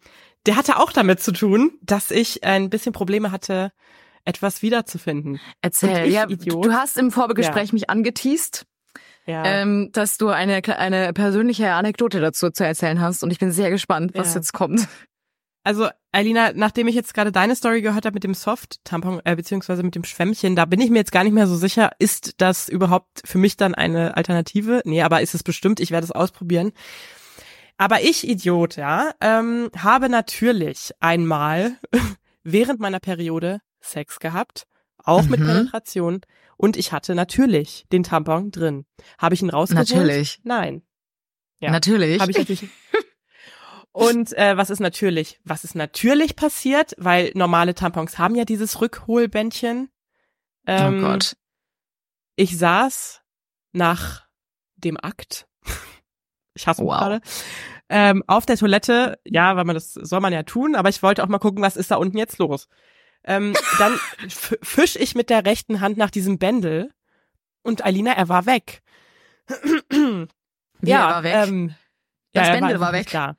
der 0.45 0.57
hatte 0.57 0.77
auch 0.77 0.93
damit 0.93 1.21
zu 1.21 1.33
tun, 1.33 1.73
dass 1.83 2.11
ich 2.11 2.45
ein 2.45 2.69
bisschen 2.69 2.93
Probleme 2.93 3.33
hatte, 3.33 3.73
etwas 4.25 4.61
wiederzufinden. 4.61 5.41
Erzähl, 5.63 6.07
ich, 6.07 6.13
ja, 6.15 6.29
Idiot? 6.29 6.67
du 6.67 6.73
hast 6.73 6.99
im 6.99 7.11
Vorgespräch 7.11 7.73
mich 7.73 7.89
angeteased. 7.89 8.67
Ja. 9.27 9.45
ähm, 9.45 9.91
dass 9.93 10.17
du 10.17 10.29
eine, 10.29 10.63
eine 10.79 11.13
persönliche 11.13 11.73
Anekdote 11.73 12.19
dazu 12.19 12.49
zu 12.51 12.65
erzählen 12.65 12.99
hast 12.99 13.23
und 13.23 13.31
ich 13.31 13.39
bin 13.39 13.53
sehr 13.53 13.69
gespannt, 13.69 14.13
was 14.15 14.33
Ja. 14.33 14.41
jetzt 14.41 14.55
kommt. 14.55 14.89
Also, 15.69 15.91
Alina, 16.13 16.53
nachdem 16.55 16.89
ich 16.89 16.95
jetzt 16.95 17.13
gerade 17.13 17.31
deine 17.31 17.55
Story 17.55 17.83
gehört 17.83 18.07
habe 18.07 18.15
mit 18.15 18.25
dem 18.25 18.33
Soft-Tampon, 18.33 19.21
äh, 19.27 19.37
beziehungsweise 19.37 19.83
mit 19.83 19.95
dem 19.95 20.03
Schwämmchen, 20.03 20.57
da 20.57 20.65
bin 20.65 20.81
ich 20.81 20.89
mir 20.89 20.97
jetzt 20.97 21.13
gar 21.13 21.25
nicht 21.25 21.35
mehr 21.35 21.47
so 21.47 21.57
sicher, 21.57 21.91
ist 21.99 22.37
das 22.39 22.71
überhaupt 22.71 23.21
für 23.27 23.37
mich 23.37 23.59
dann 23.59 23.75
eine 23.75 24.17
Alternative? 24.17 24.81
Nee, 24.87 25.03
aber 25.03 25.21
ist 25.21 25.35
es 25.35 25.43
bestimmt, 25.43 25.79
ich 25.79 25.91
werde 25.91 26.07
es 26.07 26.11
ausprobieren. 26.11 26.73
Aber 27.77 28.01
ich, 28.01 28.27
Idiot, 28.27 28.77
ja, 28.77 29.11
ähm, 29.21 29.69
habe 29.77 30.09
natürlich 30.09 30.93
einmal 31.01 31.77
während 32.45 32.81
meiner 32.81 32.99
Periode 32.99 33.61
Sex 33.83 34.21
gehabt, 34.21 34.67
auch 35.05 35.25
mit 35.25 35.41
Mhm. 35.41 35.47
Penetration, 35.49 36.21
und 36.57 36.79
ich 36.79 36.93
hatte 36.93 37.15
natürlich 37.15 37.85
den 37.93 38.05
Tampon 38.05 38.53
drin. 38.53 38.87
Habe 39.19 39.35
ich 39.35 39.43
ihn 39.43 39.51
rausgeholt? 39.51 39.91
Natürlich. 39.91 40.41
Nein. 40.45 40.81
Ja. 41.61 41.73
Natürlich. 41.73 42.23
Habe 42.23 42.31
ich 42.31 42.39
natürlich. 42.39 42.69
Und 43.93 44.33
äh, 44.37 44.57
was 44.57 44.71
ist 44.71 44.81
natürlich? 44.81 45.41
Was 45.45 45.65
ist 45.65 45.75
natürlich 45.75 46.37
passiert? 46.37 46.95
Weil 46.99 47.33
normale 47.35 47.75
Tampons 47.75 48.19
haben 48.19 48.35
ja 48.35 48.45
dieses 48.45 48.81
Rückholbändchen. 48.81 49.91
Ähm, 50.67 50.99
oh 51.05 51.09
Gott. 51.09 51.37
Ich 52.37 52.57
saß 52.57 53.23
nach 53.73 54.27
dem 54.77 54.97
Akt. 54.97 55.49
Ich 56.55 56.67
hasse 56.67 56.83
Wow. 56.85 56.99
gerade. 56.99 57.21
Ähm, 57.89 58.23
auf 58.27 58.45
der 58.47 58.57
Toilette, 58.59 59.19
ja, 59.25 59.57
weil 59.57 59.65
man 59.65 59.75
das 59.75 59.95
soll 59.95 60.21
man 60.21 60.33
ja 60.33 60.43
tun, 60.43 60.75
aber 60.77 60.91
ich 60.91 61.03
wollte 61.03 61.25
auch 61.25 61.29
mal 61.29 61.39
gucken, 61.39 61.63
was 61.63 61.77
ist 61.77 61.91
da 61.91 61.97
unten 61.97 62.19
jetzt 62.19 62.39
los. 62.39 62.69
Ähm, 63.25 63.55
dann 63.79 63.99
fisch 64.29 64.97
ich 64.97 65.15
mit 65.15 65.31
der 65.31 65.45
rechten 65.47 65.81
Hand 65.81 65.97
nach 65.97 66.11
diesem 66.11 66.39
Bändel 66.39 66.93
und 67.63 67.85
Alina, 67.85 68.13
er 68.13 68.29
war 68.29 68.45
weg. 68.47 68.83
Wie, 69.91 70.91
er 70.91 71.01
war 71.01 71.23
weg? 71.23 71.35
Ähm, 71.35 71.75
Das 72.33 72.49
er 72.49 72.55
Bändel 72.55 72.81
war 72.81 72.93
nicht 72.93 73.07
weg? 73.07 73.13
Da. 73.13 73.37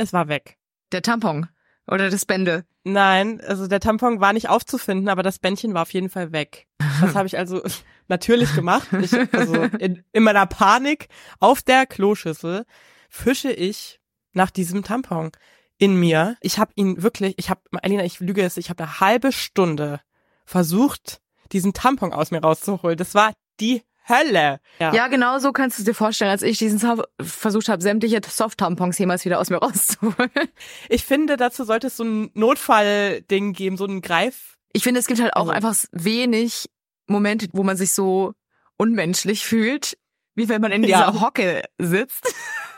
Es 0.00 0.14
war 0.14 0.28
weg. 0.28 0.56
Der 0.92 1.02
Tampon 1.02 1.46
oder 1.86 2.08
das 2.08 2.24
Bändel. 2.24 2.64
Nein, 2.84 3.42
also 3.42 3.66
der 3.66 3.80
Tampon 3.80 4.18
war 4.18 4.32
nicht 4.32 4.48
aufzufinden, 4.48 5.10
aber 5.10 5.22
das 5.22 5.38
Bändchen 5.38 5.74
war 5.74 5.82
auf 5.82 5.92
jeden 5.92 6.08
Fall 6.08 6.32
weg. 6.32 6.66
Das 7.02 7.14
habe 7.14 7.26
ich 7.26 7.36
also 7.36 7.60
natürlich 8.08 8.54
gemacht. 8.54 8.88
Ich, 8.98 9.12
also 9.34 9.62
in, 9.78 10.02
in 10.12 10.22
meiner 10.22 10.46
Panik 10.46 11.08
auf 11.38 11.60
der 11.60 11.84
Kloschüssel 11.84 12.64
fische 13.10 13.52
ich 13.52 14.00
nach 14.32 14.50
diesem 14.50 14.84
Tampon 14.84 15.32
in 15.76 16.00
mir. 16.00 16.36
Ich 16.40 16.58
habe 16.58 16.72
ihn 16.76 17.02
wirklich, 17.02 17.34
ich 17.36 17.50
habe, 17.50 17.60
Alina, 17.82 18.02
ich 18.02 18.20
lüge 18.20 18.42
es, 18.42 18.56
ich 18.56 18.70
habe 18.70 18.84
eine 18.84 19.00
halbe 19.00 19.32
Stunde 19.32 20.00
versucht, 20.46 21.20
diesen 21.52 21.74
Tampon 21.74 22.14
aus 22.14 22.30
mir 22.30 22.40
rauszuholen. 22.40 22.96
Das 22.96 23.14
war 23.14 23.34
die 23.60 23.82
Hölle. 24.10 24.60
Ja, 24.78 25.08
genau 25.08 25.38
so 25.38 25.52
kannst 25.52 25.78
du 25.78 25.82
es 25.82 25.86
dir 25.86 25.94
vorstellen, 25.94 26.30
als 26.30 26.42
ich 26.42 26.58
diesen 26.58 26.78
Soft 26.78 27.04
versucht 27.20 27.68
habe, 27.68 27.82
sämtliche 27.82 28.20
Soft-Tampons 28.28 28.98
jemals 28.98 29.24
wieder 29.24 29.38
aus 29.40 29.48
mir 29.50 29.58
rauszuholen. 29.58 30.30
Ich 30.88 31.04
finde, 31.04 31.36
dazu 31.36 31.64
sollte 31.64 31.86
es 31.86 31.96
so 31.96 32.04
ein 32.04 32.30
Notfallding 32.34 33.52
geben, 33.52 33.76
so 33.76 33.86
ein 33.86 34.02
Greif. 34.02 34.56
Ich 34.72 34.82
finde, 34.82 35.00
es 35.00 35.06
gibt 35.06 35.20
halt 35.20 35.34
auch 35.36 35.48
Also- 35.48 35.52
einfach 35.52 35.74
wenig 35.92 36.66
Momente, 37.06 37.48
wo 37.52 37.62
man 37.62 37.76
sich 37.76 37.92
so 37.92 38.34
unmenschlich 38.76 39.44
fühlt, 39.44 39.96
wie 40.34 40.48
wenn 40.48 40.60
man 40.60 40.72
in 40.72 40.82
dieser 40.82 40.98
Ja. 41.12 41.20
Hocke 41.20 41.64
sitzt 41.78 42.32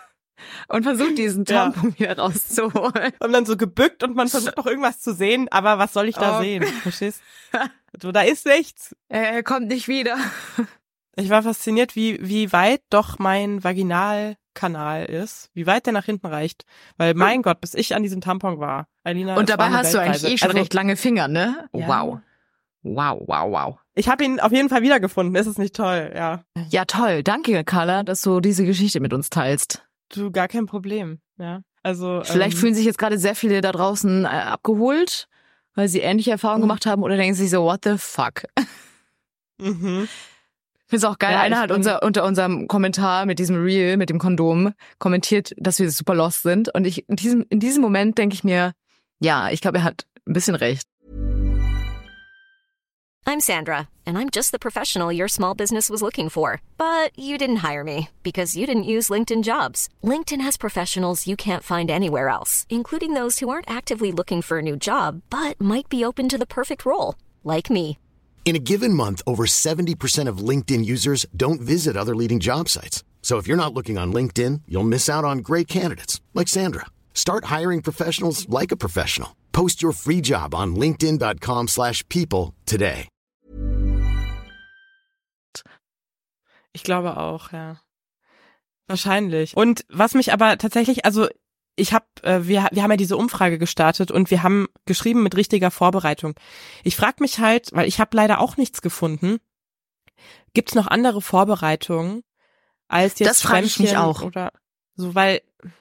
und 0.69 0.83
versucht, 0.85 1.19
diesen 1.19 1.45
Ja. 1.45 1.71
Tampon 1.71 1.99
wieder 1.99 2.17
rauszuholen. 2.19 3.13
Und 3.21 3.33
dann 3.33 3.47
so 3.47 3.57
gebückt 3.57 4.03
und 4.03 4.17
man 4.17 4.29
versucht 4.29 4.57
noch 4.57 4.67
irgendwas 4.67 5.01
zu 5.01 5.15
sehen, 5.15 5.49
aber 5.51 5.79
was 5.79 5.93
soll 5.93 6.09
ich 6.09 6.17
da 6.17 6.39
Oh. 6.39 6.43
sehen? 6.43 6.63
Verstehst? 6.65 7.21
Du, 7.99 8.11
da 8.13 8.23
ist 8.23 8.47
nichts. 8.47 8.97
Er 9.09 9.43
kommt 9.43 9.69
nicht 9.69 9.87
wieder. 9.87 10.17
Ich 11.17 11.29
war 11.31 11.43
fasziniert, 11.43 11.95
wie, 11.95 12.19
wie 12.27 12.53
weit 12.53 12.81
doch 12.91 13.19
mein 13.19 13.63
Vaginalkanal 13.63 15.05
ist, 15.05 15.51
wie 15.55 15.67
weit 15.67 15.87
der 15.87 15.93
nach 15.93 16.05
hinten 16.07 16.27
reicht. 16.27 16.65
Weil 16.97 17.15
mein 17.15 17.43
Gott, 17.43 17.61
bis 17.61 17.75
ich 17.75 17.95
an 17.95 18.03
diesem 18.03 18.21
Tampon 18.21 18.59
war. 18.61 18.87
Alina, 19.05 19.37
Und 19.37 19.49
dabei 19.51 19.69
hast 19.71 19.93
du 19.93 19.99
eigentlich 20.01 20.25
eh 20.25 20.39
schon 20.39 20.49
also, 20.49 20.59
recht 20.61 20.73
lange 20.75 20.97
Finger, 20.97 21.29
ne? 21.29 21.69
Ja. 21.75 21.89
Wow. 21.89 22.19
Wow, 22.85 23.23
wow, 23.27 23.51
wow. 23.53 23.79
Ich 23.95 24.09
habe 24.09 24.25
ihn 24.25 24.41
auf 24.41 24.51
jeden 24.53 24.69
Fall 24.69 24.83
wiedergefunden. 24.83 25.37
Ist 25.37 25.47
es 25.47 25.59
nicht 25.59 25.77
toll? 25.77 26.13
Ja. 26.15 26.43
Ja, 26.71 26.85
toll. 26.85 27.23
Danke, 27.23 27.63
Carla, 27.63 28.03
dass 28.03 28.23
du 28.23 28.41
diese 28.41 28.65
Geschichte 28.65 28.99
mit 29.01 29.13
uns 29.13 29.31
teilst. 29.31 29.87
Du, 30.09 30.31
gar 30.33 30.49
kein 30.49 30.67
Problem. 30.67 31.21
Ja. 31.39 31.61
Also. 31.83 32.23
Vielleicht 32.25 32.55
ähm, 32.55 32.61
fühlen 32.61 32.75
sich 32.75 32.85
jetzt 32.87 32.99
gerade 32.99 33.19
sehr 33.19 33.35
viele 33.37 33.61
da 33.61 33.71
draußen 33.71 34.25
äh, 34.25 34.29
abgeholt, 34.29 35.29
weil 35.75 35.89
sie 35.89 36.01
ähnliche 36.01 36.33
Erfahrungen 36.33 36.63
Mhm. 36.63 36.69
gemacht 36.69 36.87
haben 36.87 37.03
oder 37.03 37.17
denken 37.17 37.35
sich 37.35 37.51
so, 37.51 37.63
what 37.65 37.85
the 37.85 37.97
fuck? 37.99 38.45
Mhm. 39.59 40.09
Finde 40.93 41.07
es 41.07 41.11
auch 41.11 41.19
geil. 41.19 41.33
Ja, 41.33 41.41
Einer 41.41 41.59
hat 41.59 41.71
unser, 41.71 42.03
unter 42.03 42.23
unserem 42.23 42.69
Kommentar 42.69 43.25
mit 43.25 43.39
diesem 43.39 43.57
Reel, 43.57 43.97
mit 43.97 44.11
dem 44.11 44.19
Kondom, 44.19 44.75
kommentiert, 44.99 45.55
dass 45.57 45.79
wir 45.79 45.91
super 45.91 46.15
lost 46.15 46.43
sind. 46.43 46.69
Und 46.75 46.87
ich 46.87 47.09
in 47.09 47.17
diesem, 47.17 47.47
in 47.49 47.61
diesem 47.61 47.81
Moment 47.81 48.19
denke 48.19 48.35
ich 48.35 48.45
mir, 48.45 48.73
ja, 49.19 49.49
ich 49.49 49.63
glaube, 49.63 49.79
er 49.79 49.85
hat 49.85 50.05
ein 50.29 50.35
bisschen 50.35 50.55
recht. 50.55 50.87
I'm 53.25 53.41
Sandra, 53.41 53.89
and 54.05 54.19
I'm 54.19 54.29
just 54.29 54.53
the 54.53 54.59
professional 54.59 55.11
your 55.11 55.29
small 55.29 55.55
business 55.55 55.89
was 55.89 56.03
looking 56.03 56.29
for. 56.29 56.61
But 56.77 57.17
you 57.17 57.39
didn't 57.39 57.63
hire 57.63 57.85
me 57.85 58.11
because 58.23 58.55
you 58.55 58.67
didn't 58.67 58.85
use 58.85 59.09
LinkedIn 59.09 59.43
jobs. 59.45 59.89
LinkedIn 60.05 60.43
has 60.43 60.59
professionals 60.59 61.27
you 61.27 61.37
can't 61.37 61.63
find 61.63 61.91
anywhere 61.91 62.29
else, 62.29 62.67
including 62.69 63.15
those 63.15 63.39
who 63.39 63.49
aren't 63.49 63.71
actively 63.71 64.13
looking 64.13 64.43
for 64.43 64.59
a 64.59 64.63
new 64.63 64.77
job 64.77 65.23
but 65.31 65.59
might 65.59 65.89
be 65.89 66.05
open 66.05 66.29
to 66.29 66.37
the 66.37 66.45
perfect 66.45 66.85
role, 66.85 67.15
like 67.43 67.71
me. 67.71 67.97
In 68.45 68.55
a 68.55 68.59
given 68.63 68.93
month, 68.93 69.23
over 69.27 69.47
70% 69.47 70.29
of 70.29 70.47
LinkedIn 70.49 70.85
users 70.85 71.25
don't 71.35 71.61
visit 71.61 71.97
other 71.97 72.15
leading 72.15 72.39
job 72.39 72.69
sites. 72.69 73.03
So 73.23 73.39
if 73.39 73.47
you're 73.47 73.57
not 73.57 73.73
looking 73.73 73.97
on 73.97 74.13
LinkedIn, 74.13 74.63
you'll 74.69 74.85
miss 74.85 75.09
out 75.09 75.25
on 75.25 75.39
great 75.39 75.69
candidates 75.69 76.21
like 76.35 76.49
Sandra. 76.49 76.87
Start 77.15 77.45
hiring 77.47 77.81
professionals 77.81 78.47
like 78.51 78.73
a 78.73 78.77
professional. 78.77 79.37
Post 79.53 79.83
your 79.83 79.93
free 79.93 80.21
job 80.21 80.55
on 80.55 80.75
linkedin.com/people 80.77 82.53
today. 82.67 83.09
Ich 86.75 86.85
glaube 86.85 87.17
auch, 87.19 87.53
ja. 87.53 87.77
Wahrscheinlich. 88.89 89.57
Und 89.57 89.85
was 89.89 90.15
mich 90.15 90.33
aber 90.33 90.57
tatsächlich, 90.59 91.05
also 91.05 91.29
ich 91.77 91.93
habe, 91.93 92.07
äh, 92.23 92.41
wir, 92.47 92.69
wir 92.71 92.83
haben 92.83 92.91
ja 92.91 92.97
diese 92.97 93.17
Umfrage 93.17 93.59
gestartet 93.59 94.11
und 94.11 94.31
wir 94.31 94.43
haben 94.43 94.69
geschrieben 94.85 95.23
mit 95.23 95.37
richtiger 95.37 95.71
Vorbereitung. 95.71 96.35
Ich 96.85 96.97
frage 96.97 97.17
mich 97.21 97.39
halt, 97.39 97.71
weil 97.73 97.89
ich 97.89 98.01
habe 98.01 98.17
leider 98.17 98.41
auch 98.41 98.57
nichts 98.57 98.83
gefunden. 98.83 99.39
Gibt 100.55 100.71
es 100.71 100.75
noch 100.75 100.87
andere 100.87 101.23
Vorbereitungen 101.23 102.23
als 102.89 103.19
jetzt 103.19 103.29
Das 103.29 103.43
frage 103.43 103.67
ich 103.67 103.79
mich 103.79 103.91
Schwämmchen 103.91 104.11
auch. 104.11 104.23
oder 104.23 104.53
so, 104.95 105.15
weil 105.15 105.41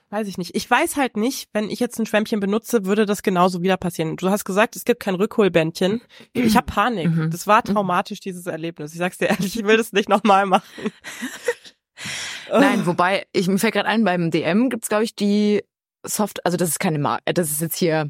weiß 0.10 0.28
ich 0.28 0.38
nicht. 0.38 0.56
Ich 0.56 0.70
weiß 0.70 0.96
halt 0.96 1.18
nicht, 1.18 1.50
wenn 1.54 1.70
ich 1.70 1.80
jetzt 1.80 1.98
ein 2.00 2.06
Schwämmchen 2.06 2.40
benutze, 2.40 2.86
würde 2.86 3.06
das 3.06 3.24
genauso 3.24 3.62
wieder 3.62 3.78
passieren. 3.78 4.18
Du 4.18 4.30
hast 4.30 4.46
gesagt, 4.46 4.76
es 4.76 4.86
gibt 4.86 5.02
kein 5.02 5.16
Rückholbändchen. 5.16 6.02
Ich 6.34 6.56
habe 6.56 6.66
Panik. 6.66 7.10
Mhm. 7.10 7.32
Das 7.32 7.48
war 7.48 7.64
traumatisch 7.64 8.20
dieses 8.20 8.46
Erlebnis. 8.46 8.92
Ich 8.92 9.00
sag's 9.00 9.18
dir 9.18 9.30
ehrlich, 9.30 9.58
ich 9.58 9.66
will 9.66 9.78
das 9.78 9.94
nicht 9.94 10.10
nochmal 10.10 10.46
machen. 10.46 10.68
Nein, 12.50 12.86
wobei, 12.86 13.26
ich 13.32 13.48
mir 13.48 13.58
fällt 13.58 13.74
gerade 13.74 13.88
ein, 13.88 14.04
beim 14.04 14.32
DM 14.32 14.70
gibt's 14.70 14.90
glaube 14.90 15.04
ich, 15.04 15.16
die 15.16 15.64
Soft, 16.06 16.44
also 16.46 16.58
das 16.58 16.70
ist 16.70 16.80
keine 16.80 17.00
Marke, 17.00 17.34
das 17.34 17.52
ist 17.52 17.62
jetzt 17.62 17.78
hier 17.78 18.10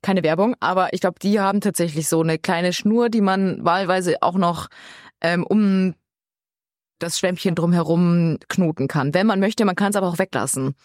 keine 0.00 0.22
Werbung, 0.22 0.54
aber 0.60 0.92
ich 0.92 1.00
glaube, 1.00 1.18
die 1.20 1.40
haben 1.40 1.60
tatsächlich 1.60 2.08
so 2.08 2.20
eine 2.22 2.38
kleine 2.38 2.72
Schnur, 2.72 3.08
die 3.08 3.20
man 3.20 3.64
wahlweise 3.64 4.16
auch 4.22 4.34
noch 4.36 4.68
ähm, 5.20 5.44
um 5.44 5.94
das 7.00 7.18
Schwämmchen 7.18 7.56
drumherum 7.56 8.38
knoten 8.48 8.86
kann. 8.86 9.12
Wenn 9.12 9.26
man 9.26 9.40
möchte, 9.40 9.64
man 9.64 9.74
kann 9.74 9.90
es 9.90 9.96
aber 9.96 10.06
auch 10.08 10.18
weglassen. 10.18 10.76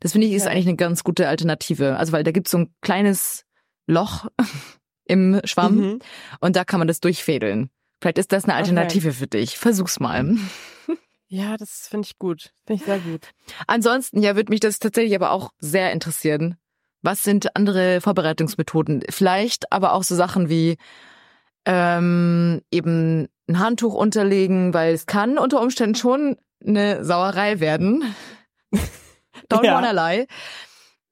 Das 0.00 0.12
finde 0.12 0.26
ich 0.26 0.34
ist 0.34 0.44
Ja. 0.44 0.50
eigentlich 0.50 0.66
eine 0.68 0.76
ganz 0.76 1.02
gute 1.02 1.28
Alternative. 1.28 1.96
Also 1.96 2.12
weil 2.12 2.24
da 2.24 2.30
gibt's 2.30 2.50
so 2.50 2.58
ein 2.58 2.74
kleines 2.82 3.44
Loch 3.86 4.26
im 5.06 5.40
Schwamm 5.44 5.76
Mhm. 5.76 5.98
und 6.40 6.56
da 6.56 6.64
kann 6.66 6.78
man 6.78 6.88
das 6.88 7.00
durchfädeln. 7.00 7.70
Vielleicht 8.02 8.18
ist 8.18 8.32
das 8.32 8.44
eine 8.44 8.52
Okay. 8.52 8.60
Alternative 8.62 9.12
für 9.14 9.26
dich. 9.26 9.56
Versuch's 9.56 9.98
mal. 9.98 10.36
Ja, 11.36 11.56
das 11.58 11.86
finde 11.88 12.06
ich 12.06 12.18
gut. 12.18 12.50
Finde 12.66 12.80
ich 12.80 12.86
sehr 12.86 12.98
gut. 12.98 13.28
Ansonsten, 13.66 14.22
ja, 14.22 14.36
würde 14.36 14.50
mich 14.50 14.60
das 14.60 14.78
tatsächlich 14.78 15.14
aber 15.14 15.32
auch 15.32 15.50
sehr 15.58 15.92
interessieren. 15.92 16.56
Was 17.02 17.22
sind 17.22 17.54
andere 17.54 18.00
Vorbereitungsmethoden? 18.00 19.02
Vielleicht 19.10 19.70
aber 19.70 19.92
auch 19.92 20.02
so 20.02 20.14
Sachen 20.14 20.48
wie 20.48 20.78
ähm, 21.66 22.62
eben 22.70 23.28
ein 23.48 23.58
Handtuch 23.58 23.92
unterlegen, 23.94 24.72
weil 24.72 24.94
es 24.94 25.04
kann 25.04 25.36
unter 25.36 25.60
Umständen 25.60 25.94
schon 25.94 26.36
eine 26.66 27.04
Sauerei 27.04 27.60
werden. 27.60 28.02
Don't 29.50 29.64
Ja. 29.64 29.74
wanna 29.74 29.90
lie. 29.90 30.26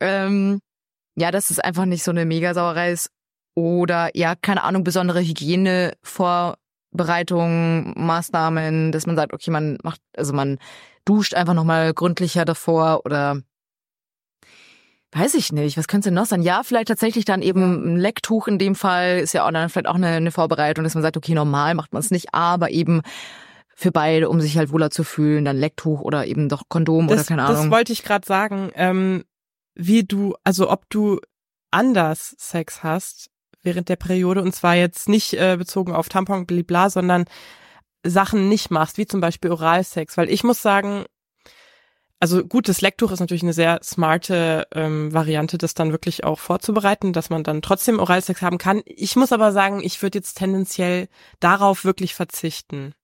Ähm, 0.01 0.61
ja, 1.17 1.31
dass 1.31 1.51
es 1.51 1.59
einfach 1.59 1.85
nicht 1.85 2.03
so 2.03 2.13
eine 2.13 2.25
Mega-Sauerei 2.25 2.93
ist. 2.93 3.11
Oder 3.55 4.11
ja, 4.17 4.35
keine 4.35 4.65
Ahnung, 4.65 4.85
besondere 4.85 5.21
Hygienevorbereitungen, 6.95 7.95
Maßnahmen, 7.97 8.93
dass 8.93 9.07
man 9.07 9.17
sagt, 9.17 9.33
okay, 9.33 9.51
man 9.51 9.79
macht, 9.83 10.01
also 10.17 10.33
man 10.33 10.59
duscht 11.05 11.35
einfach 11.35 11.55
nochmal 11.55 11.93
gründlicher 11.93 12.45
davor 12.45 13.03
oder 13.05 13.43
weiß 15.13 15.35
ich 15.35 15.53
nicht, 15.53 15.77
was 15.77 15.87
könnte 15.87 16.09
denn 16.09 16.15
noch 16.15 16.27
sein? 16.27 16.43
Ja, 16.43 16.63
vielleicht 16.65 16.89
tatsächlich 16.89 17.25
dann 17.25 17.43
eben 17.43 17.95
ein 17.95 17.97
Lecktuch 17.97 18.49
in 18.49 18.59
dem 18.59 18.75
Fall 18.75 19.19
ist 19.19 19.33
ja 19.33 19.47
auch 19.47 19.53
dann 19.53 19.69
vielleicht 19.69 19.87
auch 19.87 19.95
eine, 19.95 20.09
eine 20.09 20.33
Vorbereitung, 20.33 20.83
dass 20.85 20.95
man 20.95 21.03
sagt, 21.03 21.17
okay, 21.17 21.35
normal 21.35 21.75
macht 21.75 21.93
man 21.93 22.01
es 22.01 22.11
nicht, 22.11 22.35
aber 22.35 22.71
eben 22.71 23.03
für 23.77 23.91
beide, 23.93 24.29
um 24.29 24.41
sich 24.41 24.57
halt 24.57 24.73
wohler 24.73 24.91
zu 24.91 25.05
fühlen, 25.05 25.45
dann 25.45 25.57
Lecktuch 25.57 26.01
oder 26.01 26.27
eben 26.27 26.49
doch 26.49 26.63
Kondom 26.69 27.09
Das, 27.09 27.19
oder 27.19 27.25
keine 27.25 27.43
das 27.43 27.59
Ahnung. 27.59 27.71
wollte 27.73 27.93
ich 27.93 28.03
gerade 28.03 28.27
sagen. 28.27 28.71
Ähm, 28.75 29.25
wie 29.75 30.05
du, 30.05 30.35
also 30.45 30.71
ob 30.71 30.89
du 30.91 31.21
anders 31.73 32.37
Sex 32.39 32.85
hast 32.85 33.31
während 33.64 33.88
der 33.88 33.96
Periode 33.96 34.42
und 34.42 34.55
zwar 34.55 34.74
jetzt 34.74 35.09
nicht 35.09 35.35
äh, 35.35 35.57
bezogen 35.59 35.92
auf 35.92 36.09
Tampon, 36.09 36.46
blibla, 36.46 36.90
sondern 36.90 37.24
Sachen 38.05 38.48
nicht 38.48 38.70
machst, 38.70 38.98
wie 38.98 39.07
zum 39.07 39.20
Beispiel 39.20 39.50
Oralsex. 39.50 40.16
Weil 40.16 40.31
ich 40.31 40.44
muss 40.44 40.62
sagen, 40.62 41.05
also 42.20 42.44
gut, 42.44 42.68
das 42.68 42.81
Lecktuch 42.81 43.11
ist 43.11 43.20
natürlich 43.20 43.42
eine 43.42 43.53
sehr 43.53 43.81
smarte 43.83 44.66
ähm, 44.72 45.12
Variante, 45.12 45.59
das 45.59 45.74
dann 45.74 45.92
wirklich 45.92 46.24
auch 46.24 46.38
vorzubereiten, 46.38 47.12
dass 47.12 47.29
man 47.29 47.44
dann 47.44 47.61
trotzdem 47.61 47.98
Oralsex 47.98 48.40
haben 48.40 48.59
kann. 48.59 48.83
Ich 48.87 49.16
muss 49.16 49.33
aber 49.33 49.53
sagen, 49.53 49.83
ich 49.83 50.00
würde 50.03 50.18
jetzt 50.18 50.38
tendenziell 50.38 51.09
darauf 51.40 51.85
wirklich 51.85 52.14
verzichten. 52.14 52.94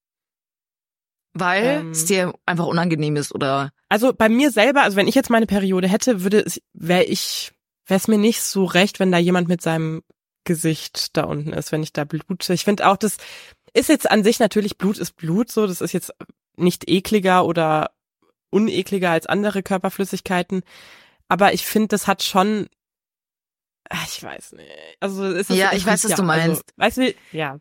Weil 1.33 1.65
Ähm, 1.65 1.91
es 1.91 2.07
dir 2.07 2.33
einfach 2.47 2.67
unangenehm 2.67 3.17
ist 3.17 3.35
oder 3.35 3.73
Also 3.89 4.13
bei 4.13 4.29
mir 4.29 4.51
selber, 4.51 4.83
also 4.83 4.97
wenn 4.97 5.09
ich 5.09 5.15
jetzt 5.15 5.31
meine 5.31 5.47
Periode 5.47 5.87
hätte, 5.87 6.23
würde 6.23 6.41
es, 6.41 6.61
wäre 6.73 7.05
ich, 7.05 7.53
wäre 7.87 7.99
es 7.99 8.09
mir 8.09 8.19
nicht 8.19 8.41
so 8.41 8.65
recht, 8.65 9.01
wenn 9.01 9.13
da 9.13 9.19
jemand 9.19 9.49
mit 9.49 9.61
seinem 9.61 10.03
Gesicht 10.45 11.17
da 11.17 11.25
unten 11.25 11.53
ist, 11.53 11.73
wenn 11.73 11.83
ich 11.83 11.93
da 11.93 12.05
blute. 12.05 12.53
Ich 12.55 12.65
finde 12.65 12.87
auch, 12.89 12.97
das 12.97 13.19
ist 13.75 13.89
jetzt 13.89 14.11
an 14.11 14.25
sich 14.25 14.39
natürlich 14.41 14.79
Blut 14.79 14.99
ist 14.99 15.17
Blut, 15.17 15.51
so, 15.51 15.67
das 15.67 15.81
ist 15.81 15.93
jetzt 15.93 16.13
nicht 16.57 16.89
ekliger 16.89 17.45
oder 17.45 17.91
unekliger 18.51 19.11
als 19.11 19.27
andere 19.27 19.63
Körperflüssigkeiten. 19.63 20.63
Aber 21.29 21.53
ich 21.53 21.65
finde, 21.65 21.89
das 21.89 22.07
hat 22.07 22.23
schon, 22.23 22.69
ah, 23.89 24.05
ich 24.07 24.23
weiß 24.23 24.53
nicht, 24.53 24.71
also 25.01 25.25
es 25.27 25.51
ist 25.51 25.57
Ja, 25.57 25.71
es 25.71 25.79
ich 25.79 25.87
weiß, 25.87 26.05
was 26.05 26.15
du 26.17 26.23
ja, 26.23 26.29
also, 26.29 26.49
meinst. 26.49 26.65
weißt 26.77 26.97
du, 26.97 27.15
ja. 27.33 27.61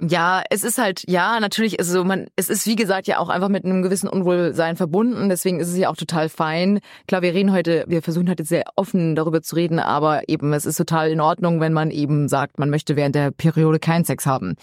Ja, 0.00 0.42
es 0.50 0.62
ist 0.62 0.76
halt, 0.76 1.04
ja, 1.08 1.40
natürlich, 1.40 1.78
also 1.80 2.04
man, 2.04 2.26
es 2.36 2.50
ist 2.50 2.66
wie 2.66 2.76
gesagt 2.76 3.06
ja 3.06 3.18
auch 3.18 3.30
einfach 3.30 3.48
mit 3.48 3.64
einem 3.64 3.82
gewissen 3.82 4.08
Unwohlsein 4.10 4.76
verbunden, 4.76 5.30
deswegen 5.30 5.58
ist 5.58 5.68
es 5.68 5.76
ja 5.78 5.88
auch 5.88 5.96
total 5.96 6.28
fein. 6.28 6.80
Klar, 7.08 7.22
wir 7.22 7.32
reden 7.32 7.50
heute, 7.50 7.84
wir 7.88 8.02
versuchen 8.02 8.28
heute 8.28 8.44
sehr 8.44 8.64
offen 8.76 9.14
darüber 9.16 9.40
zu 9.40 9.56
reden, 9.56 9.78
aber 9.78 10.28
eben, 10.28 10.52
es 10.52 10.66
ist 10.66 10.76
total 10.76 11.10
in 11.10 11.22
Ordnung, 11.22 11.60
wenn 11.60 11.72
man 11.72 11.90
eben 11.90 12.28
sagt, 12.28 12.58
man 12.58 12.68
möchte 12.68 12.94
während 12.94 13.14
der 13.14 13.30
Periode 13.30 13.78
keinen 13.78 14.04
Sex 14.04 14.26
haben. 14.26 14.56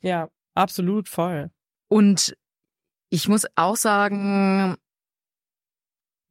Ja, 0.00 0.28
absolut 0.54 1.08
voll. 1.08 1.50
Und 1.88 2.36
ich 3.08 3.28
muss 3.28 3.46
auch 3.54 3.76
sagen, 3.76 4.74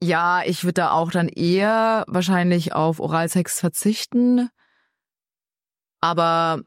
ja, 0.04 0.44
ich 0.46 0.66
würde 0.66 0.74
da 0.74 0.92
auch 0.92 1.10
dann 1.10 1.30
eher 1.30 2.04
wahrscheinlich 2.08 2.74
auf 2.74 3.00
Oralsex 3.00 3.62
verzichten. 3.62 4.50
Aber 6.02 6.62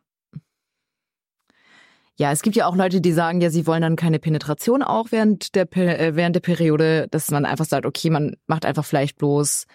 ja, 2.19 2.33
es 2.33 2.43
gibt 2.43 2.57
ja 2.57 2.67
auch 2.67 2.75
Leute, 2.75 3.01
die 3.01 3.13
sagen, 3.13 3.41
ja, 3.41 3.49
sie 3.49 3.67
wollen 3.67 3.83
dann 3.83 3.97
keine 3.97 4.19
Penetration 4.19 4.83
auch 4.83 5.13
während 5.13 5.55
der 5.55 5.75
äh, 5.77 6.17
während 6.17 6.35
der 6.35 6.41
Periode, 6.41 7.07
dass 7.11 7.31
man 7.31 7.45
einfach 7.45 7.65
sagt, 7.65 7.87
okay, 7.87 8.11
man 8.11 8.37
macht 8.47 8.65
einfach 8.65 8.85
vielleicht 8.85 9.19
bloß 9.19 9.67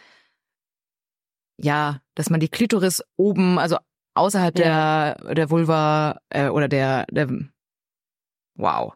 ja, 1.58 2.02
dass 2.16 2.30
man 2.30 2.40
die 2.40 2.50
Klitoris 2.50 3.04
oben, 3.16 3.60
also 3.60 3.78
außerhalb 4.16 4.58
Ja. 4.60 5.14
der 5.14 5.36
der 5.36 5.50
Vulva 5.50 6.20
äh, 6.30 6.50
oder 6.50 6.68
der 6.68 7.06
der 7.12 7.30
wow. 8.56 8.94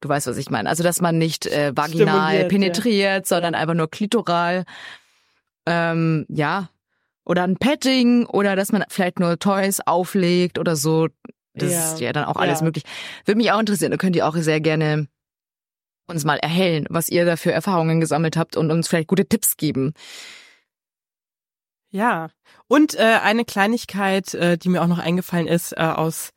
Du 0.00 0.08
weißt, 0.10 0.26
was 0.26 0.36
ich 0.36 0.50
meine. 0.50 0.68
Also, 0.68 0.82
dass 0.82 1.00
man 1.00 1.16
nicht 1.18 1.46
äh, 1.46 1.72
vaginal 1.74 2.28
Stimuliert, 2.28 2.48
penetriert, 2.48 3.26
sondern 3.26 3.54
einfach 3.54 3.74
nur 3.74 3.90
klitoral. 3.90 4.64
Ähm, 5.66 6.26
ja. 6.28 6.68
Oder 7.24 7.44
ein 7.44 7.56
Petting 7.56 8.26
oder 8.26 8.56
dass 8.56 8.72
man 8.72 8.84
vielleicht 8.88 9.18
nur 9.20 9.38
Toys 9.38 9.80
auflegt 9.84 10.58
oder 10.58 10.76
so. 10.76 11.08
Das 11.56 11.72
Ja. 11.72 11.92
ist 11.92 12.00
ja 12.00 12.12
dann 12.12 12.24
auch 12.24 12.36
alles 12.36 12.60
Ja. 12.60 12.64
möglich. 12.64 12.84
Würde 13.24 13.38
mich 13.38 13.50
auch 13.52 13.58
interessieren. 13.60 13.90
Da 13.90 13.96
könnt 13.96 14.14
ihr 14.16 14.26
auch 14.26 14.36
sehr 14.36 14.60
gerne 14.60 15.08
uns 16.06 16.24
mal 16.24 16.38
erhellen, 16.38 16.86
was 16.88 17.08
ihr 17.08 17.24
da 17.24 17.36
für 17.36 17.50
Erfahrungen 17.52 18.00
gesammelt 18.00 18.36
habt 18.36 18.56
und 18.56 18.70
uns 18.70 18.86
vielleicht 18.88 19.08
gute 19.08 19.26
Tipps 19.26 19.56
geben. 19.56 19.92
Ja, 21.90 22.28
und 22.68 22.94
äh, 22.94 23.18
eine 23.22 23.44
Kleinigkeit, 23.44 24.34
äh, 24.34 24.58
die 24.58 24.68
mir 24.68 24.82
auch 24.82 24.86
noch 24.86 24.98
eingefallen 24.98 25.46
ist, 25.46 25.72
äh, 25.72 25.80
aus, 25.80 26.30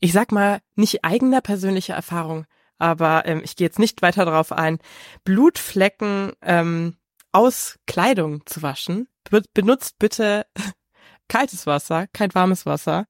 ich 0.00 0.12
sag 0.12 0.32
mal, 0.32 0.60
nicht 0.74 1.04
eigener 1.04 1.40
persönlicher 1.40 1.94
Erfahrung, 1.94 2.46
aber 2.78 3.24
ähm, 3.26 3.40
ich 3.44 3.56
gehe 3.56 3.66
jetzt 3.66 3.78
nicht 3.78 4.02
weiter 4.02 4.24
darauf 4.24 4.50
ein, 4.52 4.78
Blutflecken 5.24 6.32
ähm, 6.42 6.96
aus 7.32 7.78
Kleidung 7.86 8.44
zu 8.46 8.62
waschen. 8.62 9.08
Be 9.30 9.42
benutzt 9.54 9.98
bitte 9.98 10.46
kaltes 11.28 11.66
Wasser, 11.66 12.06
kein 12.12 12.34
warmes 12.34 12.66
Wasser. 12.66 13.06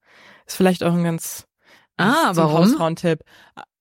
Ist 0.47 0.57
vielleicht 0.57 0.85
auch 0.85 0.93
ein 0.93 1.05
ganz 1.05 1.47
Ah, 1.97 2.33
warum? 2.35 2.59
Hausfrauentipp. 2.59 3.21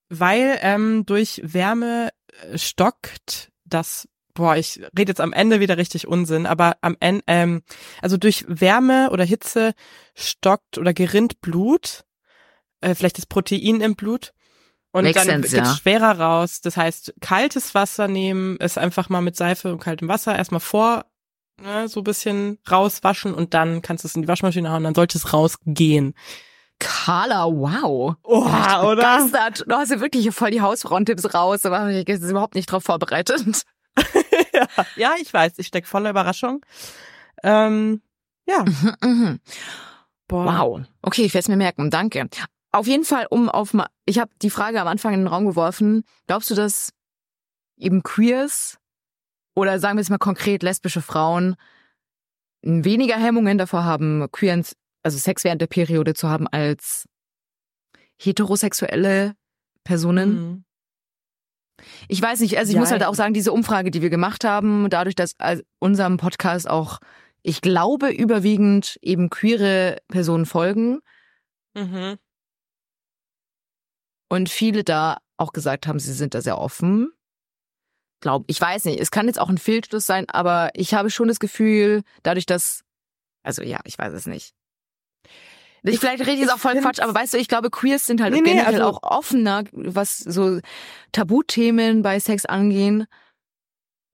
weil 0.09 0.59
ähm, 0.61 1.05
durch 1.05 1.41
Wärme 1.43 2.09
äh, 2.51 2.57
stockt 2.57 3.51
das 3.65 4.07
boah, 4.33 4.55
ich 4.55 4.81
rede 4.97 5.11
jetzt 5.11 5.21
am 5.21 5.33
Ende 5.33 5.59
wieder 5.59 5.77
richtig 5.77 6.07
Unsinn, 6.07 6.45
aber 6.45 6.77
am 6.81 6.97
Ende, 6.99 7.23
ähm, 7.27 7.63
also 8.01 8.17
durch 8.17 8.45
Wärme 8.47 9.09
oder 9.11 9.23
Hitze 9.23 9.73
stockt 10.15 10.77
oder 10.77 10.93
gerinnt 10.93 11.41
Blut, 11.41 12.03
äh, 12.81 12.95
vielleicht 12.95 13.17
das 13.17 13.25
Protein 13.25 13.81
im 13.81 13.95
Blut 13.95 14.33
und 14.91 15.05
Makes 15.05 15.25
dann 15.25 15.41
geht's 15.41 15.53
ja. 15.53 15.65
schwerer 15.65 16.19
raus. 16.19 16.61
Das 16.61 16.77
heißt, 16.77 17.15
kaltes 17.19 17.73
Wasser 17.73 18.07
nehmen, 18.07 18.57
es 18.59 18.77
einfach 18.77 19.09
mal 19.09 19.21
mit 19.21 19.35
Seife 19.35 19.71
und 19.71 19.79
kaltem 19.79 20.07
Wasser 20.07 20.35
erstmal 20.35 20.61
vor, 20.61 21.05
ne, 21.61 21.87
so 21.87 22.01
ein 22.01 22.03
bisschen 22.03 22.59
rauswaschen 22.69 23.33
und 23.33 23.53
dann 23.53 23.81
kannst 23.81 24.03
du 24.03 24.07
es 24.07 24.15
in 24.15 24.23
die 24.23 24.27
Waschmaschine 24.27 24.71
hauen, 24.71 24.83
dann 24.83 24.95
sollte 24.95 25.17
es 25.17 25.33
rausgehen. 25.33 26.13
Carla, 26.79 27.45
wow. 27.45 28.15
Oh, 28.23 28.45
Ich 28.47 28.77
oder? 28.83 28.95
Begeistert. 29.17 29.63
Du 29.67 29.75
hast 29.75 29.91
ja 29.91 29.99
wirklich 30.01 30.23
hier 30.23 30.33
voll 30.33 30.51
die 30.51 30.61
Hausfrauentipps 30.61 31.33
raus, 31.33 31.65
aber 31.65 31.89
ich 31.89 32.05
bin 32.05 32.21
überhaupt 32.29 32.55
nicht 32.55 32.67
drauf 32.71 32.83
vorbereitet. 32.83 33.63
ja, 34.53 34.67
ja, 34.95 35.11
ich 35.21 35.33
weiß, 35.33 35.53
ich 35.57 35.67
steck 35.67 35.87
voller 35.87 36.09
Überraschung. 36.09 36.65
Ähm, 37.43 38.01
ja, 38.47 38.65
Mhm. 39.01 39.39
boah. 40.27 40.45
Wow. 40.45 40.81
Okay, 41.01 41.23
ich 41.23 41.33
werde 41.33 41.43
es 41.43 41.47
mir 41.49 41.57
merken. 41.57 41.89
Danke. 41.89 42.27
Auf 42.71 42.87
jeden 42.87 43.05
Fall, 43.05 43.27
um 43.29 43.49
auf 43.49 43.75
ich 44.05 44.19
habe 44.19 44.31
die 44.41 44.49
Frage 44.49 44.81
am 44.81 44.87
Anfang 44.87 45.13
in 45.13 45.19
den 45.21 45.27
Raum 45.27 45.45
geworfen. 45.45 46.03
Glaubst 46.27 46.49
du, 46.49 46.55
dass 46.55 46.89
eben 47.77 48.01
Queers 48.03 48.77
oder 49.55 49.79
sagen 49.79 49.97
wir 49.97 50.01
es 50.01 50.09
mal 50.09 50.17
konkret 50.17 50.63
lesbische 50.63 51.01
Frauen 51.01 51.55
weniger 52.63 53.17
Hemmungen 53.17 53.57
davor 53.57 53.83
haben, 53.83 54.27
queeren, 54.31 54.65
also 55.03 55.17
Sex 55.17 55.43
während 55.43 55.61
der 55.61 55.67
Periode 55.67 56.13
zu 56.13 56.29
haben 56.29 56.47
als 56.47 57.05
heterosexuelle 58.17 59.35
Personen? 59.83 60.29
Mhm. 60.35 60.65
Ich 62.07 62.21
weiß 62.21 62.39
nicht, 62.39 62.57
also 62.57 62.71
ich 62.71 62.77
muss 62.77 62.89
Jein. 62.91 62.99
halt 63.01 63.09
auch 63.09 63.15
sagen, 63.15 63.33
diese 63.33 63.51
Umfrage, 63.51 63.91
die 63.91 64.01
wir 64.01 64.09
gemacht 64.09 64.43
haben, 64.43 64.89
dadurch, 64.89 65.15
dass 65.15 65.33
äh, 65.39 65.61
unserem 65.79 66.17
Podcast 66.17 66.69
auch, 66.69 66.99
ich 67.41 67.61
glaube, 67.61 68.09
überwiegend 68.09 68.97
eben 69.01 69.29
queere 69.29 69.97
Personen 70.07 70.45
folgen 70.45 70.99
Mhm. 71.75 72.17
und 74.29 74.47
viele 74.49 74.83
da 74.83 75.17
auch 75.37 75.51
gesagt 75.53 75.87
haben, 75.87 75.99
sie 75.99 76.13
sind 76.13 76.35
da 76.35 76.41
sehr 76.41 76.59
offen. 76.59 77.11
Glaub, 78.21 78.45
ich 78.47 78.61
weiß 78.61 78.85
nicht, 78.85 78.99
es 78.99 79.11
kann 79.11 79.25
jetzt 79.27 79.39
auch 79.39 79.49
ein 79.49 79.57
Fehlschluss 79.57 80.05
sein, 80.05 80.29
aber 80.29 80.69
ich 80.75 80.93
habe 80.93 81.09
schon 81.09 81.27
das 81.27 81.39
Gefühl, 81.39 82.03
dadurch, 82.21 82.45
dass, 82.45 82.83
also 83.41 83.63
ja, 83.63 83.79
ich 83.85 83.97
weiß 83.97 84.13
es 84.13 84.27
nicht. 84.27 84.53
Ich, 85.83 85.95
Ich- 85.95 85.99
vielleicht 85.99 86.21
rede 86.21 86.33
ich 86.33 86.39
jetzt 86.39 86.53
auch 86.53 86.59
voll 86.59 86.75
Quatsch, 86.79 86.99
aber 87.01 87.13
weißt 87.13 87.33
du, 87.33 87.37
ich 87.37 87.47
glaube, 87.47 87.69
Queers 87.69 88.05
sind 88.05 88.21
halt 88.21 88.33
Nee, 88.33 88.41
nee, 88.41 88.51
generell 88.51 88.81
also- 88.81 88.97
auch 88.99 89.03
offener, 89.03 89.63
was 89.71 90.17
so 90.17 90.59
Tabuthemen 91.11 92.01
bei 92.01 92.19
Sex 92.19 92.45
angehen. 92.45 93.05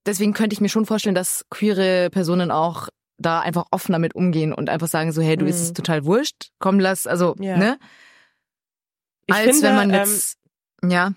Deswegen 0.05 0.33
könnte 0.33 0.53
ich 0.53 0.61
mir 0.61 0.69
schon 0.69 0.85
vorstellen, 0.85 1.15
dass 1.15 1.45
queere 1.49 2.09
Personen 2.09 2.51
auch 2.51 2.87
da 3.17 3.41
einfach 3.41 3.65
offener 3.71 3.99
mit 3.99 4.15
umgehen 4.15 4.53
und 4.53 4.69
einfach 4.69 4.87
sagen 4.87 5.11
so, 5.11 5.21
hey, 5.21 5.35
du 5.37 5.45
es 5.45 5.69
Mhm. 5.69 5.73
total 5.75 6.05
wurscht, 6.05 6.49
komm, 6.57 6.79
lass, 6.79 7.05
also, 7.05 7.35
Ja. 7.39 7.57
ne? 7.57 7.77
Ich 9.27 9.35
Als 9.35 9.43
finde, 9.43 9.61
wenn 9.67 9.75
man 9.75 9.89
ähm, 9.91 9.95
jetzt, 9.97 10.37
ja. 10.83 11.13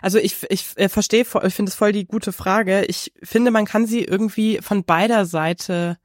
Also 0.00 0.18
ich, 0.18 0.46
ich 0.50 0.68
äh, 0.76 0.88
verstehe, 0.88 1.22
ich 1.22 1.54
finde 1.54 1.68
es 1.70 1.74
voll 1.74 1.92
die 1.92 2.06
gute 2.06 2.32
Frage. 2.32 2.84
Ich 2.86 3.12
finde, 3.22 3.50
man 3.50 3.66
kann 3.66 3.86
sie 3.86 4.04
irgendwie 4.04 4.60
von 4.62 4.84
beider 4.84 5.26
Seite 5.26 5.98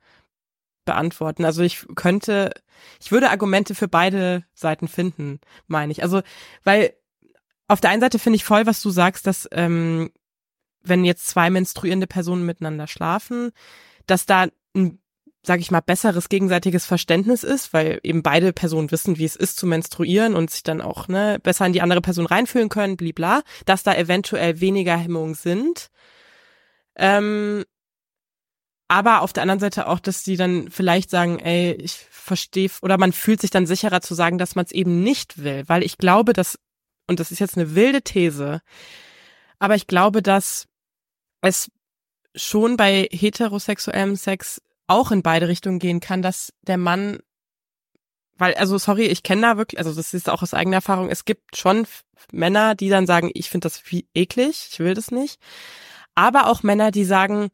beantworten. 0.89 1.45
Also 1.45 1.61
ich 1.61 1.85
könnte, 1.95 2.51
ich 2.99 3.11
würde 3.11 3.29
Argumente 3.29 3.75
für 3.75 3.87
beide 3.87 4.43
Seiten 4.55 4.87
finden, 4.87 5.39
meine 5.67 5.91
ich. 5.91 6.01
Also, 6.01 6.21
weil 6.63 6.93
auf 7.67 7.79
der 7.79 7.91
einen 7.91 8.01
Seite 8.01 8.17
finde 8.17 8.37
ich 8.37 8.43
voll, 8.43 8.65
was 8.65 8.81
du 8.81 8.89
sagst, 8.89 9.27
dass 9.27 9.47
ähm, 9.51 10.09
wenn 10.81 11.05
jetzt 11.05 11.27
zwei 11.27 11.51
menstruierende 11.51 12.07
Personen 12.07 12.43
miteinander 12.45 12.87
schlafen, 12.87 13.51
dass 14.07 14.25
da 14.25 14.47
ein, 14.75 14.99
sag 15.43 15.59
ich 15.59 15.69
mal, 15.69 15.81
besseres 15.81 16.29
gegenseitiges 16.29 16.87
Verständnis 16.87 17.43
ist, 17.43 17.71
weil 17.71 17.99
eben 18.01 18.23
beide 18.23 18.51
Personen 18.51 18.89
wissen, 18.89 19.19
wie 19.19 19.25
es 19.25 19.35
ist 19.35 19.57
zu 19.57 19.67
menstruieren 19.67 20.33
und 20.33 20.49
sich 20.49 20.63
dann 20.63 20.81
auch 20.81 21.07
ne, 21.07 21.39
besser 21.43 21.67
in 21.67 21.73
die 21.73 21.81
andere 21.83 22.01
Person 22.01 22.25
reinfühlen 22.25 22.69
können, 22.69 22.97
blibla, 22.97 23.43
dass 23.65 23.83
da 23.83 23.93
eventuell 23.93 24.59
weniger 24.59 24.97
Hemmungen 24.97 25.35
sind. 25.35 25.91
Ähm, 26.95 27.65
aber 28.89 29.21
auf 29.21 29.33
der 29.33 29.43
anderen 29.43 29.59
Seite 29.59 29.87
auch, 29.87 29.99
dass 29.99 30.23
die 30.23 30.35
dann 30.35 30.69
vielleicht 30.71 31.11
sagen, 31.11 31.39
ey, 31.39 31.73
ich 31.73 31.93
verstehe, 32.09 32.71
oder 32.81 32.97
man 32.97 33.13
fühlt 33.13 33.39
sich 33.39 33.51
dann 33.51 33.67
sicherer 33.67 34.01
zu 34.01 34.15
sagen, 34.15 34.39
dass 34.39 34.55
man 34.55 34.65
es 34.65 34.71
eben 34.71 35.03
nicht 35.03 35.43
will, 35.43 35.63
weil 35.67 35.83
ich 35.83 35.99
glaube, 35.99 36.33
dass, 36.33 36.59
und 37.07 37.19
das 37.19 37.31
ist 37.31 37.39
jetzt 37.39 37.55
eine 37.55 37.75
wilde 37.75 38.01
These, 38.01 38.61
aber 39.59 39.75
ich 39.75 39.85
glaube, 39.85 40.23
dass 40.23 40.67
es 41.41 41.71
schon 42.35 42.77
bei 42.77 43.07
heterosexuellem 43.11 44.15
Sex 44.15 44.59
auch 44.87 45.11
in 45.11 45.21
beide 45.21 45.47
Richtungen 45.47 45.77
gehen 45.77 45.99
kann, 45.99 46.23
dass 46.23 46.51
der 46.63 46.77
Mann, 46.77 47.19
weil, 48.37 48.55
also 48.55 48.79
sorry, 48.79 49.05
ich 49.05 49.21
kenne 49.21 49.43
da 49.43 49.57
wirklich, 49.57 49.77
also 49.77 49.93
das 49.93 50.15
ist 50.15 50.29
auch 50.29 50.41
aus 50.41 50.55
eigener 50.55 50.77
Erfahrung, 50.77 51.09
es 51.09 51.25
gibt 51.25 51.55
schon 51.55 51.85
Männer, 52.31 52.73
die 52.73 52.89
dann 52.89 53.05
sagen, 53.05 53.29
ich 53.35 53.51
finde 53.51 53.65
das 53.65 53.83
wie 53.91 54.07
eklig, 54.15 54.69
ich 54.71 54.79
will 54.79 54.95
das 54.95 55.11
nicht. 55.11 55.39
Aber 56.15 56.47
auch 56.47 56.63
Männer, 56.63 56.89
die 56.89 57.05
sagen, 57.05 57.49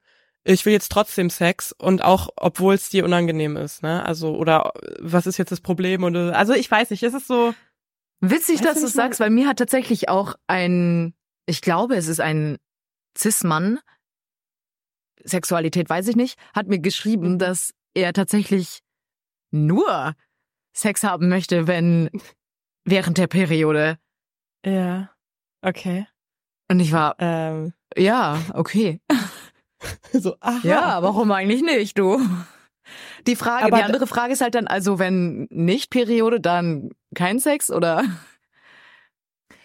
ich 0.46 0.66
will 0.66 0.74
jetzt 0.74 0.92
trotzdem 0.92 1.30
Sex 1.30 1.72
und 1.74 2.04
auch, 2.04 2.30
obwohl 2.38 2.76
es 2.76 2.90
dir 2.90 3.04
unangenehm 3.04 3.58
ist, 3.58 3.82
ne? 3.84 4.06
Also, 4.06 4.36
oder 4.36 4.72
was 5.00 5.26
ist 5.28 5.38
jetzt 5.38 5.52
das 5.52 5.60
Problem? 5.60 6.04
Und, 6.04 6.16
also 6.16 6.54
ich 6.54 6.70
weiß 6.70 6.92
nicht, 6.92 7.04
es 7.04 7.14
ist 7.14 7.28
so, 7.28 7.54
Witzig, 8.22 8.62
dass 8.62 8.80
du, 8.80 8.88
sagst, 8.88 9.20
weil 9.20 9.30
mir 9.30 9.48
hat 9.48 9.58
tatsächlich 9.58 10.08
auch 10.08 10.36
ein, 10.48 11.14
ich 11.48 11.62
glaube, 11.62 11.96
es 11.96 12.08
ist 12.08 12.22
ein 12.22 12.58
Cis-Mann, 13.18 13.80
Sexualität 15.24 15.90
weiß 15.90 16.08
ich 16.08 16.16
nicht, 16.16 16.38
hat 16.54 16.68
mir 16.68 16.80
geschrieben, 16.80 17.34
Mhm. 17.34 17.40
dass 17.40 17.74
er 17.94 18.14
tatsächlich 18.14 18.80
nur 19.52 20.14
Sex 20.76 21.04
haben 21.04 21.30
möchte, 21.30 21.68
wenn 21.68 22.10
während 22.86 23.18
der 23.18 23.28
Periode. 23.28 23.98
ja, 24.66 25.10
okay. 25.62 26.08
Und 26.70 26.80
ich 26.80 26.92
war, 26.92 27.16
Ähm, 27.20 27.74
ja, 27.98 28.40
okay. 28.54 29.00
so, 30.14 30.36
aha. 30.40 30.60
Ja, 30.64 31.02
warum 31.02 31.32
eigentlich 31.32 31.62
nicht, 31.62 31.98
du? 31.98 32.20
Die 33.28 33.36
Frage, 33.36 33.66
Aber 33.66 33.78
die 33.78 33.84
andere 33.84 34.08
Frage 34.08 34.34
ist 34.34 34.42
halt 34.42 34.56
dann, 34.56 34.68
also 34.68 35.00
wenn 35.00 35.48
nicht 35.50 35.90
Periode, 35.90 36.40
dann 36.40 36.92
kein 37.14 37.40
Sex 37.40 37.72
oder? 37.72 38.04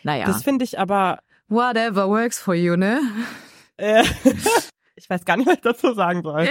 Naja, 0.03 0.25
Das 0.25 0.43
finde 0.43 0.65
ich 0.65 0.79
aber, 0.79 1.19
whatever 1.49 2.09
works 2.09 2.41
for 2.41 2.55
you, 2.55 2.75
ne? 2.75 3.03
äh, 3.77 4.03
ich 4.95 5.11
weiß 5.11 5.27
gar 5.27 5.37
nicht, 5.37 5.47
was 5.47 5.57
ich 5.57 5.61
dazu 5.61 5.93
sagen 5.93 6.23
soll. 6.23 6.49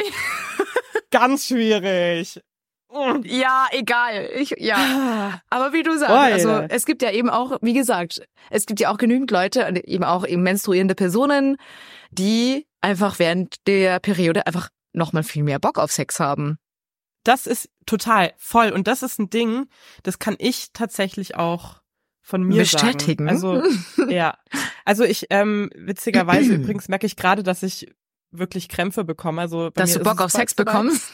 Ganz 1.10 1.47
schwierig. 1.47 2.39
Mm. 2.91 3.21
Ja, 3.23 3.67
egal. 3.71 4.29
Ich, 4.36 4.55
ja. 4.60 4.75
Ah. 4.77 5.41
Aber 5.49 5.73
wie 5.73 5.84
du 5.84 5.97
sagst, 5.97 6.12
also 6.12 6.49
es 6.69 6.86
gibt 6.86 7.01
ja 7.01 7.12
eben 7.12 7.29
auch, 7.29 7.58
wie 7.62 7.73
gesagt, 7.73 8.21
es 8.49 8.65
gibt 8.65 8.79
ja 8.79 8.91
auch 8.91 8.97
genügend 8.97 9.32
Leute, 9.32 9.67
eben 9.86 10.03
auch 10.03 10.25
eben 10.25 10.43
menstruierende 10.43 10.95
Personen, 10.95 11.58
die 12.12 12.67
einfach 12.82 13.20
während 13.20 13.68
der 13.68 14.00
Periode 14.00 14.48
einfach 14.48 14.70
nochmal 14.94 15.24
viel 15.24 15.44
mehr 15.44 15.60
Bock 15.60 15.78
auf 15.78 15.92
Sex 15.92 16.20
haben. 16.20 16.58
Das 17.24 17.48
ist 17.48 17.70
total 17.86 18.34
voll. 18.38 18.72
Und 18.72 18.88
das 18.88 19.04
ist 19.04 19.20
ein 19.20 19.30
Ding, 19.30 19.68
das 20.04 20.20
kann 20.20 20.36
ich 20.39 20.72
tatsächlich 20.74 21.36
auch 21.36 21.82
von 22.22 22.44
mir 22.44 22.62
Bestätigen. 22.62 23.28
sagen. 23.28 23.63
Also, 23.63 24.10
ja. 24.10 24.38
Also 24.86 25.04
ich, 25.04 25.28
ähm, 25.30 25.70
witzigerweise 25.76 26.54
übrigens 26.56 26.88
merke 26.88 27.06
ich 27.06 27.15
gerade, 27.15 27.44
dass 27.44 27.63
ich 27.63 27.94
wirklich 28.32 28.70
Krämpfe 28.70 29.04
bekomme. 29.04 29.42
Also 29.42 29.70
Dass 29.72 29.94
du 29.94 30.00
Bock 30.00 30.22
auf 30.22 30.32
Sex 30.32 30.54
bekommst. 30.54 31.12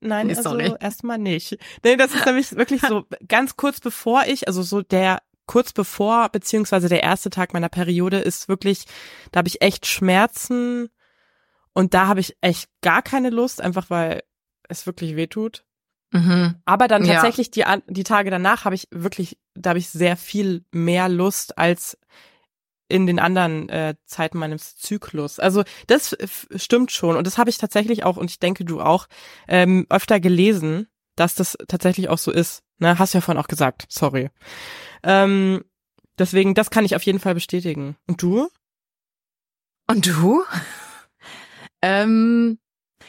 Nein, 0.00 0.26
Nee, 0.26 0.36
also 0.36 0.58
erstmal 0.58 1.18
nicht. 1.18 1.58
Nee, 1.82 1.96
das 1.96 2.14
ist 2.14 2.26
nämlich 2.26 2.54
wirklich 2.54 2.82
so 2.82 3.04
ganz 3.28 3.56
kurz 3.56 3.80
bevor 3.80 4.24
ich, 4.26 4.46
also 4.46 4.62
so 4.62 4.82
der 4.82 5.22
kurz 5.46 5.72
bevor 5.72 6.28
beziehungsweise 6.28 6.88
der 6.88 7.02
erste 7.02 7.30
Tag 7.30 7.54
meiner 7.54 7.68
Periode 7.68 8.18
ist 8.18 8.48
wirklich, 8.48 8.84
da 9.32 9.38
habe 9.38 9.48
ich 9.48 9.62
echt 9.62 9.86
Schmerzen 9.86 10.90
und 11.76 11.92
da 11.92 12.06
habe 12.06 12.20
ich 12.20 12.36
echt 12.40 12.70
gar 12.80 13.02
keine 13.02 13.28
Lust, 13.30 13.60
einfach 13.60 13.90
weil 13.90 14.22
es 14.68 14.86
wirklich 14.86 15.14
weh 15.14 15.26
tut. 15.26 15.64
Mhm. 16.10 16.54
Aber 16.64 16.88
dann 16.88 17.04
Ja. 17.04 17.14
tatsächlich 17.14 17.50
die, 17.50 17.64
an- 17.66 17.82
die 17.86 18.02
Tage 18.04 18.30
danach 18.30 18.64
habe 18.64 18.74
ich 18.74 18.88
wirklich, 18.90 19.38
da 19.54 19.70
habe 19.70 19.78
ich 19.78 19.90
sehr 19.90 20.16
viel 20.16 20.64
mehr 20.72 21.08
Lust 21.10 21.58
als 21.58 21.98
in 22.88 23.06
den 23.06 23.18
anderen 23.18 23.68
äh, 23.68 23.94
Zeiten 24.06 24.38
meines 24.38 24.76
Zyklus. 24.76 25.38
Also 25.38 25.64
das 25.86 26.16
stimmt 26.54 26.92
schon 26.92 27.16
und 27.16 27.26
das 27.26 27.36
habe 27.36 27.50
ich 27.50 27.58
tatsächlich 27.58 28.04
auch 28.04 28.16
und 28.16 28.30
ich 28.30 28.38
denke 28.38 28.64
du 28.64 28.80
auch 28.80 29.06
ähm, 29.46 29.84
öfter 29.90 30.18
gelesen, 30.18 30.88
dass 31.14 31.34
das 31.34 31.58
tatsächlich 31.68 32.08
auch 32.08 32.18
so 32.18 32.30
ist. 32.32 32.62
Ne, 32.78 32.98
hast 32.98 33.12
ja 33.12 33.20
vorhin 33.20 33.42
auch 33.42 33.48
gesagt. 33.48 33.84
Sorry. 33.90 34.30
Ähm, 35.02 35.62
deswegen, 36.18 36.54
das 36.54 36.70
kann 36.70 36.84
ich 36.86 36.96
auf 36.96 37.02
jeden 37.02 37.20
Fall 37.20 37.34
bestätigen. 37.34 37.96
Und 38.06 38.22
du? 38.22 38.48
Und 39.88 40.06
du? 40.06 40.42
Ähm, 41.86 42.58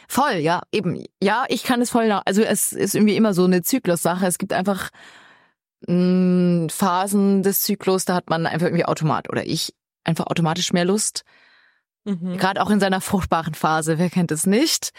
voll, 0.07 0.35
ja, 0.35 0.61
eben. 0.71 1.03
Ja, 1.21 1.45
ich 1.49 1.63
kann 1.63 1.81
es 1.81 1.89
voll 1.89 2.07
nach. 2.07 2.23
Also 2.25 2.41
es 2.41 2.71
ist 2.73 2.95
irgendwie 2.95 3.15
immer 3.15 3.33
so 3.33 3.45
eine 3.45 3.61
Zyklussache. 3.61 4.25
Es 4.25 4.37
gibt 4.37 4.53
einfach 4.53 4.89
mh, 5.87 6.69
Phasen 6.69 7.43
des 7.43 7.61
Zyklus, 7.61 8.05
da 8.05 8.15
hat 8.15 8.29
man 8.29 8.45
einfach 8.45 8.67
irgendwie 8.67 8.85
automat 8.85 9.29
oder 9.29 9.45
ich 9.45 9.73
einfach 10.03 10.27
automatisch 10.27 10.73
mehr 10.73 10.85
Lust. 10.85 11.23
Mhm. 12.05 12.37
Gerade 12.37 12.61
auch 12.61 12.69
in 12.69 12.79
seiner 12.79 13.01
fruchtbaren 13.01 13.53
Phase, 13.53 13.97
wer 13.99 14.09
kennt 14.09 14.31
es 14.31 14.45
nicht? 14.47 14.91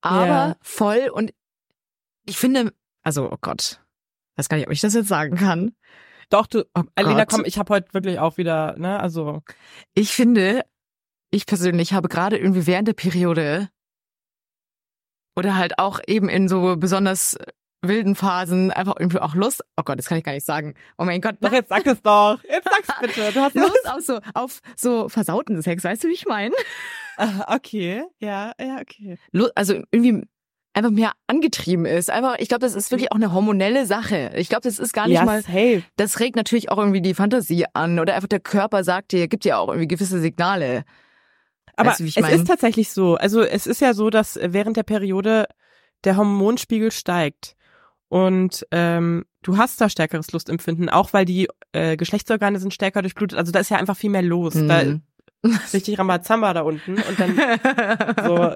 Aber 0.00 0.26
Ja. 0.26 0.56
voll 0.62 1.10
und 1.12 1.32
ich 2.26 2.38
finde, 2.38 2.72
also 3.02 3.30
oh 3.30 3.36
Gott, 3.40 3.80
weiß 4.36 4.48
gar 4.48 4.56
nicht, 4.56 4.66
ob 4.66 4.72
ich 4.72 4.80
das 4.80 4.94
jetzt 4.94 5.08
sagen 5.08 5.36
kann. 5.36 5.74
Doch, 6.30 6.46
du, 6.46 6.64
Oh 6.74 6.82
Alina, 6.94 7.20
Gott. 7.26 7.28
komm, 7.28 7.44
ich 7.44 7.58
habe 7.58 7.74
heute 7.74 7.92
wirklich 7.92 8.18
auch 8.18 8.38
wieder, 8.38 8.76
ne, 8.78 8.98
also 8.98 9.42
Ich 9.92 10.12
finde, 10.12 10.62
ich 11.34 11.46
persönlich 11.46 11.92
habe 11.92 12.08
gerade 12.08 12.38
irgendwie 12.38 12.66
während 12.66 12.88
der 12.88 12.92
Periode 12.94 13.68
oder 15.36 15.56
halt 15.56 15.78
auch 15.78 16.00
eben 16.06 16.28
in 16.28 16.48
so 16.48 16.76
besonders 16.76 17.36
wilden 17.82 18.14
Phasen 18.14 18.70
einfach 18.70 18.94
irgendwie 18.98 19.18
auch 19.18 19.34
Lust. 19.34 19.62
Oh 19.76 19.82
Gott, 19.84 19.98
das 19.98 20.06
kann 20.06 20.16
ich 20.16 20.24
gar 20.24 20.32
nicht 20.32 20.46
sagen. 20.46 20.74
Oh 20.96 21.04
mein 21.04 21.20
Gott. 21.20 21.36
Doch, 21.40 21.52
jetzt 21.52 21.68
sag 21.68 21.86
es 21.86 22.00
doch. 22.00 22.38
Jetzt 22.44 22.68
sag's 22.70 23.00
bitte. 23.00 23.32
Du 23.32 23.40
hast 23.40 23.54
Lust 23.54 23.90
auf 23.90 24.00
so, 24.00 24.20
auf 24.32 24.60
so 24.76 25.08
versauten 25.08 25.60
Sex, 25.60 25.84
weißt 25.84 26.04
du, 26.04 26.08
wie 26.08 26.12
ich 26.14 26.26
meine? 26.26 26.54
Ah, 27.16 27.54
Okay, 27.56 28.04
ja, 28.20 28.52
ja, 28.58 28.78
okay. 28.80 29.18
Also 29.54 29.74
irgendwie 29.90 30.22
einfach 30.72 30.90
mehr 30.90 31.12
angetrieben 31.26 31.84
ist. 31.84 32.10
Einfach, 32.10 32.36
ich 32.38 32.48
glaube, 32.48 32.60
das 32.60 32.74
ist 32.74 32.90
wirklich 32.90 33.12
auch 33.12 33.16
eine 33.16 33.32
hormonelle 33.32 33.86
Sache. 33.86 34.32
Ich 34.36 34.48
glaube, 34.48 34.62
das 34.62 34.78
ist 34.78 34.92
gar 34.92 35.06
nicht 35.06 35.16
ja, 35.16 35.24
mal, 35.24 35.42
safe. 35.42 35.82
das 35.96 36.20
regt 36.20 36.36
natürlich 36.36 36.70
auch 36.70 36.78
irgendwie 36.78 37.02
die 37.02 37.14
Fantasie 37.14 37.66
an 37.74 37.98
oder 37.98 38.14
einfach 38.14 38.28
der 38.28 38.40
Körper 38.40 38.82
sagt 38.82 39.12
dir, 39.12 39.28
gibt 39.28 39.44
dir 39.44 39.58
auch 39.58 39.68
irgendwie 39.68 39.88
gewisse 39.88 40.20
Signale. 40.20 40.84
Aber 41.76 41.90
Weißt 41.90 42.00
du, 42.00 42.04
es 42.04 42.16
mein? 42.20 42.34
ist 42.34 42.46
tatsächlich 42.46 42.90
so. 42.92 43.16
Also 43.16 43.42
es 43.42 43.66
ist 43.66 43.80
ja 43.80 43.94
so, 43.94 44.10
dass 44.10 44.38
während 44.42 44.76
der 44.76 44.82
Periode 44.84 45.46
der 46.04 46.16
Hormonspiegel 46.16 46.90
steigt 46.92 47.56
und 48.08 48.66
ähm, 48.70 49.24
du 49.42 49.56
hast 49.56 49.80
da 49.80 49.88
stärkeres 49.88 50.30
Lustempfinden, 50.32 50.88
auch 50.88 51.12
weil 51.12 51.24
die 51.24 51.48
äh, 51.72 51.96
Geschlechtsorgane 51.96 52.58
sind 52.60 52.72
stärker 52.74 53.02
durchblutet. 53.02 53.38
Also 53.38 53.50
da 53.52 53.58
ist 53.60 53.70
ja 53.70 53.78
einfach 53.78 53.96
viel 53.96 54.10
mehr 54.10 54.22
los. 54.22 54.54
Da 54.54 54.84
Mhm. 54.84 55.02
ist 55.42 55.74
richtig 55.74 55.98
Rambazamba 55.98 56.54
da 56.54 56.60
unten 56.62 56.94
und 57.02 57.18
dann 57.20 57.36
so. 58.24 58.54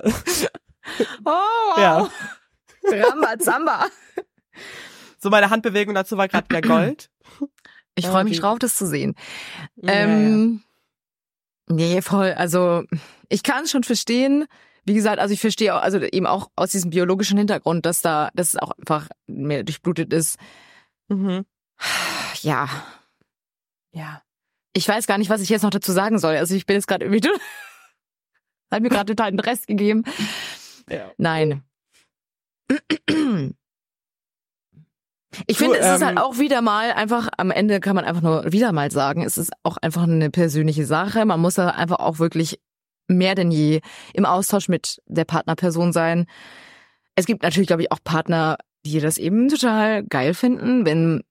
Oh, 1.24 1.32
wow. 1.76 2.10
Ja. 2.90 3.08
Rambazamba. 3.08 3.86
So 5.18 5.30
meine 5.30 5.50
Handbewegung 5.50 5.94
dazu 5.94 6.16
war 6.16 6.28
gerade 6.28 6.48
wieder 6.48 6.62
Gold. 6.62 7.10
Ich 7.96 8.06
freue 8.06 8.24
mich 8.24 8.34
Okay. 8.34 8.40
drauf, 8.42 8.58
das 8.60 8.76
zu 8.76 8.86
sehen. 8.86 9.14
Ja, 9.76 9.92
Ähm, 9.92 10.62
Nee, 11.68 12.02
voll. 12.02 12.32
Also 12.32 12.84
ich 13.28 13.42
kann 13.42 13.64
es 13.64 13.70
schon 13.70 13.84
verstehen. 13.84 14.46
Wie 14.84 14.94
gesagt, 14.94 15.18
also 15.18 15.34
ich 15.34 15.40
verstehe 15.40 15.74
auch, 15.74 15.82
also 15.82 15.98
eben 16.00 16.26
auch 16.26 16.50
aus 16.56 16.70
diesem 16.70 16.90
biologischen 16.90 17.36
Hintergrund, 17.36 17.84
dass 17.84 18.00
da, 18.00 18.30
dass 18.34 18.54
es 18.54 18.56
auch 18.56 18.70
einfach 18.78 19.08
mehr 19.26 19.62
durchblutet 19.64 20.12
ist. 20.12 20.38
ja. 21.08 21.16
Mhm. 21.16 21.44
Ja, 22.42 22.68
Ja. 23.92 24.22
ich 24.72 24.88
weiß 24.88 25.06
gar 25.06 25.18
nicht, 25.18 25.30
was 25.30 25.40
ich 25.42 25.48
jetzt 25.48 25.62
noch 25.62 25.70
dazu 25.70 25.92
sagen 25.92 26.18
soll. 26.18 26.36
Also 26.36 26.54
ich 26.54 26.66
bin 26.66 26.74
jetzt 26.76 26.86
gerade 26.88 27.04
irgendwie, 27.04 27.28
hat 28.72 28.82
mir 28.82 28.88
gerade 28.88 29.14
total 29.14 29.30
den 29.30 29.40
Rest 29.40 29.66
gegeben. 29.66 30.04
ja. 30.88 31.10
Nein. 31.18 31.62
Ich 35.46 35.58
finde, 35.58 35.78
es 35.78 35.86
ist 35.86 36.00
ähm, 36.00 36.06
halt 36.06 36.18
auch 36.18 36.38
wieder 36.38 36.62
mal 36.62 36.92
einfach, 36.92 37.28
am 37.36 37.50
Ende 37.50 37.80
kann 37.80 37.94
man 37.94 38.04
einfach 38.04 38.22
nur 38.22 38.52
wieder 38.52 38.72
mal 38.72 38.90
sagen, 38.90 39.22
es 39.22 39.36
ist 39.36 39.52
auch 39.62 39.76
einfach 39.76 40.04
eine 40.04 40.30
persönliche 40.30 40.86
Sache. 40.86 41.24
Man 41.24 41.40
muss 41.40 41.54
da 41.54 41.68
einfach 41.68 41.98
auch 41.98 42.18
wirklich 42.18 42.60
mehr 43.08 43.34
denn 43.34 43.50
je 43.50 43.80
im 44.14 44.24
Austausch 44.24 44.68
mit 44.68 45.02
der 45.06 45.24
Partnerperson 45.24 45.92
sein. 45.92 46.26
Es 47.14 47.26
gibt 47.26 47.42
natürlich, 47.42 47.66
glaube 47.66 47.82
ich, 47.82 47.92
auch 47.92 47.98
Partner, 48.02 48.58
die 48.84 49.00
das 49.00 49.18
eben 49.18 49.48
total 49.48 50.04
geil 50.04 50.34
finden, 50.34 50.86
wenn, 50.86 51.22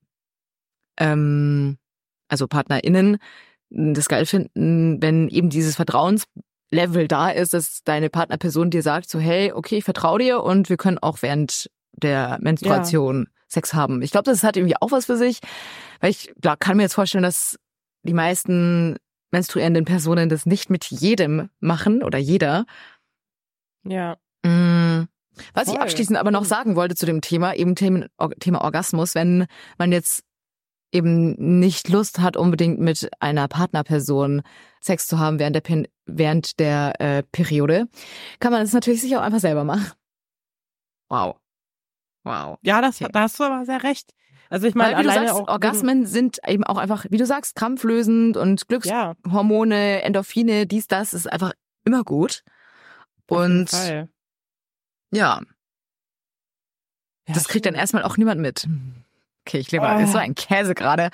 ähm, 0.99 1.77
also 2.27 2.47
PartnerInnen 2.47 3.17
das 3.69 4.07
geil 4.07 4.25
finden, 4.25 5.01
wenn 5.01 5.27
eben 5.27 5.49
dieses 5.49 5.75
Vertrauenslevel 5.75 7.07
da 7.07 7.29
ist, 7.29 7.53
dass 7.53 7.83
deine 7.83 8.09
Partnerperson 8.09 8.69
dir 8.69 8.81
sagt, 8.81 9.09
so 9.09 9.19
hey, 9.19 9.51
okay, 9.51 9.77
ich 9.77 9.83
vertraue 9.83 10.19
dir 10.19 10.43
und 10.43 10.69
wir 10.69 10.77
können 10.77 10.97
auch 10.97 11.21
während 11.21 11.69
der 11.93 12.37
Menstruation 12.41 13.27
Sex 13.47 13.73
haben. 13.73 14.01
Ich 14.01 14.11
glaube, 14.11 14.29
das 14.29 14.43
hat 14.43 14.57
irgendwie 14.57 14.75
auch 14.79 14.91
was 14.91 15.05
für 15.05 15.17
sich, 15.17 15.39
weil 16.01 16.11
ich 16.11 16.33
klar, 16.41 16.57
kann 16.57 16.77
mir 16.77 16.83
jetzt 16.83 16.95
vorstellen, 16.95 17.23
dass 17.23 17.57
die 18.03 18.13
meisten 18.13 18.97
menstruierenden 19.31 19.85
Personen 19.85 20.29
das 20.29 20.45
nicht 20.45 20.69
mit 20.69 20.85
jedem 20.85 21.49
machen 21.59 22.03
oder 22.03 22.17
jeder. 22.17 22.65
Ja. 23.83 24.17
Mm, 24.43 25.07
Was 25.53 25.67
ich 25.67 25.73
Voll. 25.73 25.81
abschließend 25.81 26.17
aber 26.17 26.31
noch 26.31 26.45
sagen 26.45 26.75
wollte 26.75 26.95
zu 26.95 27.05
dem 27.05 27.21
Thema, 27.21 27.53
eben 27.53 27.75
Thema, 27.75 28.07
Thema 28.39 28.61
Orgasmus, 28.61 29.15
wenn 29.15 29.47
man 29.77 29.91
jetzt 29.91 30.23
eben 30.91 31.59
nicht 31.59 31.89
Lust 31.89 32.19
hat, 32.19 32.37
unbedingt 32.37 32.79
mit 32.79 33.09
einer 33.19 33.47
Partnerperson 33.47 34.41
Sex 34.79 35.07
zu 35.07 35.19
haben 35.19 35.39
während 35.39 35.55
der, 35.55 35.61
Pen 35.61 35.87
während 36.05 36.59
der 36.59 36.99
äh, 37.01 37.23
Periode, 37.23 37.87
kann 38.39 38.51
man 38.51 38.61
das 38.61 38.73
natürlich 38.73 39.01
sich 39.01 39.15
auch 39.17 39.21
einfach 39.21 39.39
selber 39.39 39.63
machen. 39.63 39.91
Wow. 41.09 41.37
Wow. 42.23 42.57
Ja, 42.61 42.81
das, 42.81 43.01
Okay. 43.01 43.11
da 43.13 43.21
hast 43.21 43.39
du 43.39 43.43
aber 43.43 43.65
sehr 43.65 43.83
recht. 43.83 44.13
Also 44.49 44.67
ich 44.67 44.75
meine, 44.75 44.95
Weil, 44.95 45.03
wie 45.03 45.07
du 45.07 45.13
sagst, 45.13 45.33
Orgasmen 45.47 46.05
sind 46.05 46.39
eben 46.47 46.63
auch 46.63 46.77
einfach, 46.77 47.05
wie 47.09 47.17
du 47.17 47.25
sagst, 47.25 47.55
krampflösend 47.55 48.37
und 48.37 48.63
Ja, 48.85 49.13
Glückshormone, 49.13 50.03
Endorphine, 50.03 50.65
dies, 50.67 50.87
das 50.87 51.13
ist 51.13 51.31
einfach 51.31 51.51
immer 51.83 52.03
gut. 52.03 52.43
Und 53.29 53.71
ja, 53.73 54.07
Ja, 55.11 55.41
das 57.33 57.47
kriegt 57.49 57.65
dann 57.65 57.75
erstmal 57.75 58.03
auch 58.03 58.15
niemand 58.17 58.39
mit. 58.39 58.67
Okay, 59.45 59.57
ich 59.59 59.71
lebe 59.71 59.85
Oh. 59.85 60.05
so 60.05 60.17
ein 60.17 60.35
Käse 60.35 60.75
gerade. 60.75 61.09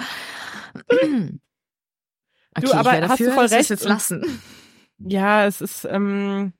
Okay, 2.55 2.71
aber 2.71 2.89
ich 2.91 2.95
wäre 2.97 3.09
hast 3.09 3.19
du 3.19 3.23
dafür, 3.25 3.33
voll 3.33 3.45
recht 3.47 3.69
jetzt 3.71 3.83
lassen. 3.83 4.41
Ja, 4.99 5.45
es 5.47 5.59
ist, 5.59 5.85
ähm, 5.85 6.53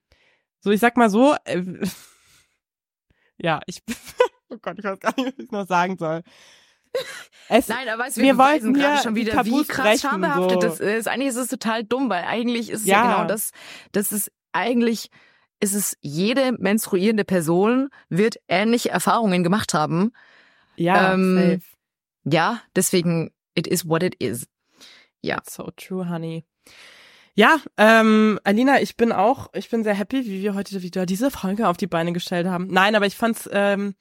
so 0.60 0.72
ich 0.72 0.80
sag 0.80 0.98
mal 0.98 1.10
so, 1.12 1.36
äh, 1.46 1.62
ja, 3.38 3.60
ich, 3.68 3.84
oh 4.54 4.58
Gott, 4.62 4.80
ich 4.80 4.86
weiß 4.86 5.00
gar 5.00 5.14
nicht, 5.18 5.38
was 5.38 5.46
ich 5.46 5.52
noch 5.52 5.68
sagen 5.68 5.98
soll. 5.98 6.22
Es, 7.50 7.68
Nein, 7.68 7.88
aber 7.90 8.04
weißt, 8.04 8.18
wir 8.18 8.24
wir, 8.24 8.38
wollten 8.38 8.74
gerade 8.74 9.02
schon 9.02 9.16
wieder, 9.16 9.32
wie 9.46 9.50
Tabus 9.52 9.68
krass 9.68 9.86
brechen, 9.86 10.00
schambehaftet 10.00 10.62
so. 10.62 10.68
das 10.68 10.80
ist. 10.80 11.08
Eigentlich 11.08 11.30
ist 11.30 11.38
es 11.38 11.48
total 11.48 11.84
dumm, 11.84 12.10
weil 12.10 12.24
eigentlich 12.24 12.70
ist 12.70 12.82
es 12.82 12.86
ja, 12.86 13.04
Ja. 13.04 13.14
genau 13.16 13.28
das, 13.28 13.52
das 13.92 14.12
ist 14.12 14.32
eigentlich, 14.52 15.10
ist 15.60 15.74
es 15.74 15.98
jede 16.02 16.52
menstruierende 16.52 17.26
Person 17.26 17.90
wird 18.10 18.38
ähnliche 18.48 18.90
Erfahrungen 18.92 19.44
gemacht 19.44 19.74
haben. 19.74 20.12
ja, 20.76 21.14
ähm, 21.14 21.36
safe. 21.36 21.62
Ja, 22.26 22.62
deswegen, 22.76 23.32
it 23.56 23.68
is 23.68 23.90
what 23.90 24.04
it 24.04 24.16
is. 24.16 24.48
Ja. 25.22 25.42
So 25.50 25.72
true, 25.76 26.08
honey. 26.10 26.46
Ja, 27.36 27.58
ähm, 27.78 28.40
Alina, 28.44 28.80
ich 28.82 28.96
bin 28.96 29.12
auch, 29.12 29.50
ich 29.54 29.70
bin 29.70 29.84
sehr 29.84 29.96
happy, 29.96 30.26
wie 30.26 30.44
wir 30.44 30.54
heute 30.54 30.84
wieder 30.84 31.08
diese 31.08 31.32
Folge 31.32 31.68
auf 31.68 31.78
die 31.78 31.88
Beine 31.88 32.14
gestellt 32.14 32.46
haben. 32.46 32.68
Nein, 32.68 32.96
aber 32.96 33.08
ich 33.08 33.16
fand's 33.16 33.50
ähm, 33.52 33.96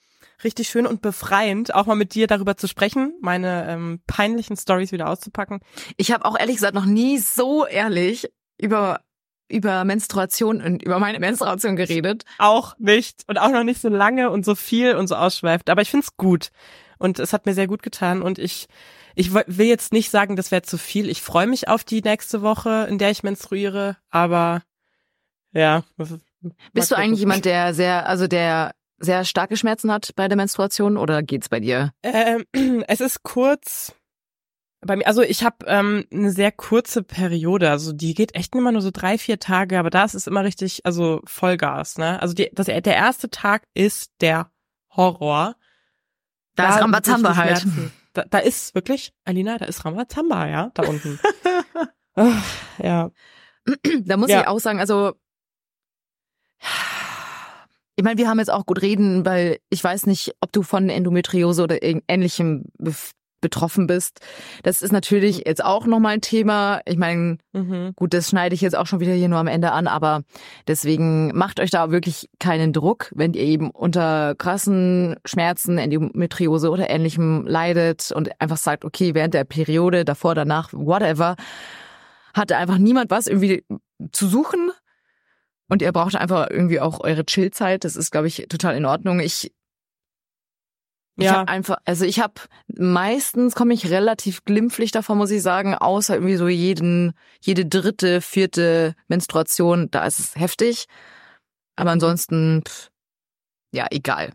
richtig 0.44 0.68
schön 0.68 0.86
und 0.86 1.02
befreiend, 1.02 1.74
auch 1.74 1.86
mal 1.86 1.94
mit 1.94 2.14
dir 2.14 2.26
darüber 2.26 2.56
zu 2.56 2.66
sprechen, 2.66 3.14
meine 3.20 3.68
ähm, 3.68 4.00
peinlichen 4.06 4.56
Stories 4.56 4.92
wieder 4.92 5.08
auszupacken. 5.08 5.60
Ich 5.96 6.12
habe 6.12 6.24
auch 6.24 6.38
ehrlich 6.38 6.56
gesagt 6.56 6.74
noch 6.74 6.86
nie 6.86 7.18
so 7.18 7.66
ehrlich 7.66 8.30
über 8.58 9.00
über 9.48 9.84
Menstruation 9.84 10.62
und 10.62 10.82
über 10.82 10.98
meine 10.98 11.20
Menstruation 11.20 11.76
geredet. 11.76 12.24
Auch 12.38 12.74
nicht 12.78 13.22
und 13.26 13.38
auch 13.38 13.50
noch 13.50 13.64
nicht 13.64 13.82
so 13.82 13.88
lange 13.88 14.30
und 14.30 14.46
so 14.46 14.54
viel 14.54 14.96
und 14.96 15.08
so 15.08 15.14
ausschweift. 15.14 15.68
Aber 15.68 15.82
ich 15.82 15.90
find's 15.90 16.16
gut 16.16 16.48
und 16.98 17.18
es 17.18 17.34
hat 17.34 17.44
mir 17.44 17.52
sehr 17.52 17.66
gut 17.66 17.82
getan 17.82 18.22
und 18.22 18.38
ich 18.38 18.66
ich 19.14 19.34
will 19.34 19.66
jetzt 19.66 19.92
nicht 19.92 20.10
sagen, 20.10 20.36
das 20.36 20.50
wäre 20.50 20.62
zu 20.62 20.78
viel. 20.78 21.10
Ich 21.10 21.20
freue 21.20 21.46
mich 21.46 21.68
auf 21.68 21.84
die 21.84 22.00
nächste 22.00 22.40
Woche, 22.40 22.86
in 22.88 22.96
der 22.96 23.10
ich 23.10 23.22
menstruiere, 23.22 23.98
aber 24.08 24.62
ja. 25.52 25.84
Bist 26.72 26.90
du 26.90 26.96
eigentlich 26.96 27.20
jemand, 27.20 27.44
der 27.44 27.74
sehr, 27.74 28.08
also 28.08 28.26
der 28.26 28.74
sehr 29.02 29.24
starke 29.24 29.56
Schmerzen 29.56 29.90
hat 29.92 30.12
bei 30.16 30.28
der 30.28 30.36
Menstruation 30.36 30.96
oder 30.96 31.22
geht's 31.22 31.48
bei 31.48 31.60
dir? 31.60 31.92
Ähm, 32.02 32.44
es 32.88 33.00
ist 33.00 33.22
kurz 33.22 33.94
bei 34.84 34.96
mir, 34.96 35.06
also 35.06 35.22
ich 35.22 35.44
habe 35.44 35.58
ähm, 35.66 36.06
eine 36.12 36.32
sehr 36.32 36.50
kurze 36.50 37.02
Periode, 37.04 37.70
also 37.70 37.92
die 37.92 38.14
geht 38.14 38.34
echt 38.34 38.54
immer 38.54 38.72
nur 38.72 38.82
so 38.82 38.90
drei, 38.92 39.16
vier 39.18 39.38
Tage, 39.38 39.78
aber 39.78 39.90
da 39.90 40.04
ist 40.04 40.14
es 40.14 40.26
immer 40.26 40.42
richtig, 40.44 40.84
also 40.84 41.20
Vollgas, 41.24 41.98
ne? 41.98 42.20
Also 42.20 42.34
die, 42.34 42.50
das, 42.52 42.66
der 42.66 42.84
erste 42.84 43.30
Tag 43.30 43.64
ist 43.74 44.10
der 44.20 44.50
Horror. 44.90 45.54
Da 46.56 46.74
ist 46.76 46.82
Rambazamba 46.82 47.36
halt. 47.36 47.64
Da, 48.12 48.24
da 48.28 48.38
ist 48.38 48.74
wirklich, 48.74 49.12
Alina, 49.24 49.56
da 49.56 49.66
ist 49.66 49.84
Rambazamba, 49.84 50.48
ja, 50.48 50.70
da 50.74 50.82
unten. 50.84 51.18
Ah, 52.14 52.42
ja. 52.76 53.10
Da 54.02 54.18
muss 54.18 54.28
Ja. 54.28 54.42
ich 54.42 54.46
auch 54.46 54.58
sagen, 54.58 54.80
also 54.80 55.14
ich 58.02 58.04
meine, 58.04 58.18
wir 58.18 58.28
haben 58.28 58.40
jetzt 58.40 58.50
auch 58.52 58.66
gut 58.66 58.82
reden, 58.82 59.24
weil 59.24 59.58
ich 59.70 59.82
weiß 59.82 60.06
nicht, 60.06 60.34
ob 60.40 60.50
du 60.50 60.64
von 60.64 60.88
Endometriose 60.88 61.62
oder 61.62 61.78
ähnlichem 61.80 62.64
betroffen 63.40 63.86
bist. 63.86 64.18
Das 64.64 64.82
ist 64.82 64.90
natürlich 64.90 65.44
jetzt 65.46 65.64
auch 65.64 65.86
nochmal 65.86 66.14
ein 66.14 66.20
Thema. 66.20 66.80
Ich 66.84 66.96
meine, 66.96 67.38
Mhm. 67.52 67.92
gut, 67.94 68.12
das 68.12 68.28
schneide 68.28 68.56
ich 68.56 68.60
jetzt 68.60 68.76
auch 68.76 68.88
schon 68.88 68.98
wieder 68.98 69.12
hier 69.12 69.28
nur 69.28 69.38
am 69.38 69.46
Ende 69.46 69.70
an, 69.70 69.86
aber 69.86 70.22
deswegen 70.66 71.28
macht 71.36 71.60
euch 71.60 71.70
da 71.70 71.92
wirklich 71.92 72.28
keinen 72.40 72.72
Druck, 72.72 73.12
wenn 73.14 73.34
ihr 73.34 73.42
eben 73.42 73.70
unter 73.70 74.34
krassen 74.36 75.14
Schmerzen, 75.24 75.78
Endometriose 75.78 76.70
oder 76.70 76.90
ähnlichem 76.90 77.46
leidet 77.46 78.10
und 78.10 78.30
einfach 78.40 78.56
sagt, 78.56 78.84
okay, 78.84 79.14
während 79.14 79.34
der 79.34 79.44
Periode, 79.44 80.04
davor, 80.04 80.34
danach, 80.34 80.70
whatever, 80.72 81.36
hatte 82.34 82.56
einfach 82.56 82.78
niemand 82.78 83.10
was 83.12 83.28
irgendwie 83.28 83.64
zu 84.10 84.26
suchen. 84.26 84.72
Und 85.72 85.80
ihr 85.80 85.90
braucht 85.90 86.14
einfach 86.16 86.50
irgendwie 86.50 86.80
auch 86.80 87.00
eure 87.00 87.24
Chillzeit. 87.24 87.84
Das 87.84 87.96
ist, 87.96 88.10
glaube 88.10 88.26
ich, 88.26 88.44
total 88.50 88.76
in 88.76 88.84
Ordnung. 88.84 89.20
Ich 89.20 89.54
ich 91.16 91.24
Ja. 91.24 91.32
habe 91.38 91.48
einfach, 91.48 91.78
also 91.86 92.04
ich 92.04 92.20
habe 92.20 92.34
meistens 92.68 93.54
komme 93.54 93.72
ich 93.72 93.88
relativ 93.90 94.44
glimpflich 94.44 94.90
davon, 94.92 95.16
muss 95.16 95.30
ich 95.30 95.40
sagen, 95.40 95.74
außer 95.74 96.12
irgendwie 96.16 96.36
so 96.36 96.46
jeden, 96.46 97.14
jede 97.40 97.64
dritte, 97.64 98.20
vierte 98.20 98.94
Menstruation, 99.08 99.90
da 99.90 100.04
ist 100.04 100.18
es 100.18 100.36
heftig. 100.36 100.88
Aber 101.76 101.90
ansonsten, 101.90 102.62
pff, 102.68 102.90
ja, 103.72 103.86
egal. 103.90 104.34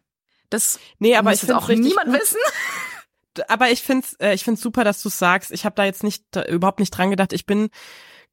Das 0.49 0.79
Nee, 0.97 1.15
aber 1.17 1.29
muss 1.29 1.43
ich 1.43 1.53
auch 1.53 1.69
richtig 1.69 1.89
niemand 1.89 2.09
gut. 2.09 2.19
wissen. 2.19 2.39
aber 3.47 3.69
ich 3.69 3.83
find's, 3.83 4.13
äh, 4.15 4.33
ich 4.33 4.43
find's 4.43 4.61
super, 4.61 4.83
dass 4.83 5.03
du 5.03 5.09
sagst. 5.09 5.51
Ich 5.51 5.65
habe 5.65 5.75
da 5.75 5.83
jetzt 5.85 6.03
nicht 6.03 6.23
da, 6.31 6.45
überhaupt 6.45 6.79
nicht 6.79 6.89
dran 6.89 7.11
gedacht. 7.11 7.31
Ich 7.31 7.45
bin 7.45 7.69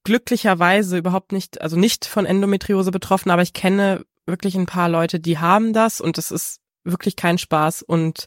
glücklicherweise 0.05 0.98
überhaupt 0.98 1.32
nicht, 1.32 1.61
also 1.61 1.76
nicht 1.76 2.05
von 2.05 2.26
Endometriose 2.26 2.90
betroffen, 2.90 3.30
aber 3.30 3.42
ich 3.42 3.52
kenne 3.52 4.05
wirklich 4.26 4.55
ein 4.55 4.66
paar 4.66 4.88
Leute, 4.88 5.20
die 5.20 5.38
haben 5.38 5.72
das 5.72 6.00
und 6.00 6.18
das 6.18 6.30
ist 6.30 6.61
wirklich 6.84 7.16
kein 7.16 7.38
Spaß 7.38 7.82
und 7.82 8.26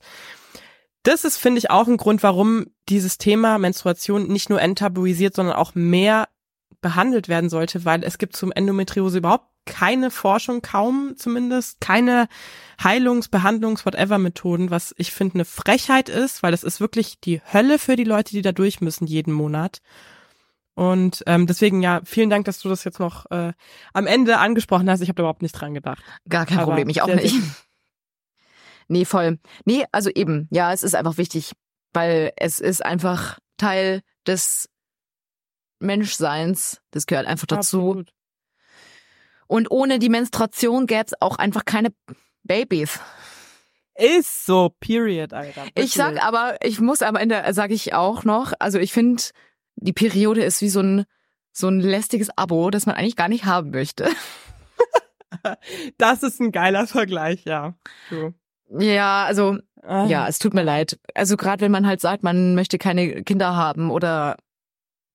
das 1.04 1.24
ist, 1.24 1.38
finde 1.38 1.60
ich, 1.60 1.72
auch 1.72 1.88
ein 1.88 1.98
Grund, 1.98 2.22
warum 2.22 2.66
dieses 2.90 3.18
Thema 3.18 3.58
Menstruation 3.60 4.28
nicht 4.28 4.50
nur 4.50 4.62
enttabuisiert, 4.62 5.36
sondern 5.36 5.56
auch 5.56 5.74
mehr 5.74 6.28
behandelt 6.82 7.30
werden 7.30 7.50
sollte, 7.50 7.86
weil 7.86 8.04
es 8.04 8.18
gibt 8.18 8.36
zum 8.36 8.52
Endometriose 8.52 9.20
überhaupt 9.20 9.48
keine 9.66 10.12
Forschung, 10.12 10.62
kaum 10.62 11.14
zumindest, 11.16 11.80
keine 11.82 12.28
Heilungs-, 12.82 13.30
Behandlungs-, 13.30 13.86
whatever 13.86 14.18
Methoden, 14.18 14.70
was 14.70 14.94
ich 14.98 15.12
finde 15.12 15.36
eine 15.36 15.46
Frechheit 15.46 16.10
ist, 16.10 16.44
weil 16.44 16.52
das 16.52 16.64
ist 16.64 16.80
wirklich 16.80 17.20
die 17.20 17.42
Hölle 17.54 17.80
für 17.80 17.96
die 17.96 18.04
Leute, 18.04 18.32
die 18.32 18.42
da 18.42 18.52
durch 18.52 18.82
müssen 18.82 19.08
jeden 19.08 19.34
Monat. 19.34 19.82
Und 20.78 21.24
ähm, 21.26 21.48
deswegen 21.48 21.82
ja, 21.82 22.02
vielen 22.06 22.30
Dank, 22.30 22.46
dass 22.46 22.60
du 22.60 22.70
das 22.70 22.84
jetzt 22.84 23.00
noch 23.00 23.26
äh, 23.32 23.52
am 23.94 24.06
Ende 24.06 24.38
angesprochen 24.38 24.88
hast. 24.88 25.02
Ich 25.02 25.10
habe 25.10 25.16
da 25.16 25.24
überhaupt 25.24 25.42
nicht 25.42 25.54
dran 25.54 25.74
gedacht. 25.74 26.04
Gar 26.30 26.46
kein 26.46 26.60
Aber 26.60 26.68
Problem, 26.68 26.90
ich 26.90 27.02
auch 27.02 27.08
nicht. 27.08 27.36
Nee, 28.90 29.04
voll. 29.04 29.38
Nee, 29.66 29.84
also 29.92 30.10
eben, 30.10 30.48
ja, 30.50 30.72
es 30.72 30.82
ist 30.82 30.96
einfach 30.96 31.18
wichtig, 31.18 31.52
weil 31.92 32.32
es 32.38 32.62
ist 32.62 32.86
einfach 32.86 33.38
Teil 33.58 34.02
des 34.26 34.70
Menschseins. 35.80 36.80
Das 36.92 37.06
gehört 37.06 37.28
einfach 37.28 37.48
dazu. 37.48 37.80
Absolut. 37.80 38.14
Und 39.48 39.70
ohne 39.72 40.00
die 40.00 40.08
Menstruation 40.08 40.88
gäbe 40.88 41.04
es 41.06 41.22
auch 41.22 41.36
einfach 41.36 41.66
keine 41.66 41.90
Babys. 42.44 43.02
Ist 43.96 44.46
so, 44.46 44.74
period, 44.80 45.34
Alter. 45.34 45.66
Ich 45.76 45.92
sag 45.92 46.14
Wirklich. 46.14 46.24
aber, 46.24 46.56
ich 46.64 46.80
muss 46.80 47.02
am 47.02 47.18
Ende, 47.18 47.44
sage 47.52 47.74
ich 47.74 47.94
auch 47.94 48.24
noch, 48.24 48.54
also 48.60 48.80
ich 48.80 48.94
finde, 48.94 49.22
die 49.78 49.94
Periode 49.94 50.44
ist 50.44 50.62
wie 50.62 50.70
so 50.70 50.82
ein, 50.82 51.06
so 51.54 51.68
ein 51.70 51.80
lästiges 51.80 52.30
Abo, 52.38 52.70
das 52.70 52.86
man 52.86 52.96
eigentlich 52.96 53.16
gar 53.16 53.30
nicht 53.30 53.46
haben 53.46 53.72
möchte. 53.72 54.10
Das 55.98 56.24
ist 56.24 56.40
ein 56.40 56.52
geiler 56.52 56.88
Vergleich, 56.88 57.44
ja. 57.46 57.76
True. 58.10 58.34
Ja, 58.80 59.26
also 59.26 59.58
Ah. 59.88 60.06
Ja, 60.06 60.28
es 60.28 60.38
tut 60.40 60.54
mir 60.54 60.64
leid. 60.64 61.00
Also 61.16 61.38
gerade 61.38 61.62
wenn 61.62 61.72
man 61.72 61.88
halt 61.88 62.02
sagt, 62.02 62.22
man 62.22 62.56
möchte 62.56 62.78
keine 62.78 63.24
Kinder 63.24 63.56
haben 63.56 63.90
oder 63.90 64.36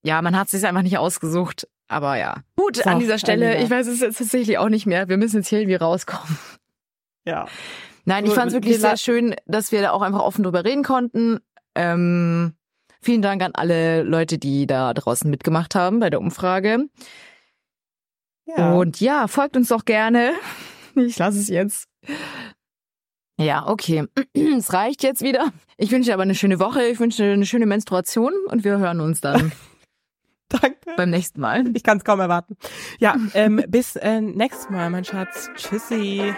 ja, 0.03 0.19
man 0.21 0.35
hat 0.35 0.45
es 0.47 0.51
sich 0.51 0.65
einfach 0.67 0.81
nicht 0.81 0.97
ausgesucht. 0.97 1.67
Aber 1.87 2.17
ja. 2.17 2.37
Gut, 2.55 2.77
So, 2.77 2.89
an 2.89 2.99
dieser 2.99 3.19
Stelle, 3.19 3.49
Alina. 3.49 3.63
ich 3.63 3.69
weiß 3.69 3.85
es 3.87 3.99
jetzt 3.99 4.17
tatsächlich 4.17 4.57
auch 4.57 4.69
nicht 4.69 4.87
mehr. 4.87 5.09
Wir 5.09 5.17
müssen 5.17 5.37
jetzt 5.37 5.49
hier 5.49 5.59
irgendwie 5.59 5.75
rauskommen. 5.75 6.37
Ja. 7.25 7.47
Nein, 8.05 8.25
ich 8.25 8.33
fand 8.33 8.47
es 8.47 8.53
wirklich 8.53 8.73
wir 8.73 8.79
sehr 8.81 8.97
schön, 8.97 9.35
dass 9.45 9.71
wir 9.71 9.81
da 9.81 9.91
auch 9.91 10.01
einfach 10.01 10.21
offen 10.21 10.43
drüber 10.43 10.65
reden 10.65 10.83
konnten. 10.83 11.39
Ähm, 11.75 12.53
vielen 13.03 13.21
Dank 13.21 13.41
an 13.43 13.51
alle 13.53 14.03
Leute, 14.03 14.37
die 14.37 14.65
da 14.67 14.93
draußen 14.93 15.29
mitgemacht 15.29 15.75
haben 15.75 15.99
bei 15.99 16.09
der 16.09 16.19
Umfrage. 16.19 16.87
ja. 18.45 18.73
Und 18.73 18.99
ja, 18.99 19.27
folgt 19.27 19.55
uns 19.57 19.69
doch 19.69 19.85
gerne. 19.85 20.33
Ich 20.95 21.17
lasse 21.17 21.39
es 21.39 21.47
jetzt. 21.47 21.87
Ja, 23.39 23.67
okay. 23.67 24.05
Es 24.57 24.73
reicht 24.73 25.01
jetzt 25.01 25.23
wieder. 25.23 25.51
Ich 25.75 25.91
wünsche 25.91 26.09
dir 26.09 26.13
aber 26.13 26.21
eine 26.21 26.35
schöne 26.35 26.59
Woche. 26.59 26.83
Ich 26.83 26.99
wünsche 26.99 27.23
dir 27.23 27.33
eine 27.33 27.47
schöne 27.47 27.65
Menstruation 27.65 28.31
und 28.49 28.63
wir 28.63 28.77
hören 28.77 28.99
uns 29.01 29.19
dann 29.21 29.51
Danke. 30.49 30.77
beim 30.95 31.09
nächsten 31.09 31.41
Mal. 31.41 31.63
Ich 31.75 31.81
kann 31.81 31.97
es 31.97 32.03
kaum 32.03 32.19
erwarten. 32.19 32.57
Ja, 32.99 33.15
ähm, 33.33 33.63
bis 33.69 33.95
äh, 33.95 34.21
nächstes 34.21 34.69
Mal, 34.69 34.91
mein 34.91 35.03
Schatz. 35.03 35.49
Tschüssi. 35.55 36.31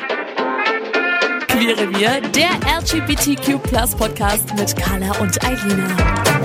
Queere 1.49 1.89
Wir, 1.99 2.22
der 2.32 2.51
LGBTQ 2.80 3.61
Podcast 3.97 4.53
mit 4.55 4.76
Carla 4.78 5.18
und 5.20 5.43
Eilina. 5.43 6.45